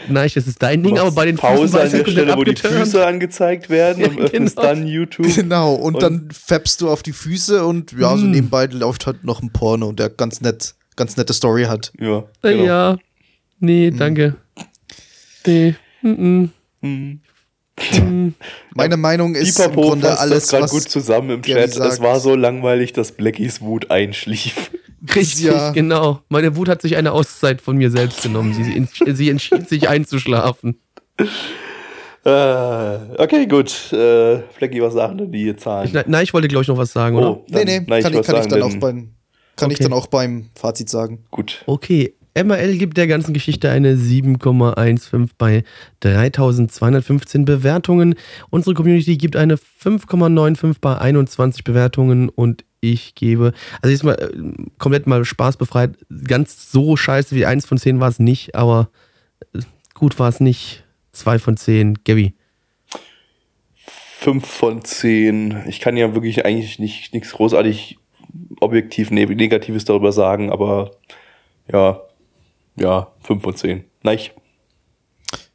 Nein, 0.09 0.29
das 0.33 0.45
ist 0.47 0.61
dein 0.61 0.83
Ding, 0.83 0.99
aber 0.99 1.11
bei 1.11 1.25
den 1.25 1.37
Pause 1.37 1.79
Füßen 1.79 1.79
an 1.79 1.91
der 1.91 2.11
Stelle, 2.11 2.35
wo 2.35 2.43
die 2.43 2.55
Füße 2.55 3.05
angezeigt 3.05 3.69
werden 3.69 4.03
und 4.09 4.17
ja, 4.17 4.25
öffnest 4.25 4.57
genau. 4.57 4.67
dann 4.67 4.87
YouTube. 4.87 5.33
Genau, 5.33 5.73
und, 5.73 5.95
und, 5.95 6.03
dann 6.03 6.29
fäppst 6.31 6.81
du 6.81 6.89
auf 6.89 7.01
die 7.01 7.13
Füße 7.13 7.65
und 7.65 7.93
ja, 7.93 8.15
so 8.15 8.23
hm. 8.23 8.31
nebenbei 8.31 8.65
läuft 8.65 9.07
halt 9.07 9.23
noch 9.23 9.41
ein 9.41 9.51
Porno, 9.51 9.93
der 9.93 10.09
ganz 10.09 10.41
nett 10.41 10.75
ganz 10.95 11.17
nette 11.17 11.33
Story 11.33 11.63
hat. 11.63 11.91
Ja. 11.99 12.23
Genau. 12.41 12.63
Ja. 12.63 12.97
Nee, 13.59 13.91
mhm. 13.91 13.97
danke. 13.97 14.35
Nee. 15.45 15.75
Mhm. 16.01 16.51
Mhm. 16.81 17.19
Meine 18.73 18.97
Meinung 18.97 19.35
ist 19.35 19.57
Pipapo 19.57 19.81
im 19.83 19.89
Grunde 19.89 20.17
alles, 20.17 20.47
das 20.47 20.61
was 20.61 20.71
gut 20.71 20.83
zusammen 20.83 21.29
im 21.29 21.41
Chat. 21.41 21.75
Es 21.75 21.99
war 21.99 22.19
so 22.19 22.35
langweilig, 22.35 22.93
dass 22.93 23.11
Blackies 23.11 23.61
Wut 23.61 23.91
einschlief. 23.91 24.71
Richtig, 25.13 25.45
ja. 25.45 25.71
genau. 25.71 26.21
Meine 26.29 26.55
Wut 26.55 26.69
hat 26.69 26.81
sich 26.81 26.95
eine 26.95 27.11
Auszeit 27.11 27.61
von 27.61 27.77
mir 27.77 27.91
selbst 27.91 28.23
genommen. 28.23 28.53
Sie, 28.53 29.13
sie 29.13 29.29
entschied 29.29 29.67
sich 29.69 29.89
einzuschlafen. 29.89 30.79
Äh, 32.25 32.97
okay, 33.19 33.45
gut. 33.45 33.93
Äh, 33.93 34.39
Flecki, 34.53 34.81
was 34.81 34.93
sagen 34.93 35.17
denn 35.17 35.31
die 35.31 35.55
Zahlen? 35.55 35.91
Nein, 36.07 36.23
ich 36.23 36.33
wollte, 36.33 36.47
glaube 36.47 36.63
ich, 36.63 36.67
noch 36.67 36.77
was 36.77 36.91
sagen, 36.91 37.17
oh, 37.17 37.19
oder? 37.19 37.41
Dann, 37.49 37.65
nee, 37.65 37.79
nee, 37.79 38.01
kann, 38.01 38.13
ich, 38.13 38.21
kann 38.23 38.41
ich 38.41 38.47
dann 38.47 38.63
auch 38.63 38.75
beim 38.79 39.14
kann 39.55 39.67
okay. 39.67 39.73
ich 39.73 39.79
dann 39.79 39.93
auch 39.93 40.07
beim 40.07 40.49
Fazit 40.55 40.89
sagen. 40.89 41.23
Gut. 41.31 41.63
Okay. 41.65 42.13
MRL 42.37 42.77
gibt 42.77 42.97
der 42.97 43.07
ganzen 43.07 43.33
Geschichte 43.33 43.69
eine 43.69 43.95
7,15 43.95 45.29
bei 45.37 45.63
3215 46.01 47.45
Bewertungen. 47.45 48.15
Unsere 48.49 48.73
Community 48.73 49.15
gibt 49.15 49.37
eine 49.37 49.55
5,95 49.55 50.75
bei 50.81 50.97
21 50.97 51.63
Bewertungen 51.63 52.27
und 52.27 52.65
ich 52.81 53.15
gebe, 53.15 53.53
also 53.81 53.91
jetzt 53.91 54.03
mal 54.03 54.15
äh, 54.15 54.69
komplett 54.77 55.07
mal 55.07 55.23
spaßbefreit, 55.23 55.97
ganz 56.27 56.71
so 56.71 56.97
scheiße 56.97 57.35
wie 57.35 57.45
1 57.45 57.65
von 57.65 57.77
10 57.77 58.01
war 58.01 58.09
es 58.09 58.19
nicht, 58.19 58.53
aber 58.53 58.89
äh, 59.53 59.59
gut 59.93 60.19
war 60.19 60.29
es 60.29 60.41
nicht. 60.41 60.83
2 61.13 61.39
von 61.39 61.55
10, 61.55 62.03
Gabby. 62.03 62.33
5 64.19 64.45
von 64.45 64.83
10. 64.83 65.63
Ich 65.67 65.79
kann 65.79 65.95
ja 65.95 66.13
wirklich 66.13 66.45
eigentlich 66.45 66.79
nicht 66.79 67.13
nichts 67.13 67.31
großartig 67.31 67.97
objektiv 68.59 69.11
ne-, 69.11 69.25
Negatives 69.25 69.85
darüber 69.85 70.11
sagen, 70.11 70.51
aber 70.51 70.91
ja, 71.71 71.99
ja, 72.75 73.07
5 73.21 73.43
von 73.43 73.55
10. 73.55 73.83
Nein. 74.03 74.19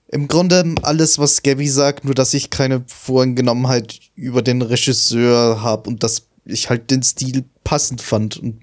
Im 0.09 0.27
Grunde 0.27 0.75
alles, 0.83 1.19
was 1.19 1.43
Gabby 1.43 1.69
sagt, 1.69 2.05
nur 2.05 2.15
dass 2.15 2.35
ich 2.35 2.51
keine 2.51 2.83
Voreingenommenheit 2.87 4.01
über 4.17 4.43
den 4.43 4.63
Regisseur 4.63 5.63
habe 5.63 5.89
und 5.89 6.03
dass 6.03 6.29
ich 6.45 6.69
halt 6.69 6.91
den 6.91 7.03
Stil 7.03 7.45
passend 7.63 8.03
fand 8.03 8.37
und 8.37 8.61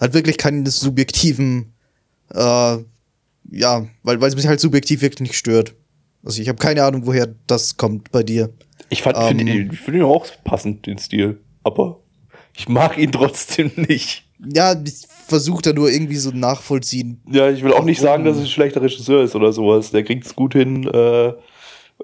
halt 0.00 0.14
wirklich 0.14 0.38
keinen 0.38 0.66
subjektiven, 0.66 1.72
äh, 2.34 2.78
ja, 3.50 3.86
weil, 4.02 4.20
weil 4.20 4.28
es 4.28 4.36
mich 4.36 4.48
halt 4.48 4.60
subjektiv 4.60 5.02
wirklich 5.02 5.28
nicht 5.28 5.38
stört. 5.38 5.74
Also 6.24 6.42
ich 6.42 6.48
habe 6.48 6.58
keine 6.58 6.82
Ahnung, 6.82 7.06
woher 7.06 7.28
das 7.46 7.76
kommt 7.76 8.10
bei 8.10 8.24
dir. 8.24 8.52
Ich 8.90 9.02
fand, 9.02 9.16
ähm, 9.18 9.28
finde 9.28 9.52
ihn, 9.52 9.72
find 9.72 9.96
ihn 9.96 10.02
auch 10.02 10.26
passend, 10.44 10.86
den 10.86 10.98
Stil, 10.98 11.40
aber 11.62 12.00
ich 12.58 12.68
mag 12.68 12.98
ihn 12.98 13.12
trotzdem 13.12 13.70
nicht. 13.76 14.24
Ja, 14.52 14.74
ich 14.84 15.06
versuche 15.28 15.62
da 15.62 15.72
nur 15.72 15.90
irgendwie 15.90 16.16
so 16.16 16.30
nachvollziehen. 16.30 17.20
Ja, 17.30 17.48
ich 17.48 17.62
will 17.62 17.72
auch 17.72 17.84
nicht 17.84 18.00
sagen, 18.00 18.24
dass 18.24 18.36
es 18.36 18.42
ein 18.42 18.48
schlechter 18.48 18.82
Regisseur 18.82 19.22
ist 19.22 19.36
oder 19.36 19.52
sowas. 19.52 19.92
Der 19.92 20.02
kriegt 20.02 20.26
es 20.26 20.34
gut 20.34 20.54
hin, 20.54 20.84
äh, 20.88 21.32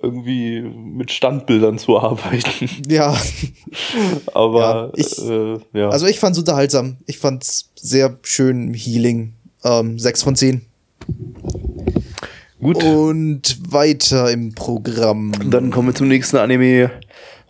irgendwie 0.00 0.60
mit 0.60 1.10
Standbildern 1.10 1.78
zu 1.78 1.98
arbeiten. 1.98 2.68
Ja. 2.88 3.16
Aber 4.32 4.92
ja, 4.96 5.04
ich, 5.04 5.18
äh, 5.18 5.58
ja. 5.72 5.88
Also 5.88 6.06
ich 6.06 6.20
fand 6.20 6.34
es 6.34 6.38
unterhaltsam. 6.38 6.98
Ich 7.06 7.18
fand 7.18 7.42
es 7.42 7.70
sehr 7.74 8.18
schön 8.22 8.74
Healing. 8.74 9.32
Ähm, 9.64 9.98
6 9.98 10.22
von 10.22 10.36
10. 10.36 10.62
Gut. 12.60 12.82
Und 12.82 13.58
weiter 13.72 14.30
im 14.30 14.54
Programm. 14.54 15.32
Dann 15.50 15.70
kommen 15.70 15.88
wir 15.88 15.94
zum 15.94 16.08
nächsten 16.08 16.36
Anime. 16.36 16.90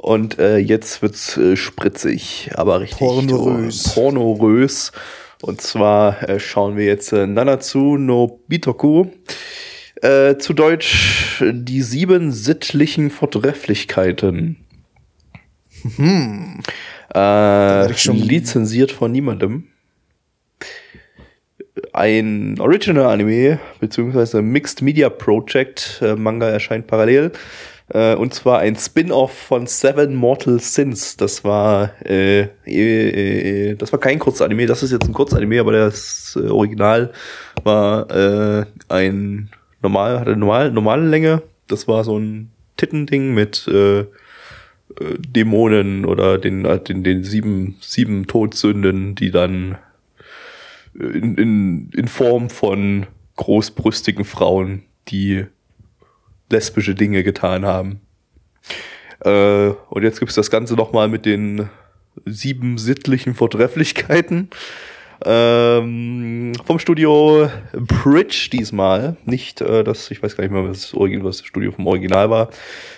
Und 0.04 0.38
äh, 0.38 0.58
jetzt 0.58 1.00
wird's 1.00 1.38
äh, 1.38 1.56
spritzig, 1.56 2.50
aber 2.54 2.80
richtig 2.80 2.98
pornorös. 2.98 3.94
pornorös. 3.94 4.92
Und 5.40 5.62
zwar 5.62 6.28
äh, 6.28 6.38
schauen 6.38 6.76
wir 6.76 6.84
jetzt 6.84 7.14
äh, 7.14 7.26
Nanatsu 7.26 7.96
no 7.96 8.42
Bitoku. 8.46 9.06
Äh, 10.02 10.36
zu 10.36 10.52
Deutsch 10.52 11.42
die 11.42 11.80
sieben 11.80 12.32
sittlichen 12.32 13.08
Vortrefflichkeiten. 13.08 14.56
Hm. 15.96 16.60
Äh, 17.14 17.86
lizenziert 18.12 18.92
von 18.92 19.10
niemandem. 19.10 19.68
Ein 21.94 22.56
Original 22.60 23.06
Anime, 23.06 23.58
beziehungsweise 23.80 24.42
Mixed 24.42 24.82
Media 24.82 25.08
Project, 25.08 26.00
äh, 26.02 26.14
Manga 26.14 26.46
erscheint 26.46 26.86
parallel. 26.86 27.32
Äh, 27.88 28.14
und 28.14 28.32
zwar 28.32 28.60
ein 28.60 28.76
Spin-off 28.76 29.32
von 29.32 29.66
Seven 29.66 30.14
Mortal 30.14 30.58
Sins. 30.60 31.16
Das 31.16 31.44
war, 31.44 31.92
äh, 32.04 32.48
äh, 32.66 33.70
äh, 33.70 33.74
das 33.76 33.92
war 33.92 34.00
kein 34.00 34.18
Kurzanime, 34.18 34.66
das 34.66 34.82
ist 34.82 34.92
jetzt 34.92 35.06
ein 35.06 35.12
Kurzanime, 35.12 35.60
aber 35.60 35.72
das 35.72 36.38
äh, 36.40 36.48
Original 36.48 37.12
war 37.62 38.10
äh, 38.10 38.64
ein 38.88 39.50
normal, 39.82 40.20
hatte 40.20 40.36
normal, 40.36 40.70
normale 40.72 41.06
Länge. 41.06 41.42
Das 41.66 41.86
war 41.86 42.04
so 42.04 42.18
ein 42.18 42.50
Tittending 42.76 43.34
mit 43.34 43.68
äh, 43.68 44.04
Dämonen 45.18 46.04
oder 46.04 46.38
den, 46.38 46.62
den, 46.84 47.02
den 47.02 47.24
sieben, 47.24 47.76
sieben 47.80 48.26
Todsünden, 48.26 49.14
die 49.14 49.30
dann 49.30 49.76
in, 50.94 51.36
in, 51.36 51.90
in 51.90 52.08
Form 52.08 52.48
von 52.48 53.06
großbrüstigen 53.36 54.24
Frauen, 54.24 54.82
die 55.08 55.46
lesbische 56.54 56.94
Dinge 56.94 57.24
getan 57.24 57.66
haben. 57.66 58.00
Äh, 59.20 59.70
und 59.90 60.02
jetzt 60.02 60.20
gibt's 60.20 60.36
das 60.36 60.50
Ganze 60.50 60.74
nochmal 60.74 61.08
mit 61.08 61.26
den 61.26 61.68
sieben 62.24 62.78
sittlichen 62.78 63.34
Vortrefflichkeiten. 63.34 64.50
Ähm, 65.26 66.52
vom 66.66 66.78
Studio 66.78 67.48
Bridge 67.72 68.48
diesmal. 68.52 69.16
Nicht 69.24 69.60
äh, 69.60 69.82
das, 69.82 70.10
ich 70.10 70.22
weiß 70.22 70.36
gar 70.36 70.44
nicht 70.44 70.52
mehr, 70.52 70.68
was 70.68 70.82
das, 70.82 70.94
Origin, 70.94 71.24
was 71.24 71.38
das 71.38 71.46
Studio 71.46 71.72
vom 71.72 71.86
Original 71.86 72.28
war. 72.28 72.50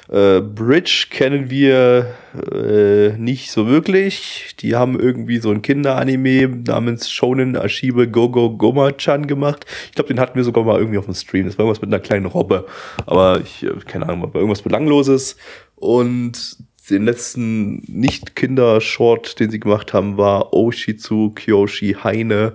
Äh, 0.09 0.41
Bridge 0.41 1.07
kennen 1.11 1.51
wir 1.51 2.15
äh, 2.53 3.17
nicht 3.17 3.51
so 3.51 3.69
wirklich. 3.69 4.57
Die 4.61 4.75
haben 4.75 4.99
irgendwie 4.99 5.39
so 5.39 5.51
ein 5.51 5.63
Kinderanime 5.63 6.49
namens 6.67 7.11
Shonen 7.11 7.55
Ashibe 7.57 8.09
Gogo 8.09 8.51
Goma-chan 8.57 9.27
gemacht. 9.27 9.65
Ich 9.87 9.93
glaube, 9.93 10.09
den 10.09 10.19
hatten 10.19 10.35
wir 10.37 10.45
sogar 10.45 10.65
mal 10.65 10.79
irgendwie 10.79 10.99
auf 10.99 11.07
dem 11.07 11.15
Stream. 11.15 11.47
Das 11.47 11.59
war 11.59 11.65
irgendwas 11.65 11.83
mit 11.83 11.93
einer 11.93 12.03
kleinen 12.03 12.27
Robbe. 12.27 12.67
Aber 13.07 13.41
ich, 13.41 13.63
äh, 13.63 13.71
keine 13.87 14.09
Ahnung, 14.09 14.23
war 14.23 14.35
irgendwas 14.35 14.63
Belangloses. 14.63 15.37
Und 15.77 16.57
den 16.91 17.05
letzten 17.05 17.83
Nicht-Kinder-Short, 17.87 19.41
den 19.41 19.51
sie 19.51 19.61
gemacht 19.61 19.93
haben, 19.93 20.17
war 20.17 20.53
Oshizu 20.53 21.33
Kyoshi 21.35 21.97
Heine, 22.03 22.55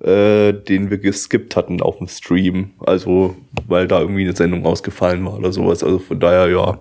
äh, 0.00 0.52
den 0.52 0.90
wir 0.90 0.98
geskippt 0.98 1.56
hatten 1.56 1.80
auf 1.80 1.98
dem 1.98 2.08
Stream. 2.08 2.70
Also, 2.80 3.36
weil 3.66 3.88
da 3.88 4.00
irgendwie 4.00 4.22
eine 4.22 4.36
Sendung 4.36 4.64
ausgefallen 4.64 5.24
war 5.24 5.38
oder 5.38 5.52
sowas. 5.52 5.82
Also 5.82 5.98
von 5.98 6.20
daher, 6.20 6.48
ja. 6.48 6.78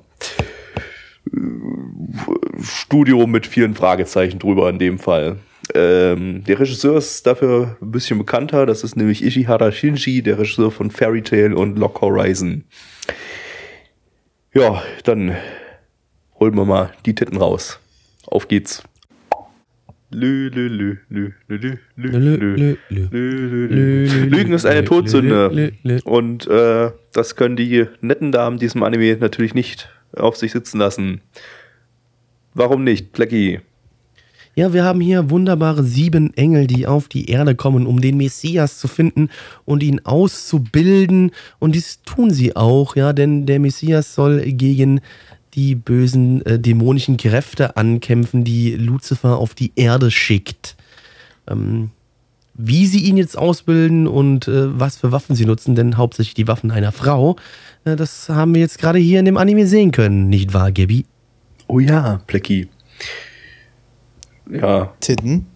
Studio 2.61 3.27
mit 3.27 3.47
vielen 3.47 3.75
Fragezeichen 3.75 4.39
drüber 4.39 4.69
in 4.69 4.79
dem 4.79 4.99
Fall. 4.99 5.37
Ähm, 5.73 6.43
der 6.43 6.59
Regisseur 6.59 6.97
ist 6.97 7.25
dafür 7.25 7.77
ein 7.81 7.91
bisschen 7.91 8.17
bekannter. 8.19 8.65
Das 8.65 8.83
ist 8.83 8.95
nämlich 8.95 9.23
Ishihara 9.23 9.71
Shinji, 9.71 10.21
der 10.21 10.37
Regisseur 10.39 10.71
von 10.71 10.91
Fairy 10.91 11.23
Tail 11.23 11.53
und 11.53 11.77
Lock 11.77 12.01
Horizon. 12.01 12.63
Ja, 14.53 14.83
dann 15.03 15.35
holen 16.39 16.55
wir 16.55 16.65
mal 16.65 16.91
die 17.05 17.15
Titten 17.15 17.37
raus. 17.37 17.79
Auf 18.27 18.47
geht's. 18.47 18.83
Lügen 20.11 21.01
ist 24.53 24.65
eine 24.65 24.85
Todsünde. 24.85 25.73
Und 26.05 26.47
äh, 26.47 26.91
das 27.11 27.35
können 27.35 27.55
die 27.55 27.85
netten 28.01 28.31
Damen 28.31 28.57
diesem 28.57 28.83
Anime 28.83 29.17
natürlich 29.17 29.53
nicht 29.53 29.89
auf 30.15 30.37
sich 30.37 30.51
sitzen 30.51 30.79
lassen. 30.79 31.21
Warum 32.53 32.83
nicht, 32.83 33.11
Plecki? 33.11 33.59
Ja, 34.57 34.71
wir 34.71 34.85
haben 34.85 35.01
hier 35.01 35.29
wunderbare 35.29 35.83
sieben 35.83 36.33
Engel, 36.37 36.65
die 36.65 36.87
auf 36.87 37.09
die 37.09 37.29
Erde 37.29 37.55
kommen, 37.55 37.85
um 37.85 37.99
den 37.99 38.15
Messias 38.15 38.79
zu 38.79 38.87
finden 38.87 39.27
und 39.65 39.83
ihn 39.83 39.99
auszubilden. 40.05 41.31
Und 41.59 41.75
dies 41.75 42.01
tun 42.03 42.31
sie 42.31 42.55
auch, 42.55 42.95
ja, 42.95 43.11
denn 43.11 43.45
der 43.45 43.59
Messias 43.59 44.15
soll 44.15 44.39
gegen 44.53 45.01
die 45.55 45.75
bösen 45.75 46.45
äh, 46.45 46.59
dämonischen 46.59 47.17
Kräfte 47.17 47.77
ankämpfen, 47.77 48.43
die 48.43 48.75
Lucifer 48.75 49.37
auf 49.37 49.55
die 49.55 49.71
Erde 49.75 50.11
schickt. 50.11 50.75
Ähm, 51.47 51.91
wie 52.53 52.85
sie 52.85 52.99
ihn 52.99 53.17
jetzt 53.17 53.37
ausbilden 53.37 54.07
und 54.07 54.47
äh, 54.47 54.79
was 54.79 54.97
für 54.97 55.11
Waffen 55.11 55.35
sie 55.35 55.45
nutzen, 55.45 55.75
denn 55.75 55.97
hauptsächlich 55.97 56.35
die 56.35 56.47
Waffen 56.47 56.71
einer 56.71 56.91
Frau, 56.91 57.35
äh, 57.83 57.95
das 57.95 58.29
haben 58.29 58.53
wir 58.53 58.61
jetzt 58.61 58.79
gerade 58.79 58.99
hier 58.99 59.19
in 59.19 59.25
dem 59.25 59.37
Anime 59.37 59.67
sehen 59.67 59.91
können, 59.91 60.29
nicht 60.29 60.53
wahr, 60.53 60.71
Gabby? 60.71 61.05
Oh 61.67 61.79
ja, 61.79 62.21
Plecki. 62.27 62.69
Ja. 64.49 64.93
Titten. 64.99 65.47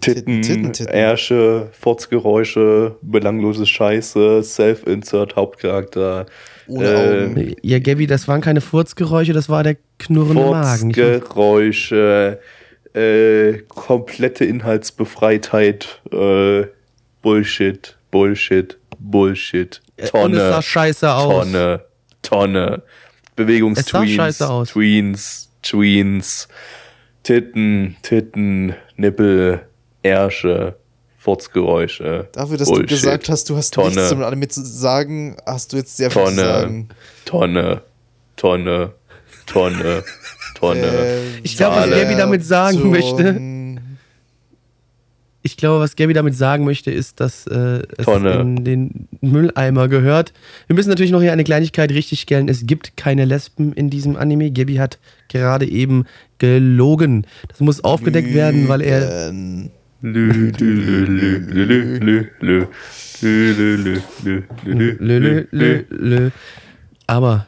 Titten, 0.00 0.42
Titten, 0.42 0.72
Titten. 0.72 0.92
Ärsche, 0.92 1.68
Fotzgeräusche, 1.72 2.96
belanglose 3.02 3.66
Scheiße, 3.66 4.42
Self-Insert, 4.42 5.36
Hauptcharakter. 5.36 6.26
Ohne 6.66 6.86
Äh, 6.88 7.24
Augen. 7.26 7.56
Ja, 7.62 7.78
Gabby, 7.78 8.06
das 8.06 8.26
waren 8.28 8.40
keine 8.40 8.60
Furzgeräusche, 8.60 9.32
das 9.32 9.48
war 9.48 9.62
der 9.62 9.76
knurrende 9.98 10.42
Magen. 10.50 10.94
Furzgeräusche, 10.94 12.38
äh, 12.94 13.52
komplette 13.68 14.44
Inhaltsbefreitheit, 14.44 16.00
äh, 16.12 16.64
Bullshit, 17.22 17.96
Bullshit, 18.10 18.78
Bullshit, 18.98 19.80
Äh, 19.96 20.06
Tonne, 20.08 20.24
Und 20.24 20.34
es 20.34 20.38
sah 20.40 20.62
scheiße 20.62 21.12
aus. 21.12 21.44
Tonne, 21.44 21.80
Tonne, 22.22 22.82
Bewegungstweens. 23.36 24.38
Tweens, 24.68 25.50
Tweens, 25.62 26.48
Titten, 27.22 27.96
Titten, 28.02 28.74
Nippel, 28.96 29.60
Ärsche, 30.02 30.76
Furzgeräusche. 31.24 32.28
Dafür, 32.32 32.58
dass 32.58 32.68
Bullshit, 32.68 32.90
du 32.90 32.94
gesagt 32.94 33.28
hast, 33.30 33.48
du 33.48 33.56
hast 33.56 33.72
Tonne, 33.72 33.88
nichts 33.94 34.10
damit 34.10 34.26
Anime 34.26 34.48
zu 34.48 34.62
sagen, 34.62 35.36
hast 35.46 35.72
du 35.72 35.78
jetzt 35.78 35.96
sehr 35.96 36.10
viel 36.10 36.20
zu 36.22 36.28
Tonne, 36.28 36.42
sagen. 36.44 36.88
Tonne, 37.24 37.80
Tonne, 38.36 38.92
Tonne, 39.46 40.02
Tonne. 40.54 40.82
Äh, 40.86 41.20
Ich 41.42 41.56
glaube, 41.56 41.76
was. 41.76 41.88
Gabby 41.90 42.14
damit 42.16 42.44
sagen 42.44 42.76
zum- 42.78 42.90
möchte, 42.90 43.40
ich 45.46 45.56
glaube, 45.58 45.80
was 45.80 45.96
Gabby 45.96 46.12
damit 46.14 46.34
sagen 46.34 46.64
möchte, 46.64 46.90
ist, 46.90 47.20
dass 47.20 47.46
äh, 47.46 47.82
es 47.98 48.04
Tonne. 48.06 48.32
in 48.40 48.64
den 48.64 49.08
Mülleimer 49.20 49.88
gehört. 49.88 50.32
Wir 50.68 50.76
müssen 50.76 50.88
natürlich 50.88 51.10
noch 51.12 51.20
hier 51.20 51.32
eine 51.32 51.44
Kleinigkeit 51.44 51.90
richtigstellen. 51.90 52.48
Es 52.48 52.66
gibt 52.66 52.96
keine 52.96 53.24
Lesben 53.26 53.72
in 53.74 53.90
diesem 53.90 54.16
Anime. 54.16 54.50
Gabby 54.50 54.76
hat 54.76 54.98
gerade 55.28 55.66
eben 55.66 56.04
gelogen. 56.38 57.26
Das 57.48 57.60
muss 57.60 57.82
aufgedeckt 57.84 58.32
werden, 58.32 58.68
weil 58.68 58.80
er 58.82 59.30
Lügen. 59.32 59.70
Lü, 60.04 60.32
lü, 60.32 60.52
lü, 60.58 61.06
lü, 61.06 61.46
lü, 61.54 61.66
lü, 61.66 62.00
lü, 62.00 62.30
lü. 62.42 62.68
Lü, 63.22 63.56
lü, 63.56 63.84
lü, 63.84 64.02
lü, 64.24 64.42
lü, 64.66 64.98
Lö, 65.00 65.20
lö, 65.20 65.44
lö, 65.52 65.84
lö. 65.90 66.30
Aber 67.06 67.46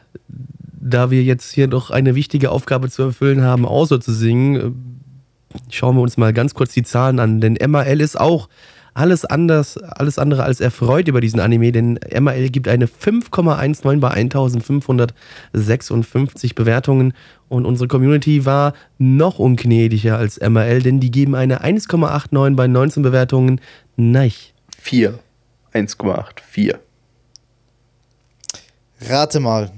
da 0.63 1.11
wir 1.11 1.23
jetzt 1.23 1.51
hier 1.51 1.67
noch 1.67 1.91
eine 1.91 2.15
wichtige 2.15 2.49
Aufgabe 2.49 2.89
zu 2.89 3.03
erfüllen 3.03 3.43
haben, 3.43 3.67
außer 3.67 4.01
zu 4.01 4.11
singen, 4.11 4.55
äh, 4.55 4.71
schauen 5.69 5.97
wir 5.97 6.01
uns 6.01 6.17
mal 6.17 6.33
ganz 6.33 6.55
kurz 6.55 6.73
die 6.73 6.81
Zahlen 6.81 7.19
an. 7.19 7.41
Denn 7.41 7.59
MAL 7.69 8.01
ist 8.01 8.19
auch 8.19 8.49
alles 8.95 9.23
anders, 9.25 9.77
alles 9.77 10.17
andere 10.17 10.43
als 10.43 10.59
erfreut 10.59 11.07
über 11.07 11.21
diesen 11.21 11.39
Anime, 11.39 11.71
denn 11.71 11.99
MAL 12.19 12.49
gibt 12.49 12.67
eine 12.67 12.87
5,19 12.87 13.99
bei 13.99 14.09
1556 14.09 16.55
Bewertungen 16.55 17.13
und 17.49 17.65
unsere 17.65 17.87
Community 17.87 18.45
war 18.45 18.73
noch 18.97 19.39
ungnädiger 19.39 20.17
als 20.17 20.39
MAL, 20.39 20.81
denn 20.81 20.99
die 20.99 21.11
geben 21.11 21.35
eine 21.35 21.63
1,89 21.63 22.55
bei 22.55 22.67
19 22.67 23.03
Bewertungen. 23.03 23.61
Nein. 23.95 24.31
4. 24.79 25.19
1,8. 25.73 26.41
4. 26.41 26.79
Rate 29.01 29.39
mal. 29.39 29.71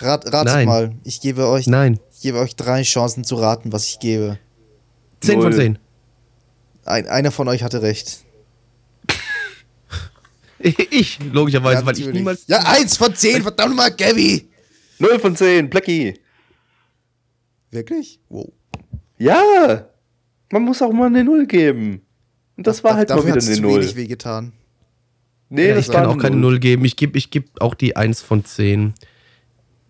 Rat, 0.00 0.26
ratet 0.32 0.54
Nein. 0.54 0.66
mal. 0.66 0.92
Ich 1.04 1.20
gebe 1.20 1.46
euch, 1.46 1.66
Nein. 1.66 2.00
ich 2.12 2.22
gebe 2.22 2.38
euch 2.38 2.56
drei 2.56 2.82
Chancen 2.82 3.24
zu 3.24 3.36
raten, 3.36 3.72
was 3.72 3.88
ich 3.88 4.00
gebe. 4.00 4.38
10 5.20 5.34
von 5.34 5.50
Null. 5.50 5.54
10. 5.54 5.78
Ein, 6.84 7.06
einer 7.06 7.30
von 7.30 7.48
euch 7.48 7.62
hatte 7.62 7.82
recht. 7.82 8.24
Ich, 10.64 11.18
logischerweise, 11.32 11.84
weil 11.84 11.98
ich 11.98 12.06
niemals. 12.06 12.44
Ja, 12.46 12.58
eins 12.60 12.96
von 12.96 13.12
zehn, 13.16 13.42
verdammt 13.42 13.74
mal, 13.74 13.90
Gabby! 13.90 14.48
0 15.02 15.18
von 15.18 15.36
10. 15.36 15.68
Blackie. 15.68 16.14
Wirklich? 17.70 18.20
Wow. 18.28 18.52
Ja. 19.18 19.86
Man 20.52 20.62
muss 20.62 20.82
auch 20.82 20.92
mal 20.92 21.06
eine 21.06 21.24
Null 21.24 21.46
geben. 21.46 22.02
Und 22.56 22.66
das 22.66 22.84
war 22.84 22.94
halt 22.94 23.08
mal 23.08 23.16
Dafür 23.16 23.28
wieder 23.28 23.36
hat's 23.36 23.46
eine 23.46 23.56
zu 23.56 23.62
Null. 23.62 23.80
wenig 23.80 23.96
wehgetan. 23.96 24.52
Nee, 25.48 25.68
Ja, 25.68 25.74
das 25.74 25.86
ich 25.86 25.92
kann 25.92 26.06
auch 26.06 26.18
keine 26.18 26.36
Null 26.36 26.58
geben. 26.58 26.84
Ich 26.84 26.96
gebe 26.96 27.16
ich 27.18 27.30
geb 27.30 27.48
auch 27.60 27.74
die 27.74 27.96
1 27.96 28.22
von 28.22 28.44
10. 28.44 28.94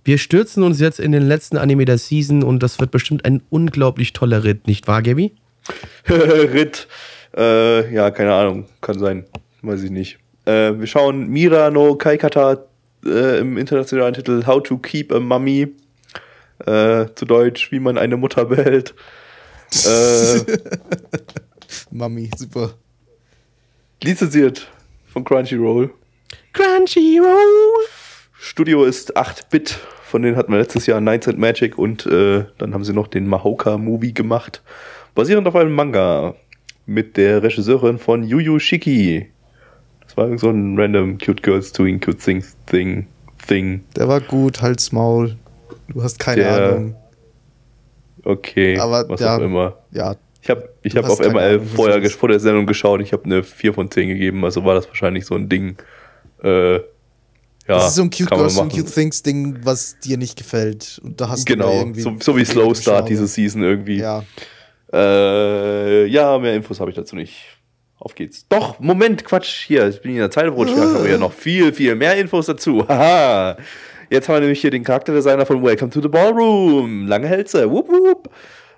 Wir 0.04 0.18
stürzen 0.18 0.62
uns 0.62 0.80
jetzt 0.80 0.98
in 0.98 1.12
den 1.12 1.22
letzten 1.22 1.56
Anime 1.56 1.84
der 1.84 1.98
Season 1.98 2.42
und 2.42 2.62
das 2.62 2.80
wird 2.80 2.90
bestimmt 2.90 3.24
ein 3.24 3.42
unglaublich 3.50 4.12
toller 4.12 4.42
Ritt, 4.42 4.66
nicht 4.66 4.88
wahr, 4.88 5.02
Gabby? 5.02 5.32
Ritt. 6.08 6.88
Äh, 7.36 7.92
ja, 7.94 8.10
keine 8.10 8.34
Ahnung. 8.34 8.66
Kann 8.80 8.98
sein. 8.98 9.24
Weiß 9.62 9.82
ich 9.82 9.90
nicht. 9.90 10.18
Äh, 10.44 10.78
wir 10.78 10.86
schauen 10.88 11.28
Mira 11.28 11.70
no 11.70 11.94
Kaikata 11.94 12.64
äh, 13.04 13.38
im 13.38 13.56
internationalen 13.58 14.14
Titel 14.14 14.44
How 14.46 14.62
to 14.62 14.78
Keep 14.78 15.12
a 15.12 15.20
Mummy. 15.20 15.68
Äh, 16.66 17.06
zu 17.16 17.24
Deutsch, 17.24 17.72
wie 17.72 17.80
man 17.80 17.98
eine 17.98 18.16
Mutter 18.16 18.44
behält. 18.44 18.94
äh, 19.86 20.40
Mami, 21.90 22.30
super. 22.36 22.74
lizenziert 24.02 24.68
von 25.06 25.24
Crunchyroll. 25.24 25.90
Crunchyroll! 26.52 27.86
Studio 28.38 28.84
ist 28.84 29.16
8-Bit. 29.16 29.78
Von 30.04 30.22
denen 30.22 30.36
hatten 30.36 30.52
wir 30.52 30.58
letztes 30.58 30.86
Jahr 30.86 31.00
Nights 31.00 31.26
and 31.26 31.38
Magic 31.38 31.78
und 31.78 32.06
äh, 32.06 32.44
dann 32.58 32.74
haben 32.74 32.84
sie 32.84 32.92
noch 32.92 33.08
den 33.08 33.26
Mahoka-Movie 33.26 34.12
gemacht. 34.12 34.62
Basierend 35.14 35.48
auf 35.48 35.56
einem 35.56 35.72
Manga 35.72 36.34
mit 36.86 37.16
der 37.16 37.42
Regisseurin 37.42 37.98
von 37.98 38.22
Yu 38.22 38.38
Yu 38.38 38.58
Shiki. 38.58 39.30
Das 40.12 40.18
war 40.18 40.24
irgend 40.26 40.40
so 40.40 40.50
ein 40.50 40.78
random 40.78 41.16
Cute 41.16 41.42
Girls 41.42 41.72
Doing 41.72 41.98
Cute 41.98 42.18
Things 42.18 42.54
Thing. 42.66 43.06
Thing. 43.48 43.82
Der 43.96 44.06
war 44.08 44.20
gut, 44.20 44.60
Hals, 44.60 44.92
Maul. 44.92 45.38
Du 45.88 46.02
hast 46.02 46.18
keine 46.18 46.42
Der- 46.42 46.68
Ahnung. 46.74 46.94
Okay, 48.22 48.78
Aber 48.78 49.08
was 49.08 49.20
ja. 49.20 49.36
auch 49.38 49.40
immer. 49.40 49.78
Ja, 49.90 50.14
Ich 50.42 50.50
habe 50.50 50.68
ich 50.82 50.92
Du 50.92 51.02
hab 51.02 51.08
auf 51.08 51.18
ML 51.18 51.38
Ahnung, 51.54 51.66
vorher 51.66 51.96
ist. 52.02 52.14
vor 52.14 52.28
der 52.28 52.40
Sendung 52.40 52.66
geschaut. 52.66 53.00
Ich 53.00 53.14
habe 53.14 53.24
eine 53.24 53.42
4 53.42 53.72
von 53.72 53.90
10 53.90 54.08
gegeben, 54.08 54.44
also 54.44 54.62
war 54.66 54.74
das 54.74 54.86
wahrscheinlich 54.86 55.24
so 55.24 55.34
ein 55.34 55.48
Ding. 55.48 55.76
Äh, 56.44 56.74
ja, 56.74 56.80
das 57.66 57.88
ist 57.88 57.94
so 57.94 58.02
ein 58.02 58.10
Cute 58.10 58.28
Girls 58.28 58.58
und. 58.58 58.70
Cute 58.70 58.92
Things 58.92 59.22
Ding, 59.22 59.60
was 59.64 59.98
dir 60.00 60.18
nicht 60.18 60.36
gefällt. 60.36 61.00
Und 61.02 61.18
da 61.22 61.30
hast 61.30 61.48
du 61.48 61.54
Genau, 61.54 61.72
irgendwie 61.72 62.02
so, 62.02 62.14
so 62.20 62.36
wie 62.36 62.44
Slow 62.44 62.74
Start 62.74 63.08
diese 63.08 63.26
Season 63.26 63.62
irgendwie. 63.62 63.96
Ja. 63.96 64.24
Äh, 64.92 66.04
ja, 66.06 66.38
mehr 66.38 66.54
Infos 66.54 66.80
habe 66.80 66.90
ich 66.90 66.96
dazu 66.96 67.16
nicht. 67.16 67.32
Auf 68.04 68.16
geht's. 68.16 68.48
Doch, 68.48 68.80
Moment, 68.80 69.24
Quatsch. 69.24 69.64
Hier, 69.64 69.86
ich 69.86 70.02
bin 70.02 70.12
in 70.12 70.18
der 70.18 70.30
Zeit 70.30 70.46
gerutscht. 70.46 70.74
Wir 70.74 70.82
haben 70.82 71.08
ja 71.08 71.18
noch 71.18 71.32
viel, 71.32 71.72
viel 71.72 71.94
mehr 71.94 72.16
Infos 72.16 72.46
dazu. 72.46 72.84
Haha. 72.88 73.56
Jetzt 74.10 74.28
haben 74.28 74.34
wir 74.34 74.40
nämlich 74.40 74.60
hier 74.60 74.72
den 74.72 74.82
Charakterdesigner 74.82 75.46
von 75.46 75.62
Welcome 75.62 75.92
to 75.92 76.02
the 76.02 76.08
Ballroom. 76.08 77.06
Lange 77.06 77.28
Hälse. 77.28 77.70
Wupp, 77.70 77.88
wupp. 77.88 78.28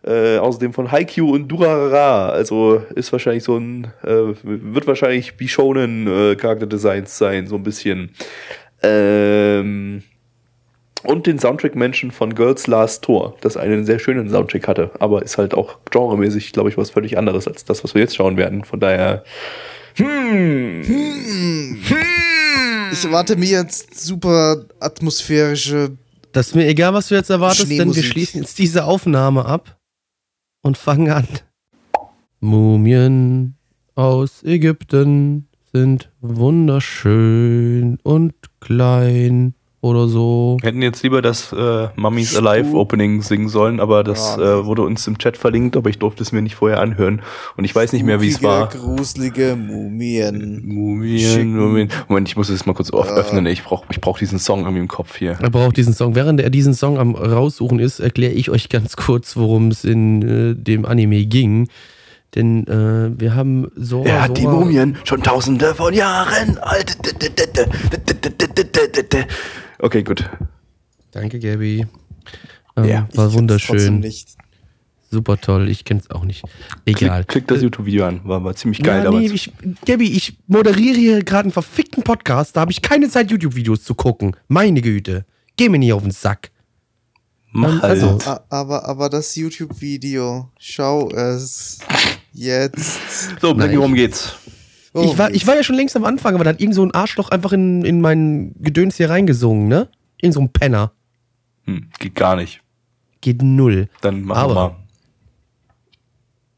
Äh, 0.07 0.37
außerdem 0.37 0.75
von 0.75 0.93
Haikyuu 0.93 1.33
und 1.33 1.49
Durarara. 1.49 2.29
Also 2.29 2.83
ist 2.95 3.13
wahrscheinlich 3.13 3.45
so 3.45 3.57
ein, 3.57 3.87
äh, 4.03 4.35
wird 4.43 4.87
wahrscheinlich 4.87 5.39
Bishonen 5.39 6.07
äh, 6.07 6.37
Charakterdesigns 6.37 7.17
sein, 7.17 7.47
so 7.47 7.55
ein 7.55 7.63
bisschen. 7.63 8.11
Ähm, 8.83 10.03
und 11.05 11.27
den 11.27 11.39
Soundtrack-Menschen 11.39 12.11
von 12.11 12.35
Girls 12.35 12.67
Last 12.67 13.05
Tour, 13.05 13.37
das 13.41 13.57
einen 13.57 13.85
sehr 13.85 13.99
schönen 13.99 14.29
Soundtrack 14.31 14.67
hatte, 14.69 14.91
aber 14.99 15.23
ist 15.23 15.39
halt 15.39 15.55
auch 15.55 15.79
genremäßig, 15.91 16.53
glaube 16.53 16.71
ich, 16.71 16.77
was 16.77 16.91
völlig 16.91 17.19
anderes 17.19 17.47
als 17.47 17.65
das, 17.65 17.85
was 17.85 17.95
wir 17.95 18.03
jetzt 18.03 18.17
schauen 18.17 18.37
werden. 18.37 18.65
Von 18.65 18.81
daher, 18.81 19.25
hm, 19.97 20.83
Ich 22.93 23.05
erwarte 23.05 23.37
mir 23.37 23.49
jetzt 23.49 23.99
super 23.99 24.65
atmosphärische. 24.81 25.97
Das 26.33 26.49
ist 26.49 26.55
mir 26.55 26.67
egal, 26.67 26.95
was 26.95 27.09
du 27.09 27.15
jetzt 27.15 27.31
erwartest, 27.31 27.71
denn 27.71 27.95
wir 27.95 28.03
schließen 28.03 28.43
jetzt 28.43 28.59
diese 28.59 28.85
Aufnahme 28.85 29.45
ab 29.47 29.79
und 30.63 30.79
fangen 30.79 31.11
an. 31.11 31.29
Mumien 32.41 33.57
aus 33.95 34.43
Ägypten 34.43 35.49
sind 35.73 36.11
wunderschön 36.21 37.99
und 38.03 38.35
klein 38.61 39.55
oder 39.85 40.09
so. 40.09 40.57
wir 40.61 40.69
hätten 40.69 40.83
jetzt 40.83 41.03
lieber 41.03 41.23
das 41.23 41.53
äh, 41.53 41.89
Mummies 41.97 42.37
Alive 42.37 42.75
Opening 42.77 43.23
singen 43.23 43.49
sollen, 43.49 43.81
aber 43.81 44.03
das 44.03 44.37
Ja. 44.39 44.61
äh, 44.61 44.65
wurde 44.67 44.83
uns 44.83 45.07
im 45.07 45.19
Chat 45.19 45.37
verlinkt, 45.37 45.77
aber 45.77 45.91
ich 45.91 45.99
durfte 45.99 46.23
es 46.23 46.33
mir 46.33 46.43
nicht 46.43 46.55
vorher 46.57 46.81
anhören 46.81 47.23
und 47.57 47.65
ich 47.65 47.75
weiß 47.75 47.93
nicht 47.93 48.05
mehr, 48.05 48.21
wie 48.21 48.29
es 48.29 48.43
war. 48.43 48.69
Gruselige 48.69 49.57
Mumien. 49.57 50.63
Mumien, 50.67 51.19
Schicken. 51.19 51.57
Mumien. 51.57 51.89
Moment, 52.09 52.29
ich 52.29 52.37
muss 52.37 52.49
es 52.49 52.67
mal 52.67 52.73
kurz 52.73 52.91
auf- 52.91 53.09
Ja. 53.09 53.15
öffnen. 53.15 53.47
Ich 53.47 53.63
brauche 53.63 53.85
ich 53.91 54.01
brauch 54.01 54.19
diesen 54.19 54.39
Song 54.39 54.61
irgendwie 54.61 54.81
im 54.81 54.89
Kopf 54.89 55.17
hier. 55.17 55.37
Er 55.41 55.51
braucht 55.51 55.77
diesen 55.77 55.93
Song. 55.93 56.15
Während 56.15 56.41
er 56.41 56.51
diesen 56.51 56.75
Song 56.75 56.99
am 56.99 57.15
raussuchen 57.15 57.79
ist, 57.79 58.01
erkläre 58.01 58.33
ich 58.33 58.51
euch 58.51 58.69
ganz 58.71 58.97
kurz, 58.97 59.37
worum 59.37 59.69
es 59.69 59.85
in 59.85 60.23
äh, 60.23 60.55
dem 60.55 60.85
Anime 60.87 61.27
ging. 61.27 61.69
Denn 62.35 62.67
äh, 62.67 63.13
wir 63.21 63.37
haben 63.37 63.69
Sora. 63.77 64.09
Er 64.09 64.23
hat 64.23 64.37
die 64.39 64.43
Sora- 64.43 64.55
Mumien 64.61 64.97
schon 65.05 65.23
tausende 65.23 65.75
von 65.75 65.95
Jahren 65.95 66.59
alt. 66.59 66.97
Okay, 69.79 70.03
gut. 70.03 70.29
Danke, 71.13 71.39
Gabi. 71.39 71.87
Ähm, 72.77 72.85
Ja, 72.85 73.09
war 73.15 73.33
wunderschön. 73.33 74.01
Nicht. 74.01 74.31
Super 75.11 75.41
toll. 75.41 75.69
Ich 75.69 75.85
kenn's 75.85 76.11
auch 76.11 76.25
nicht. 76.25 76.43
Egal. 76.87 77.21
Klick, 77.25 77.29
klick 77.29 77.47
das 77.49 77.63
YouTube-Video 77.63 78.05
an. 78.07 78.21
War, 78.25 78.43
war 78.43 78.55
ziemlich 78.57 78.83
geil 78.83 78.99
ja, 78.99 79.05
damals. 79.05 79.29
nee, 79.29 79.33
ich, 79.35 79.53
Gabi, 79.87 80.11
ich 80.11 80.37
moderiere 80.49 80.97
hier 80.99 81.23
gerade 81.23 81.45
einen 81.45 81.53
verfickten 81.53 82.03
Podcast. 82.03 82.57
Da 82.57 82.63
habe 82.63 82.73
ich 82.73 82.83
keine 82.83 83.09
Zeit, 83.09 83.31
YouTube-Videos 83.31 83.85
zu 83.85 83.95
gucken. 83.95 84.35
Meine 84.49 84.81
Güte. 84.83 85.25
Geh 85.57 85.69
mir 85.69 85.79
nicht 85.79 85.93
auf 85.93 86.03
den 86.03 86.11
Sack. 86.11 86.51
Mach 87.53 87.81
halt. 87.83 88.03
also- 88.03 88.19
A- 88.29 88.45
Aber, 88.49 88.89
aber 88.89 89.09
das 89.09 89.37
YouTube-Video, 89.37 90.51
schau 90.59 91.09
es 91.11 91.79
jetzt. 92.33 93.41
so, 93.41 93.53
Nein. 93.55 93.77
worum 93.79 93.95
geht's? 93.95 94.35
Oh, 94.97 95.03
ich, 95.05 95.19
war, 95.19 95.31
ich 95.33 95.47
war 95.47 95.57
ja 95.57 95.63
schon 95.65 95.75
längst 95.77 95.97
am 95.97 96.05
Anfang, 96.05 96.35
aber 96.35 96.45
da 96.45 96.51
hat 96.51 96.61
irgend 96.61 96.75
so 96.77 96.85
ein 96.85 96.93
Arschloch 96.95 97.29
einfach 97.31 97.53
in, 97.53 97.85
in 97.85 98.01
mein 98.01 98.55
Gedöns 98.61 98.97
hier 98.97 99.11
reingesungen, 99.11 99.67
ne? 99.69 99.89
Irgend 100.21 100.35
so 100.35 100.41
ein 100.41 100.53
Penner. 100.53 100.93
Hm, 101.65 101.91
geht 101.99 102.15
gar 102.15 102.37
nicht. 102.37 102.61
Geht 103.21 103.43
null. 103.43 103.89
Dann 104.03 104.23
machen 104.23 104.39
Aber- 104.39 104.55
wir 104.55 104.69
mal. 104.71 104.77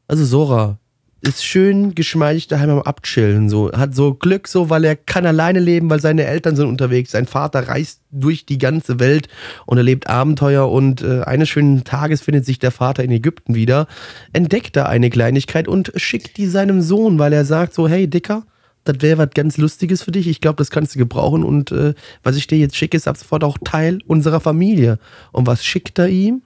Also 0.07 0.23
Sora 0.23 0.77
ist 1.21 1.43
schön 1.43 1.95
geschmeidig 1.95 2.47
daheim 2.47 2.69
am 2.69 2.81
Abchillen. 2.81 3.49
So. 3.49 3.71
Hat 3.71 3.95
so 3.95 4.13
Glück, 4.13 4.47
so, 4.47 4.69
weil 4.69 4.83
er 4.83 4.95
kann 4.95 5.25
alleine 5.25 5.59
leben, 5.59 5.89
weil 5.89 5.99
seine 5.99 6.25
Eltern 6.25 6.55
sind 6.55 6.67
unterwegs. 6.67 7.11
Sein 7.11 7.25
Vater 7.25 7.67
reist 7.67 8.01
durch 8.11 8.45
die 8.45 8.57
ganze 8.57 8.99
Welt 8.99 9.27
und 9.65 9.77
erlebt 9.77 10.07
Abenteuer. 10.07 10.69
Und 10.69 11.01
äh, 11.01 11.21
eines 11.21 11.49
schönen 11.49 11.83
Tages 11.83 12.21
findet 12.21 12.45
sich 12.45 12.59
der 12.59 12.71
Vater 12.71 13.03
in 13.03 13.11
Ägypten 13.11 13.55
wieder, 13.55 13.87
entdeckt 14.33 14.75
da 14.75 14.85
eine 14.85 15.09
Kleinigkeit 15.09 15.67
und 15.67 15.91
schickt 15.95 16.37
die 16.37 16.47
seinem 16.47 16.81
Sohn, 16.81 17.17
weil 17.19 17.33
er 17.33 17.45
sagt 17.45 17.73
so, 17.73 17.87
hey 17.87 18.07
Dicker, 18.07 18.43
das 18.83 19.01
wäre 19.01 19.17
was 19.17 19.31
ganz 19.33 19.57
Lustiges 19.57 20.03
für 20.03 20.11
dich. 20.11 20.27
Ich 20.27 20.39
glaube, 20.39 20.57
das 20.57 20.71
kannst 20.71 20.95
du 20.95 20.99
gebrauchen. 20.99 21.43
Und 21.43 21.71
äh, 21.71 21.93
was 22.23 22.37
ich 22.37 22.47
dir 22.47 22.57
jetzt 22.57 22.75
schicke, 22.75 22.95
ist 22.95 23.07
ab 23.07 23.17
sofort 23.17 23.43
auch 23.43 23.57
Teil 23.63 23.99
unserer 24.07 24.39
Familie. 24.39 24.99
Und 25.31 25.47
was 25.47 25.65
schickt 25.65 25.99
er 25.99 26.07
ihm? 26.07 26.43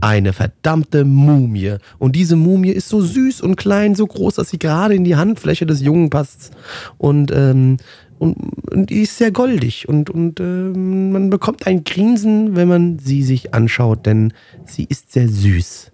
Eine 0.00 0.32
verdammte 0.32 1.04
Mumie. 1.04 1.76
Und 1.98 2.14
diese 2.16 2.36
Mumie 2.36 2.70
ist 2.70 2.88
so 2.88 3.00
süß 3.00 3.40
und 3.40 3.56
klein, 3.56 3.94
so 3.94 4.06
groß, 4.06 4.34
dass 4.36 4.50
sie 4.50 4.58
gerade 4.58 4.94
in 4.94 5.04
die 5.04 5.16
Handfläche 5.16 5.66
des 5.66 5.80
Jungen 5.80 6.10
passt. 6.10 6.52
Und, 6.98 7.30
ähm, 7.32 7.78
und, 8.18 8.36
und 8.70 8.90
die 8.90 9.02
ist 9.02 9.16
sehr 9.16 9.30
goldig. 9.30 9.88
Und, 9.88 10.10
und 10.10 10.40
ähm, 10.40 11.12
man 11.12 11.30
bekommt 11.30 11.66
ein 11.66 11.84
Grinsen, 11.84 12.56
wenn 12.56 12.68
man 12.68 12.98
sie 12.98 13.22
sich 13.22 13.54
anschaut, 13.54 14.06
denn 14.06 14.32
sie 14.66 14.84
ist 14.88 15.12
sehr 15.12 15.28
süß. 15.28 15.92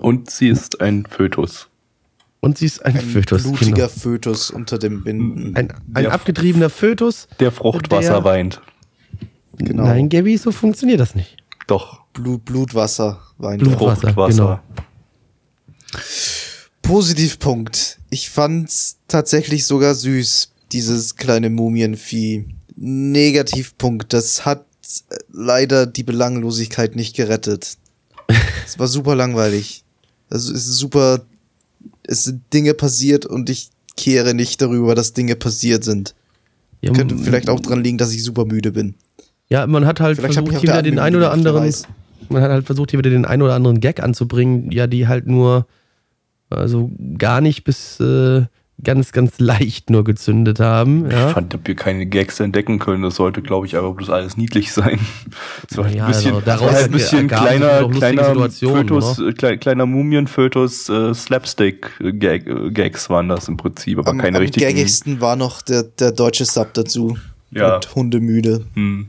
Und 0.00 0.30
sie 0.30 0.48
ist 0.48 0.80
ein 0.80 1.04
Fötus. 1.06 1.68
Und 2.40 2.56
sie 2.58 2.66
ist 2.66 2.84
ein, 2.86 2.94
ein 2.96 3.00
Fötus. 3.00 3.42
blutiger 3.42 3.74
Genau. 3.74 3.88
Fötus 3.88 4.50
unter 4.50 4.78
dem 4.78 5.02
Binden. 5.02 5.56
Ein, 5.56 5.72
ein 5.94 6.06
abgetriebener 6.06 6.70
Fötus. 6.70 7.26
Der 7.40 7.50
Fruchtwasser 7.50 8.12
Der- 8.12 8.24
weint. 8.24 8.60
Genau. 9.56 9.82
Nein, 9.84 10.08
Gabby, 10.08 10.36
so 10.36 10.52
funktioniert 10.52 11.00
das 11.00 11.16
nicht. 11.16 11.36
Doch. 11.66 12.02
Blut, 12.18 12.44
Blutwasser. 12.44 13.20
Weint 13.38 13.62
Blut- 13.62 13.72
er. 13.74 13.78
Fruchtwasser, 13.78 14.12
Fruchtwasser. 14.14 14.62
Positivpunkt. 16.82 17.98
Ich 18.10 18.30
fand's 18.30 18.96
tatsächlich 19.08 19.66
sogar 19.66 19.94
süß, 19.94 20.52
dieses 20.72 21.16
kleine 21.16 21.50
Mumienvieh. 21.50 22.46
Negativpunkt. 22.76 24.12
Das 24.12 24.44
hat 24.44 24.64
äh, 25.10 25.16
leider 25.32 25.86
die 25.86 26.02
Belanglosigkeit 26.04 26.96
nicht 26.96 27.16
gerettet. 27.16 27.76
Es 28.66 28.78
war 28.78 28.86
super 28.88 29.14
langweilig. 29.14 29.84
Also 30.30 30.52
es 30.52 30.66
ist 30.66 30.76
super. 30.76 31.22
Es 32.04 32.24
sind 32.24 32.42
Dinge 32.52 32.74
passiert 32.74 33.26
und 33.26 33.50
ich 33.50 33.70
kehre 33.96 34.34
nicht 34.34 34.60
darüber, 34.62 34.94
dass 34.94 35.12
Dinge 35.12 35.36
passiert 35.36 35.84
sind. 35.84 36.14
Ja, 36.80 36.92
Könnte 36.92 37.16
vielleicht 37.18 37.50
auch 37.50 37.60
dran 37.60 37.82
liegen, 37.82 37.98
dass 37.98 38.12
ich 38.12 38.22
super 38.22 38.44
müde 38.44 38.72
bin. 38.72 38.94
Ja, 39.48 39.66
man 39.66 39.84
hat 39.86 40.00
halt 40.00 40.16
Vielleicht 40.18 40.36
hab 40.36 40.44
ich 40.44 40.50
versucht, 40.50 40.60
hier 40.62 40.70
wieder 40.74 40.82
der 40.82 40.90
den 40.92 40.98
ein 40.98 41.16
oder 41.16 41.32
anderen, 41.32 41.64
weiß. 41.64 41.84
Man 42.28 42.42
hat 42.42 42.50
halt 42.50 42.66
versucht, 42.66 42.90
hier 42.90 42.98
wieder 42.98 43.10
den 43.10 43.24
ein 43.24 43.42
oder 43.42 43.54
anderen 43.54 43.80
Gag 43.80 44.02
anzubringen, 44.02 44.70
ja, 44.70 44.86
die 44.86 45.08
halt 45.08 45.26
nur, 45.26 45.66
also 46.50 46.90
gar 47.18 47.40
nicht 47.40 47.64
bis 47.64 47.98
äh, 48.00 48.42
ganz, 48.84 49.10
ganz 49.10 49.40
leicht 49.40 49.90
nur 49.90 50.04
gezündet 50.04 50.60
haben. 50.60 51.06
Ich 51.06 51.12
Ja. 51.12 51.30
fand, 51.30 51.52
dass 51.52 51.60
wir 51.64 51.74
keine 51.74 52.06
Gags 52.06 52.38
entdecken 52.38 52.78
können. 52.78 53.02
Das 53.02 53.16
sollte, 53.16 53.42
glaube 53.42 53.66
ich, 53.66 53.74
aber 53.76 53.92
bloß 53.92 54.08
alles 54.10 54.36
niedlich 54.36 54.70
sein. 54.72 55.00
Es 55.68 55.76
war 55.76 55.86
halt 55.86 55.96
Ja, 55.96 56.04
ein 56.04 56.12
bisschen, 56.12 56.34
also 56.34 56.44
daraus 56.46 56.66
war 56.68 56.74
halt 56.74 56.84
ein 56.84 56.90
bisschen 56.92 57.26
kleiner, 57.26 57.88
kleiner 57.88 58.24
Situationen, 58.26 58.88
Fötus, 58.88 59.18
äh, 59.18 59.32
klei- 59.32 59.56
kleiner 59.56 59.84
Mumien-Fötus, 59.84 60.88
äh, 60.90 61.12
Slapstick-Gags 61.12 63.10
waren 63.10 63.28
das 63.28 63.48
im 63.48 63.56
Prinzip, 63.56 63.98
aber 63.98 64.10
Am, 64.10 64.18
keine 64.18 64.36
am 64.38 64.42
richtigen. 64.42 64.66
gaggigsten 64.66 65.20
war 65.20 65.36
noch 65.36 65.62
der, 65.62 65.82
der 65.82 66.12
deutsche 66.12 66.44
Sub 66.44 66.72
dazu. 66.74 67.16
Ja. 67.50 67.76
Mit 67.76 67.94
Hundemüde. 67.94 68.64
Hm. 68.74 69.08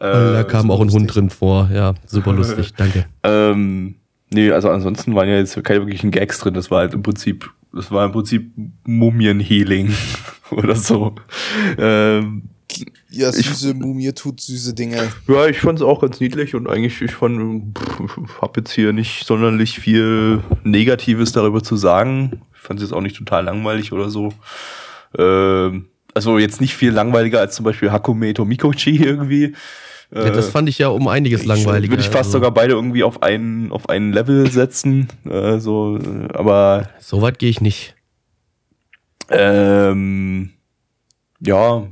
Da 0.00 0.40
Äh, 0.40 0.44
kam 0.44 0.66
so 0.68 0.72
auch 0.72 0.80
ein 0.80 0.84
lustig. 0.88 1.00
Hund 1.00 1.14
drin 1.14 1.30
vor. 1.30 1.70
Ja, 1.72 1.94
super 2.06 2.32
lustig. 2.34 2.72
Danke. 2.76 3.06
Ähm, 3.22 3.96
nee, 4.30 4.50
also 4.50 4.70
ansonsten 4.70 5.14
waren 5.14 5.28
ja 5.28 5.36
jetzt 5.36 5.62
keine 5.64 5.80
wirklichen 5.80 6.10
Gags 6.10 6.38
drin. 6.38 6.54
Das 6.54 6.70
war 6.70 6.80
halt 6.80 6.94
im 6.94 7.02
Prinzip, 7.02 7.50
das 7.72 7.90
war 7.90 8.04
im 8.06 8.12
Prinzip 8.12 8.52
Mumien-Healing 8.84 9.92
oder 10.50 10.76
so. 10.76 11.14
Ähm, 11.78 12.42
Ja, 13.10 13.30
Ich- 13.30 13.46
süße 13.46 13.74
Mumie 13.74 14.12
tut 14.12 14.40
süße 14.40 14.74
Dinge. 14.74 15.08
ja, 15.28 15.46
ich 15.46 15.60
fand 15.60 15.78
es 15.78 15.82
auch 15.84 16.00
ganz 16.00 16.20
niedlich 16.20 16.54
und 16.54 16.68
eigentlich, 16.68 17.00
ich 17.00 17.12
fand, 17.12 17.78
pff, 17.78 18.18
hab 18.42 18.56
jetzt 18.58 18.72
hier 18.72 18.92
nicht 18.92 19.24
sonderlich 19.26 19.78
viel 19.78 20.40
Negatives 20.64 21.32
darüber 21.32 21.62
zu 21.62 21.76
sagen. 21.76 22.42
Ich 22.54 22.60
fand 22.60 22.80
es 22.80 22.88
jetzt 22.88 22.92
auch 22.92 23.00
nicht 23.00 23.16
total 23.16 23.44
langweilig 23.44 23.92
oder 23.92 24.10
so. 24.10 24.32
Ähm, 25.16 25.86
also 26.14 26.38
jetzt 26.38 26.60
nicht 26.60 26.74
viel 26.74 26.90
langweiliger 26.90 27.40
als 27.40 27.54
zum 27.54 27.64
Beispiel 27.64 27.92
Hakume 27.92 28.34
Tomikochi 28.34 28.96
irgendwie. 29.02 29.54
Ja, 30.14 30.30
das 30.30 30.48
fand 30.48 30.68
ich 30.68 30.78
ja 30.78 30.88
um 30.88 31.08
einiges 31.08 31.44
langweiliger. 31.44 31.92
Würde 31.92 32.02
ich 32.02 32.08
fast 32.08 32.26
also, 32.26 32.32
sogar 32.32 32.52
beide 32.52 32.74
irgendwie 32.74 33.02
auf 33.02 33.22
einen, 33.22 33.72
auf 33.72 33.88
einen 33.88 34.12
Level 34.12 34.50
setzen. 34.50 35.08
Äh, 35.28 35.58
so, 35.58 35.98
äh, 35.98 36.32
aber 36.32 36.88
So 37.00 37.22
weit 37.22 37.38
gehe 37.38 37.50
ich 37.50 37.60
nicht. 37.60 37.94
ähm, 39.28 40.50
ja, 41.40 41.86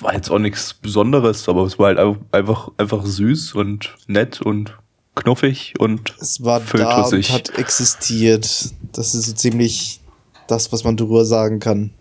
war 0.00 0.14
jetzt 0.14 0.30
auch 0.30 0.38
nichts 0.38 0.74
Besonderes, 0.74 1.48
aber 1.48 1.64
es 1.64 1.78
war 1.78 1.94
halt 1.94 2.18
einfach, 2.32 2.70
einfach 2.78 3.04
süß 3.04 3.54
und 3.54 3.94
nett 4.08 4.40
und 4.40 4.76
knuffig 5.14 5.74
und 5.78 6.14
es 6.20 6.42
war 6.42 6.60
da 6.60 7.02
und 7.02 7.30
hat 7.30 7.58
existiert. 7.58 8.72
Das 8.92 9.14
ist 9.14 9.26
so 9.26 9.32
ziemlich 9.34 10.00
das, 10.48 10.72
was 10.72 10.84
man 10.84 10.96
darüber 10.96 11.24
sagen 11.24 11.60
kann. 11.60 11.92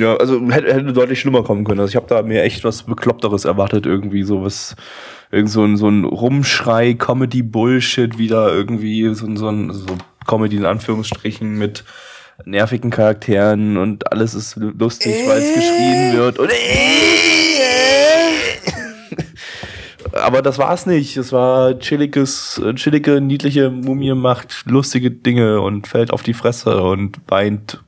Ja, 0.00 0.16
also 0.16 0.40
hätte, 0.50 0.72
hätte 0.72 0.92
deutlich 0.94 1.20
schlimmer 1.20 1.42
kommen 1.42 1.64
können. 1.64 1.80
Also 1.80 1.90
ich 1.90 1.96
habe 1.96 2.06
da 2.08 2.22
mir 2.22 2.42
echt 2.42 2.64
was 2.64 2.84
Bekloppteres 2.84 3.44
erwartet, 3.44 3.84
irgendwie 3.84 4.22
sowas, 4.22 4.74
irgend 5.30 5.50
so 5.50 5.62
ein, 5.62 5.76
so 5.76 5.88
ein 5.88 6.04
Rumschrei, 6.04 6.94
Comedy-Bullshit, 6.94 8.16
wieder 8.16 8.50
irgendwie 8.50 9.14
so, 9.14 9.36
so 9.36 9.48
ein 9.48 9.72
so 9.72 9.98
Comedy 10.26 10.56
in 10.56 10.64
Anführungsstrichen 10.64 11.58
mit 11.58 11.84
nervigen 12.46 12.90
Charakteren 12.90 13.76
und 13.76 14.10
alles 14.10 14.34
ist 14.34 14.56
lustig, 14.56 15.14
weil 15.26 15.42
es 15.42 15.54
geschrien 15.54 16.16
wird 16.16 16.38
und 16.38 16.50
aber 20.12 20.40
das 20.40 20.56
war's 20.56 20.86
nicht. 20.86 21.18
Es 21.18 21.32
war 21.32 21.78
chilliges, 21.78 22.62
chillige, 22.76 23.20
niedliche 23.20 23.68
Mumie 23.68 24.14
macht 24.14 24.64
lustige 24.64 25.10
Dinge 25.10 25.60
und 25.60 25.86
fällt 25.86 26.10
auf 26.10 26.22
die 26.22 26.32
Fresse 26.32 26.82
und 26.82 27.18
weint 27.28 27.82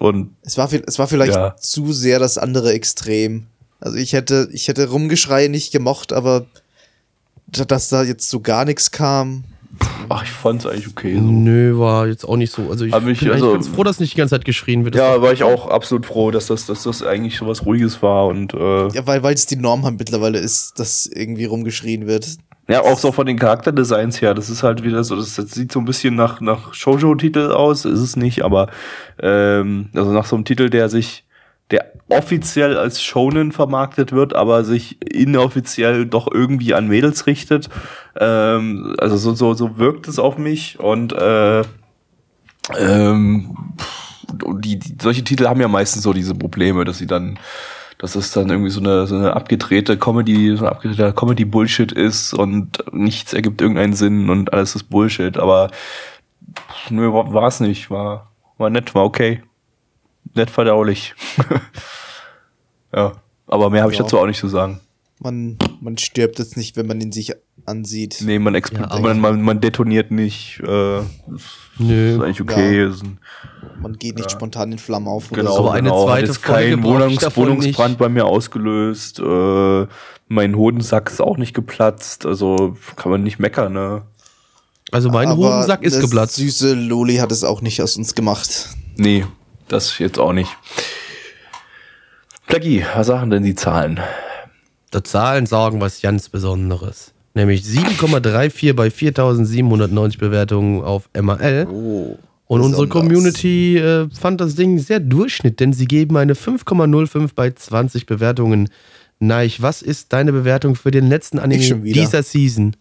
und 0.00 0.34
es 0.42 0.56
war, 0.56 0.72
es 0.72 0.98
war 0.98 1.06
vielleicht 1.06 1.34
ja. 1.34 1.54
zu 1.56 1.92
sehr 1.92 2.18
das 2.18 2.38
andere 2.38 2.72
Extrem. 2.72 3.46
Also 3.80 3.96
ich 3.96 4.14
hätte, 4.14 4.48
ich 4.52 4.66
hätte 4.68 4.88
Rumgeschrei 4.88 5.48
nicht 5.48 5.72
gemocht, 5.72 6.12
aber 6.12 6.46
dass 7.46 7.90
da 7.90 8.02
jetzt 8.02 8.30
so 8.30 8.40
gar 8.40 8.64
nichts 8.64 8.90
kam, 8.90 9.44
Ach, 10.08 10.24
ich 10.24 10.30
fand's 10.30 10.66
eigentlich 10.66 10.88
okay. 10.88 11.14
So. 11.14 11.20
Nö, 11.20 11.78
war 11.78 12.08
jetzt 12.08 12.24
auch 12.24 12.36
nicht 12.36 12.52
so. 12.52 12.68
Also 12.70 12.84
ich 12.84 13.00
mich, 13.00 13.20
bin 13.20 13.30
also, 13.30 13.52
ganz 13.52 13.68
froh, 13.68 13.84
dass 13.84 14.00
nicht 14.00 14.14
die 14.14 14.16
ganze 14.16 14.34
Zeit 14.34 14.44
geschrien 14.44 14.84
wird. 14.84 14.96
ja, 14.96 15.22
war 15.22 15.32
ich 15.32 15.44
auch 15.44 15.68
absolut 15.68 16.06
froh, 16.06 16.30
dass 16.30 16.46
das, 16.46 16.66
dass 16.66 16.82
das 16.82 17.02
eigentlich 17.02 17.36
so 17.36 17.46
was 17.46 17.64
Ruhiges 17.64 18.02
war 18.02 18.26
und 18.26 18.52
äh, 18.52 18.88
Ja, 18.88 19.06
weil 19.06 19.22
weil 19.22 19.34
es 19.34 19.46
die 19.46 19.56
Norm 19.56 19.84
halt 19.84 19.98
mittlerweile 19.98 20.38
ist, 20.38 20.78
dass 20.78 21.06
irgendwie 21.06 21.44
rumgeschrien 21.44 22.06
wird. 22.06 22.26
Ja, 22.70 22.82
auch 22.82 22.98
so 22.98 23.10
von 23.10 23.26
den 23.26 23.36
Charakterdesigns 23.36 24.22
her. 24.22 24.32
Das 24.32 24.48
ist 24.48 24.62
halt 24.62 24.84
wieder 24.84 25.02
so, 25.02 25.16
das, 25.16 25.34
das 25.34 25.50
sieht 25.50 25.72
so 25.72 25.80
ein 25.80 25.84
bisschen 25.84 26.14
nach, 26.14 26.40
nach 26.40 26.72
Shoujo-Titel 26.72 27.50
aus, 27.50 27.84
ist 27.84 27.98
es 27.98 28.14
nicht, 28.14 28.44
aber 28.44 28.68
ähm, 29.20 29.88
also 29.92 30.12
nach 30.12 30.24
so 30.24 30.36
einem 30.36 30.44
Titel, 30.44 30.70
der 30.70 30.88
sich 30.88 31.24
der 31.72 31.92
offiziell 32.08 32.76
als 32.76 33.02
Shonen 33.02 33.50
vermarktet 33.50 34.12
wird, 34.12 34.36
aber 34.36 34.62
sich 34.62 34.98
inoffiziell 35.02 36.06
doch 36.06 36.28
irgendwie 36.32 36.72
an 36.72 36.86
Mädels 36.86 37.26
richtet. 37.26 37.68
Ähm, 38.16 38.94
also 38.98 39.16
so, 39.16 39.34
so, 39.34 39.54
so 39.54 39.78
wirkt 39.78 40.06
es 40.06 40.20
auf 40.20 40.38
mich 40.38 40.78
und 40.78 41.12
äh, 41.12 41.62
ähm, 42.78 43.56
die, 44.58 44.78
die, 44.78 44.96
solche 45.02 45.24
Titel 45.24 45.48
haben 45.48 45.60
ja 45.60 45.66
meistens 45.68 46.04
so 46.04 46.12
diese 46.12 46.36
Probleme, 46.36 46.84
dass 46.84 46.98
sie 46.98 47.08
dann, 47.08 47.36
dass 48.00 48.16
es 48.16 48.32
dann 48.32 48.50
irgendwie 48.50 48.70
so 48.70 48.80
eine, 48.80 49.06
so 49.06 49.14
eine 49.14 49.34
abgedrehte 49.34 49.96
Comedy, 49.98 50.56
so 50.56 50.64
ein 50.64 50.70
abgedrehter 50.70 51.12
Comedy-Bullshit 51.12 51.92
ist 51.92 52.34
und 52.34 52.82
nichts 52.92 53.32
ergibt 53.32 53.60
irgendeinen 53.60 53.92
Sinn 53.92 54.30
und 54.30 54.52
alles 54.52 54.74
ist 54.74 54.84
Bullshit, 54.84 55.36
aber 55.36 55.70
nö, 56.88 57.12
war 57.12 57.46
es 57.46 57.60
nicht, 57.60 57.90
war, 57.90 58.32
war 58.58 58.70
nett, 58.70 58.94
war 58.94 59.04
okay 59.04 59.42
nett 60.34 60.50
verdaulich. 60.50 61.14
ja, 62.94 63.12
aber 63.46 63.70
mehr 63.70 63.82
habe 63.82 63.92
ich 63.92 63.98
dazu 63.98 64.18
auch 64.18 64.26
nicht 64.26 64.40
zu 64.40 64.48
sagen. 64.48 64.80
Man, 65.18 65.58
man 65.80 65.98
stirbt 65.98 66.38
jetzt 66.38 66.56
nicht, 66.56 66.76
wenn 66.76 66.86
man 66.86 67.00
ihn 67.00 67.12
sich 67.12 67.34
ansieht. 67.66 68.18
Nee, 68.24 68.38
man, 68.38 68.54
ja, 68.54 68.98
man, 69.00 69.20
man, 69.20 69.42
man 69.42 69.60
detoniert 69.60 70.10
nicht. 70.10 70.60
Äh, 70.60 71.00
Nö. 71.78 72.14
Ist 72.14 72.20
eigentlich 72.20 72.40
okay. 72.40 72.84
Ja. 72.86 72.92
Man 73.80 73.94
geht 73.94 74.16
nicht 74.16 74.30
ja. 74.30 74.36
spontan 74.36 74.72
in 74.72 74.78
Flammen 74.78 75.08
auf. 75.08 75.30
Genau, 75.30 75.52
so. 75.52 75.58
aber 75.60 75.72
eine 75.72 75.88
genau. 75.88 76.04
zweite 76.04 76.28
Hat 76.28 76.42
kein 76.42 76.82
Wohnungs 76.82 77.36
Wohnungsbrand 77.36 77.98
bei 77.98 78.08
mir 78.08 78.26
ausgelöst. 78.26 79.20
Äh, 79.20 79.86
mein 80.28 80.56
Hodensack 80.56 81.10
ist 81.10 81.20
auch 81.20 81.36
nicht 81.36 81.54
geplatzt. 81.54 82.26
Also 82.26 82.76
kann 82.96 83.10
man 83.10 83.22
nicht 83.22 83.38
meckern, 83.38 83.72
ne? 83.72 84.02
Also 84.92 85.08
mein 85.08 85.28
aber 85.28 85.36
Hodensack 85.36 85.82
ist 85.82 86.00
geplatzt. 86.00 86.36
Süße 86.36 86.74
Loli 86.74 87.16
hat 87.16 87.32
es 87.32 87.44
auch 87.44 87.62
nicht 87.62 87.82
aus 87.82 87.96
uns 87.96 88.14
gemacht. 88.14 88.68
Nee, 88.96 89.24
das 89.68 89.98
jetzt 89.98 90.18
auch 90.18 90.32
nicht. 90.32 90.56
Plaggy, 92.46 92.84
was 92.94 93.06
sagen 93.06 93.30
denn 93.30 93.44
die 93.44 93.54
Zahlen? 93.54 94.00
Die 94.92 95.02
Zahlen 95.04 95.46
sagen 95.46 95.80
was 95.80 96.00
ganz 96.00 96.28
Besonderes. 96.28 97.12
Nämlich 97.34 97.62
7,34 97.62 98.72
bei 98.72 98.90
4790 98.90 100.18
Bewertungen 100.18 100.82
auf 100.82 101.08
MAL. 101.18 101.68
Oh, 101.70 102.18
Und 102.46 102.60
unsere 102.60 102.88
Community 102.88 103.78
äh, 103.78 104.08
fand 104.10 104.40
das 104.40 104.56
Ding 104.56 104.78
sehr 104.78 105.00
Durchschnitt, 105.00 105.60
denn 105.60 105.72
sie 105.72 105.86
geben 105.86 106.16
eine 106.16 106.34
5,05 106.34 107.30
bei 107.34 107.50
20 107.52 108.06
Bewertungen. 108.06 108.68
Neich, 109.20 109.62
was 109.62 109.82
ist 109.82 110.12
deine 110.12 110.32
Bewertung 110.32 110.74
für 110.74 110.90
den 110.90 111.08
letzten 111.08 111.38
Anime 111.38 111.80
dieser 111.80 112.22
Season? 112.22 112.74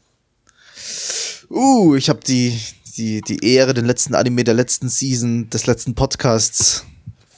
Uh, 1.50 1.96
ich 1.96 2.10
habe 2.10 2.22
die 2.26 2.58
die, 3.00 3.22
die 3.22 3.54
Ehre, 3.54 3.74
den 3.74 3.86
letzten 3.86 4.14
Anime 4.14 4.44
der 4.44 4.54
letzten 4.54 4.90
Season, 4.90 5.50
des 5.50 5.66
letzten 5.66 5.96
Podcasts 5.96 6.86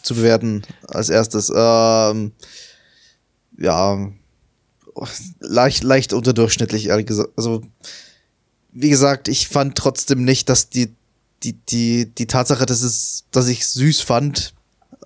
zu 0.02 0.16
bewerten. 0.16 0.64
Als 0.88 1.10
erstes. 1.10 1.52
Ähm, 1.56 2.32
ja, 3.58 4.12
leicht, 5.40 5.84
leicht 5.84 6.14
unterdurchschnittlich, 6.14 6.88
ehrlich 6.88 7.06
gesagt. 7.06 7.32
Also, 7.38 7.62
wie 8.72 8.90
gesagt, 8.90 9.28
ich 9.28 9.48
fand 9.48 9.78
trotzdem 9.78 10.24
nicht, 10.24 10.50
dass 10.50 10.70
die, 10.70 10.94
die, 11.44 11.54
die, 11.54 12.06
die 12.06 12.28
Tatsache, 12.28 12.66
dass 12.66 12.82
es, 12.82 13.26
dass 13.32 13.48
ich 13.48 13.68
süß 13.68 14.02
fand, 14.02 14.54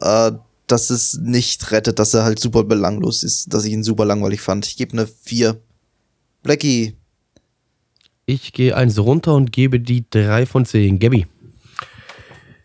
äh, 0.02 0.32
dass 0.68 0.90
es 0.90 1.20
nicht 1.22 1.72
rettet, 1.72 2.00
dass 2.00 2.14
er 2.14 2.24
halt 2.24 2.40
super 2.40 2.64
belanglos 2.64 3.24
ist, 3.24 3.54
dass 3.54 3.66
ich 3.66 3.74
ihn 3.74 3.84
super 3.84 4.06
langweilig 4.06 4.42
fand. 4.42 4.66
Ich 4.66 4.78
gebe 4.78 4.94
eine 4.94 5.08
4. 5.08 5.60
Blackie, 6.44 6.96
ich 8.28 8.54
gehe 8.54 8.76
eins 8.76 8.98
runter 8.98 9.36
und 9.36 9.52
gebe 9.52 9.80
die 9.80 10.10
drei 10.10 10.48
von 10.48 10.66
zehn. 10.66 10.98
Gabby. 10.98 11.28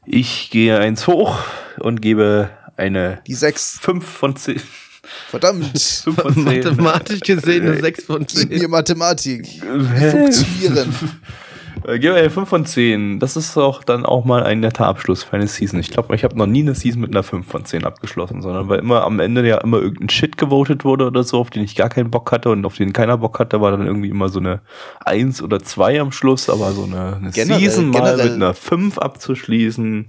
Ich 0.06 0.48
gehe 0.50 0.78
eins 0.78 1.06
hoch 1.06 1.38
und 1.78 2.00
gebe 2.00 2.50
eine 2.76 3.20
die 3.26 3.34
sechs. 3.34 3.78
fünf 3.78 4.06
von 4.06 4.36
zehn. 4.36 4.60
Verdammt. 5.28 5.78
Fünf 6.04 6.20
von 6.20 6.34
zehn. 6.34 6.44
Mathematisch 6.44 7.20
gesehen 7.20 7.66
eine 7.66 7.80
sechs 7.80 8.04
von 8.04 8.26
zehn. 8.26 8.48
Gib 8.48 8.62
mir 8.62 8.68
Mathematik. 8.68 9.46
Funktionieren. 9.60 10.94
Äh, 11.86 11.98
gib 11.98 12.12
mir 12.12 12.30
5 12.30 12.48
von 12.48 12.66
10. 12.66 13.18
Das 13.20 13.36
ist 13.36 13.56
auch 13.56 13.82
dann 13.84 14.04
auch 14.04 14.24
mal 14.24 14.42
ein 14.42 14.60
netter 14.60 14.86
Abschluss 14.86 15.22
für 15.22 15.34
eine 15.34 15.46
Season. 15.46 15.80
Ich 15.80 15.90
glaube, 15.90 16.14
ich 16.14 16.24
habe 16.24 16.36
noch 16.36 16.46
nie 16.46 16.60
eine 16.60 16.74
Season 16.74 17.00
mit 17.00 17.10
einer 17.10 17.22
5 17.22 17.46
von 17.46 17.64
10 17.64 17.84
abgeschlossen, 17.84 18.42
sondern 18.42 18.68
weil 18.68 18.80
immer 18.80 19.04
am 19.04 19.20
Ende 19.20 19.46
ja 19.46 19.58
immer 19.58 19.78
irgendein 19.78 20.08
Shit 20.08 20.36
gewotet 20.36 20.84
wurde 20.84 21.06
oder 21.06 21.24
so, 21.24 21.38
auf 21.38 21.50
den 21.50 21.62
ich 21.62 21.76
gar 21.76 21.88
keinen 21.88 22.10
Bock 22.10 22.30
hatte 22.32 22.50
und 22.50 22.64
auf 22.64 22.76
den 22.76 22.92
keiner 22.92 23.18
Bock 23.18 23.38
hatte, 23.38 23.60
war 23.60 23.70
dann 23.70 23.86
irgendwie 23.86 24.10
immer 24.10 24.28
so 24.28 24.40
eine 24.40 24.60
1 25.04 25.42
oder 25.42 25.60
2 25.60 26.00
am 26.00 26.12
Schluss, 26.12 26.50
aber 26.50 26.72
so 26.72 26.84
eine, 26.84 27.16
eine 27.16 27.30
generell, 27.30 27.60
Season 27.60 27.90
mal 27.90 28.00
generell, 28.00 28.24
mit 28.24 28.34
einer 28.34 28.54
5 28.54 28.98
abzuschließen. 28.98 30.08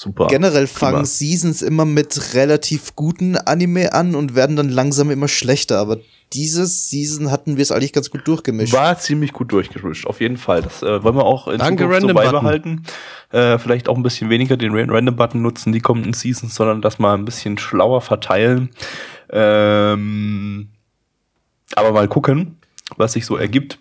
Super. 0.00 0.28
Generell 0.28 0.66
fangen 0.66 1.04
Seasons 1.04 1.60
immer 1.60 1.84
mit 1.84 2.32
relativ 2.32 2.96
guten 2.96 3.36
Anime 3.36 3.92
an 3.92 4.14
und 4.14 4.34
werden 4.34 4.56
dann 4.56 4.70
langsam 4.70 5.10
immer 5.10 5.28
schlechter, 5.28 5.76
aber 5.76 5.98
diese 6.32 6.64
Season 6.64 7.30
hatten 7.30 7.58
wir 7.58 7.62
es 7.62 7.70
eigentlich 7.70 7.92
ganz 7.92 8.08
gut 8.08 8.26
durchgemischt. 8.26 8.72
War 8.72 8.98
ziemlich 8.98 9.34
gut 9.34 9.52
durchgemischt, 9.52 10.06
auf 10.06 10.22
jeden 10.22 10.38
Fall. 10.38 10.62
Das 10.62 10.82
äh, 10.82 11.04
wollen 11.04 11.16
wir 11.16 11.26
auch 11.26 11.48
in 11.48 11.58
Danke, 11.58 11.84
Zukunft 11.84 12.00
so 12.00 12.14
beibehalten. 12.14 12.84
Äh, 13.30 13.58
vielleicht 13.58 13.90
auch 13.90 13.96
ein 13.98 14.02
bisschen 14.02 14.30
weniger 14.30 14.56
den 14.56 14.72
Random-Button 14.72 15.42
nutzen, 15.42 15.70
die 15.74 15.80
kommenden 15.80 16.14
Seasons, 16.14 16.54
sondern 16.54 16.80
das 16.80 16.98
mal 16.98 17.12
ein 17.12 17.26
bisschen 17.26 17.58
schlauer 17.58 18.00
verteilen. 18.00 18.70
Ähm, 19.28 20.70
aber 21.74 21.92
mal 21.92 22.08
gucken, 22.08 22.56
was 22.96 23.12
sich 23.12 23.26
so 23.26 23.36
ergibt. 23.36 23.78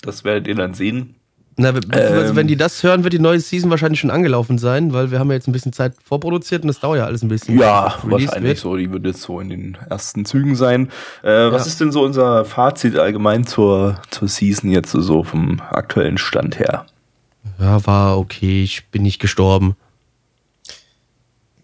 Das 0.00 0.22
werdet 0.22 0.46
ihr 0.46 0.54
dann 0.54 0.74
sehen. 0.74 1.16
Na, 1.58 1.70
ähm, 1.70 2.36
wenn 2.36 2.46
die 2.46 2.56
das 2.56 2.82
hören, 2.82 3.02
wird 3.02 3.14
die 3.14 3.18
neue 3.18 3.40
Season 3.40 3.70
wahrscheinlich 3.70 4.00
schon 4.00 4.10
angelaufen 4.10 4.58
sein, 4.58 4.92
weil 4.92 5.10
wir 5.10 5.18
haben 5.18 5.30
ja 5.30 5.36
jetzt 5.36 5.48
ein 5.48 5.52
bisschen 5.52 5.72
Zeit 5.72 5.94
vorproduziert 6.04 6.62
und 6.62 6.68
das 6.68 6.80
dauert 6.80 6.98
ja 6.98 7.06
alles 7.06 7.22
ein 7.22 7.28
bisschen. 7.28 7.58
Ja, 7.58 7.98
wahrscheinlich 8.02 8.42
wird. 8.42 8.58
so. 8.58 8.76
Die 8.76 8.92
wird 8.92 9.06
jetzt 9.06 9.22
so 9.22 9.40
in 9.40 9.48
den 9.48 9.78
ersten 9.88 10.26
Zügen 10.26 10.54
sein. 10.54 10.90
Äh, 11.22 11.50
was 11.50 11.64
ja. 11.64 11.68
ist 11.68 11.80
denn 11.80 11.92
so 11.92 12.02
unser 12.02 12.44
Fazit 12.44 12.98
allgemein 12.98 13.46
zur, 13.46 14.02
zur 14.10 14.28
Season 14.28 14.70
jetzt 14.70 14.92
so 14.92 15.24
vom 15.24 15.62
aktuellen 15.70 16.18
Stand 16.18 16.58
her? 16.58 16.84
Ja, 17.58 17.86
war 17.86 18.18
okay. 18.18 18.62
Ich 18.62 18.88
bin 18.88 19.02
nicht 19.02 19.18
gestorben. 19.18 19.76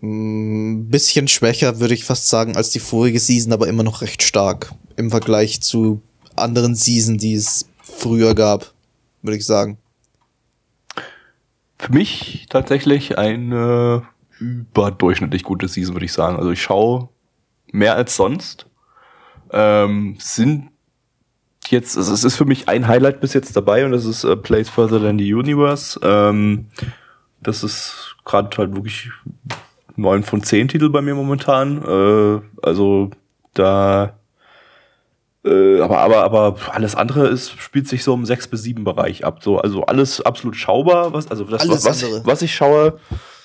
Ein 0.02 0.78
mm, 0.78 0.90
bisschen 0.90 1.28
schwächer, 1.28 1.80
würde 1.80 1.92
ich 1.92 2.06
fast 2.06 2.30
sagen, 2.30 2.56
als 2.56 2.70
die 2.70 2.80
vorige 2.80 3.20
Season, 3.20 3.52
aber 3.52 3.68
immer 3.68 3.82
noch 3.82 4.00
recht 4.00 4.22
stark 4.22 4.72
im 4.96 5.10
Vergleich 5.10 5.60
zu 5.60 6.00
anderen 6.34 6.74
Season, 6.76 7.18
die 7.18 7.34
es 7.34 7.68
früher 7.82 8.34
gab, 8.34 8.72
würde 9.20 9.36
ich 9.36 9.44
sagen 9.44 9.76
für 11.82 11.92
mich 11.92 12.46
tatsächlich 12.48 13.18
eine 13.18 14.04
überdurchschnittlich 14.38 15.42
gute 15.42 15.66
Season, 15.66 15.94
würde 15.96 16.04
ich 16.04 16.12
sagen. 16.12 16.36
Also 16.36 16.52
ich 16.52 16.62
schaue 16.62 17.08
mehr 17.72 17.96
als 17.96 18.14
sonst. 18.14 18.66
Ähm, 19.50 20.16
sind 20.20 20.70
jetzt, 21.66 21.96
also 21.96 22.14
es 22.14 22.22
ist 22.22 22.36
für 22.36 22.44
mich 22.44 22.68
ein 22.68 22.86
Highlight 22.86 23.20
bis 23.20 23.34
jetzt 23.34 23.56
dabei 23.56 23.84
und 23.84 23.90
das 23.90 24.04
ist 24.04 24.24
uh, 24.24 24.36
Place 24.36 24.68
Further 24.68 25.00
Than 25.00 25.18
the 25.18 25.34
Universe. 25.34 25.98
Ähm, 26.02 26.66
das 27.40 27.64
ist 27.64 28.14
gerade 28.24 28.56
halt 28.56 28.76
wirklich 28.76 29.10
neun 29.96 30.22
von 30.22 30.42
zehn 30.42 30.68
Titel 30.68 30.88
bei 30.88 31.02
mir 31.02 31.16
momentan. 31.16 31.82
Äh, 31.82 32.40
also 32.62 33.10
Da 33.54 34.18
äh, 35.44 35.80
aber, 35.80 35.98
aber, 35.98 36.22
aber 36.22 36.56
alles 36.70 36.94
andere 36.94 37.26
ist, 37.28 37.60
spielt 37.60 37.88
sich 37.88 38.04
so 38.04 38.14
im 38.14 38.24
6 38.24 38.48
bis 38.48 38.62
7 38.62 38.84
Bereich 38.84 39.24
ab. 39.24 39.42
So, 39.42 39.58
also 39.58 39.82
alles 39.82 40.20
absolut 40.20 40.56
schaubar. 40.56 41.12
Was, 41.12 41.28
also 41.28 41.44
das, 41.44 41.62
Alles 41.62 41.84
was, 41.84 42.04
andere. 42.04 42.24
was 42.24 42.42
ich 42.42 42.54
schaue, 42.54 42.98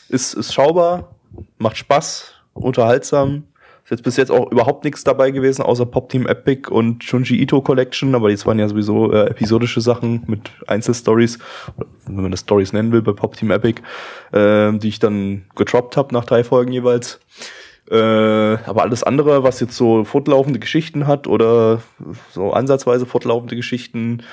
ist, 0.09 0.33
ist 0.33 0.53
schaubar, 0.53 1.15
macht 1.57 1.77
Spaß, 1.77 2.33
unterhaltsam. 2.53 3.43
Ist 3.83 3.91
jetzt 3.91 4.03
bis 4.03 4.17
jetzt 4.17 4.31
auch 4.31 4.51
überhaupt 4.51 4.83
nichts 4.83 5.05
dabei 5.05 5.31
gewesen, 5.31 5.61
außer 5.61 5.85
Pop 5.85 6.09
Team 6.09 6.27
Epic 6.27 6.69
und 6.69 7.05
Shunji 7.05 7.41
Ito 7.41 7.61
Collection, 7.61 8.13
aber 8.15 8.29
das 8.29 8.45
waren 8.45 8.59
ja 8.59 8.67
sowieso 8.67 9.13
äh, 9.13 9.29
episodische 9.29 9.79
Sachen 9.79 10.23
mit 10.27 10.51
Einzelstories, 10.67 11.39
wenn 12.05 12.21
man 12.21 12.31
das 12.31 12.41
Stories 12.41 12.73
nennen 12.73 12.91
will, 12.91 13.01
bei 13.01 13.13
Pop 13.13 13.37
Team 13.37 13.49
Epic, 13.49 13.81
äh, 14.33 14.73
die 14.73 14.89
ich 14.89 14.99
dann 14.99 15.45
getroppt 15.55 15.95
habe 15.95 16.13
nach 16.13 16.25
drei 16.25 16.43
Folgen 16.43 16.73
jeweils. 16.73 17.21
Äh, 17.89 18.57
aber 18.65 18.83
alles 18.83 19.03
andere, 19.03 19.43
was 19.43 19.59
jetzt 19.59 19.75
so 19.77 20.03
fortlaufende 20.03 20.59
Geschichten 20.59 21.07
hat 21.07 21.27
oder 21.27 21.81
so 22.31 22.51
ansatzweise 22.51 23.05
fortlaufende 23.05 23.55
Geschichten, 23.55 24.23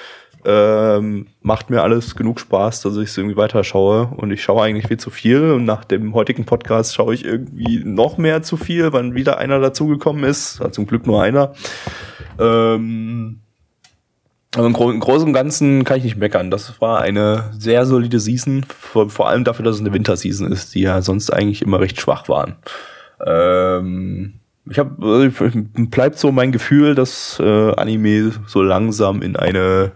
ähm, 0.46 1.26
macht 1.40 1.70
mir 1.70 1.82
alles 1.82 2.16
genug 2.16 2.38
Spaß, 2.38 2.82
dass 2.82 2.96
ich 2.96 3.08
es 3.10 3.16
irgendwie 3.16 3.36
weiterschaue. 3.36 4.10
Und 4.16 4.30
ich 4.30 4.42
schaue 4.42 4.64
eigentlich 4.64 4.88
viel 4.88 4.98
zu 4.98 5.10
viel. 5.10 5.52
Und 5.52 5.64
nach 5.64 5.84
dem 5.84 6.14
heutigen 6.14 6.44
Podcast 6.44 6.94
schaue 6.94 7.14
ich 7.14 7.24
irgendwie 7.24 7.82
noch 7.84 8.18
mehr 8.18 8.42
zu 8.42 8.56
viel, 8.56 8.92
weil 8.92 9.14
wieder 9.14 9.38
einer 9.38 9.58
dazugekommen 9.60 10.24
ist. 10.24 10.60
Also 10.60 10.72
zum 10.72 10.86
Glück 10.86 11.06
nur 11.06 11.22
einer. 11.22 11.54
Ähm, 12.38 13.40
aber 14.54 14.66
im, 14.66 14.72
Gro 14.72 14.90
im 14.90 15.00
Großen 15.00 15.26
und 15.26 15.32
Ganzen 15.32 15.84
kann 15.84 15.98
ich 15.98 16.04
nicht 16.04 16.16
meckern. 16.16 16.50
Das 16.50 16.80
war 16.80 17.00
eine 17.00 17.50
sehr 17.58 17.86
solide 17.86 18.20
Season, 18.20 18.64
vor, 18.68 19.10
vor 19.10 19.28
allem 19.28 19.44
dafür, 19.44 19.64
dass 19.64 19.76
es 19.76 19.80
eine 19.80 19.92
Winterseason 19.92 20.52
ist, 20.52 20.74
die 20.74 20.82
ja 20.82 21.02
sonst 21.02 21.32
eigentlich 21.32 21.62
immer 21.62 21.80
recht 21.80 22.00
schwach 22.00 22.28
waren. 22.28 22.56
Ähm, 23.24 24.34
ich 24.68 24.78
habe 24.78 25.30
bleibt 25.74 26.18
so 26.18 26.32
mein 26.32 26.52
Gefühl, 26.52 26.94
dass 26.94 27.38
äh, 27.38 27.72
Anime 27.74 28.32
so 28.46 28.62
langsam 28.62 29.20
in 29.20 29.36
eine 29.36 29.92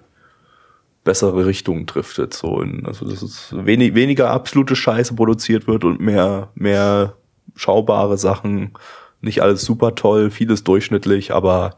bessere 1.05 1.47
Richtung 1.47 1.87
driftet. 1.87 2.35
So 2.35 2.61
in, 2.61 2.85
also 2.85 3.09
dass 3.09 3.23
es 3.23 3.55
wenig, 3.57 3.95
weniger 3.95 4.31
absolute 4.31 4.77
Scheiße 4.77 5.14
produziert 5.14 5.66
wird 5.66 5.85
und 5.85 6.01
mehr 6.01 6.51
mehr 6.55 7.14
schaubare 7.55 8.19
Sachen. 8.19 8.73
Nicht 9.21 9.43
alles 9.43 9.62
super 9.62 9.95
toll, 9.95 10.31
vieles 10.31 10.62
durchschnittlich, 10.64 11.33
aber 11.33 11.77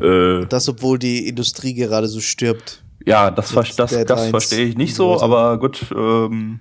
äh, 0.00 0.46
Das, 0.46 0.68
obwohl 0.68 0.98
die 0.98 1.28
Industrie 1.28 1.74
gerade 1.74 2.06
so 2.06 2.20
stirbt. 2.20 2.82
ja, 3.04 3.30
das, 3.30 3.50
das, 3.52 3.76
das 3.76 3.90
Deadlines 3.90 4.30
verstehe 4.30 4.64
ich 4.66 4.76
nicht 4.76 4.94
so. 4.94 5.20
aber 5.20 5.58
gut, 5.58 5.84
ähm, 5.94 6.60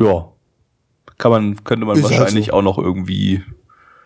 ja, 0.00 0.32
kann 1.18 1.30
man, 1.30 1.64
könnte 1.64 1.86
man 1.86 1.96
Ist 1.96 2.04
halt 2.04 2.18
wahrscheinlich 2.20 2.46
so. 2.46 2.52
auch 2.52 2.62
noch 2.62 2.78
irgendwie 2.78 3.42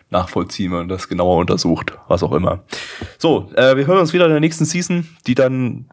nachvollziehen, 0.09 0.71
wenn 0.71 0.79
man 0.79 0.89
das 0.89 1.07
genauer 1.07 1.37
untersucht, 1.37 1.97
was 2.07 2.21
auch 2.23 2.33
immer. 2.33 2.59
So, 3.17 3.49
äh, 3.55 3.75
wir 3.77 3.87
hören 3.87 3.99
uns 3.99 4.13
wieder 4.13 4.25
in 4.25 4.31
der 4.31 4.39
nächsten 4.41 4.65
Season, 4.65 5.07
die 5.25 5.35
dann 5.35 5.85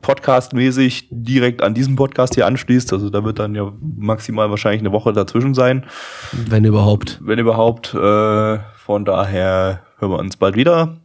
podcastmäßig 0.00 1.08
direkt 1.10 1.62
an 1.62 1.74
diesem 1.74 1.94
Podcast 1.96 2.34
hier 2.34 2.46
anschließt. 2.46 2.92
Also 2.92 3.10
da 3.10 3.24
wird 3.24 3.38
dann 3.38 3.54
ja 3.54 3.72
maximal 3.80 4.50
wahrscheinlich 4.50 4.80
eine 4.80 4.92
Woche 4.92 5.12
dazwischen 5.12 5.54
sein, 5.54 5.86
Wenn 6.32 6.64
überhaupt. 6.64 7.20
wenn 7.22 7.38
überhaupt. 7.38 7.94
Äh, 7.94 8.58
von 8.76 9.04
daher 9.04 9.82
hören 9.98 10.10
wir 10.10 10.18
uns 10.18 10.36
bald 10.36 10.56
wieder. 10.56 10.96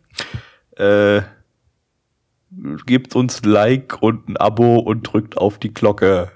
Äh, 0.76 1.22
gebt 2.86 3.16
uns 3.16 3.44
Like 3.46 3.98
und 4.02 4.30
ein 4.30 4.38
Abo 4.38 4.80
und 4.80 5.04
drückt 5.04 5.38
auf 5.38 5.60
die 5.60 5.74
Glocke. 5.74 6.32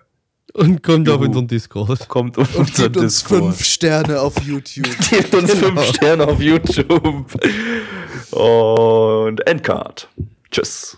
Und 0.54 0.84
kommt 0.84 1.08
auf 1.10 1.16
Juhu. 1.20 1.26
unseren 1.28 1.48
Discord. 1.48 2.08
Kommt 2.10 2.38
auf 2.38 2.54
Und 2.56 2.68
unseren 2.70 2.92
gibt 2.92 2.98
uns 2.98 3.14
Discord. 3.24 3.44
fünf 3.44 3.64
Sterne 3.66 4.20
auf 4.22 4.42
YouTube. 4.44 4.86
Gebt 5.10 5.34
uns 5.34 5.52
Genau. 5.54 5.68
fünf 5.68 5.84
Sterne 5.96 6.28
auf 6.28 6.42
YouTube. 6.42 7.26
Und 8.32 9.48
Endcard. 9.48 10.10
Tschüss. 10.52 10.98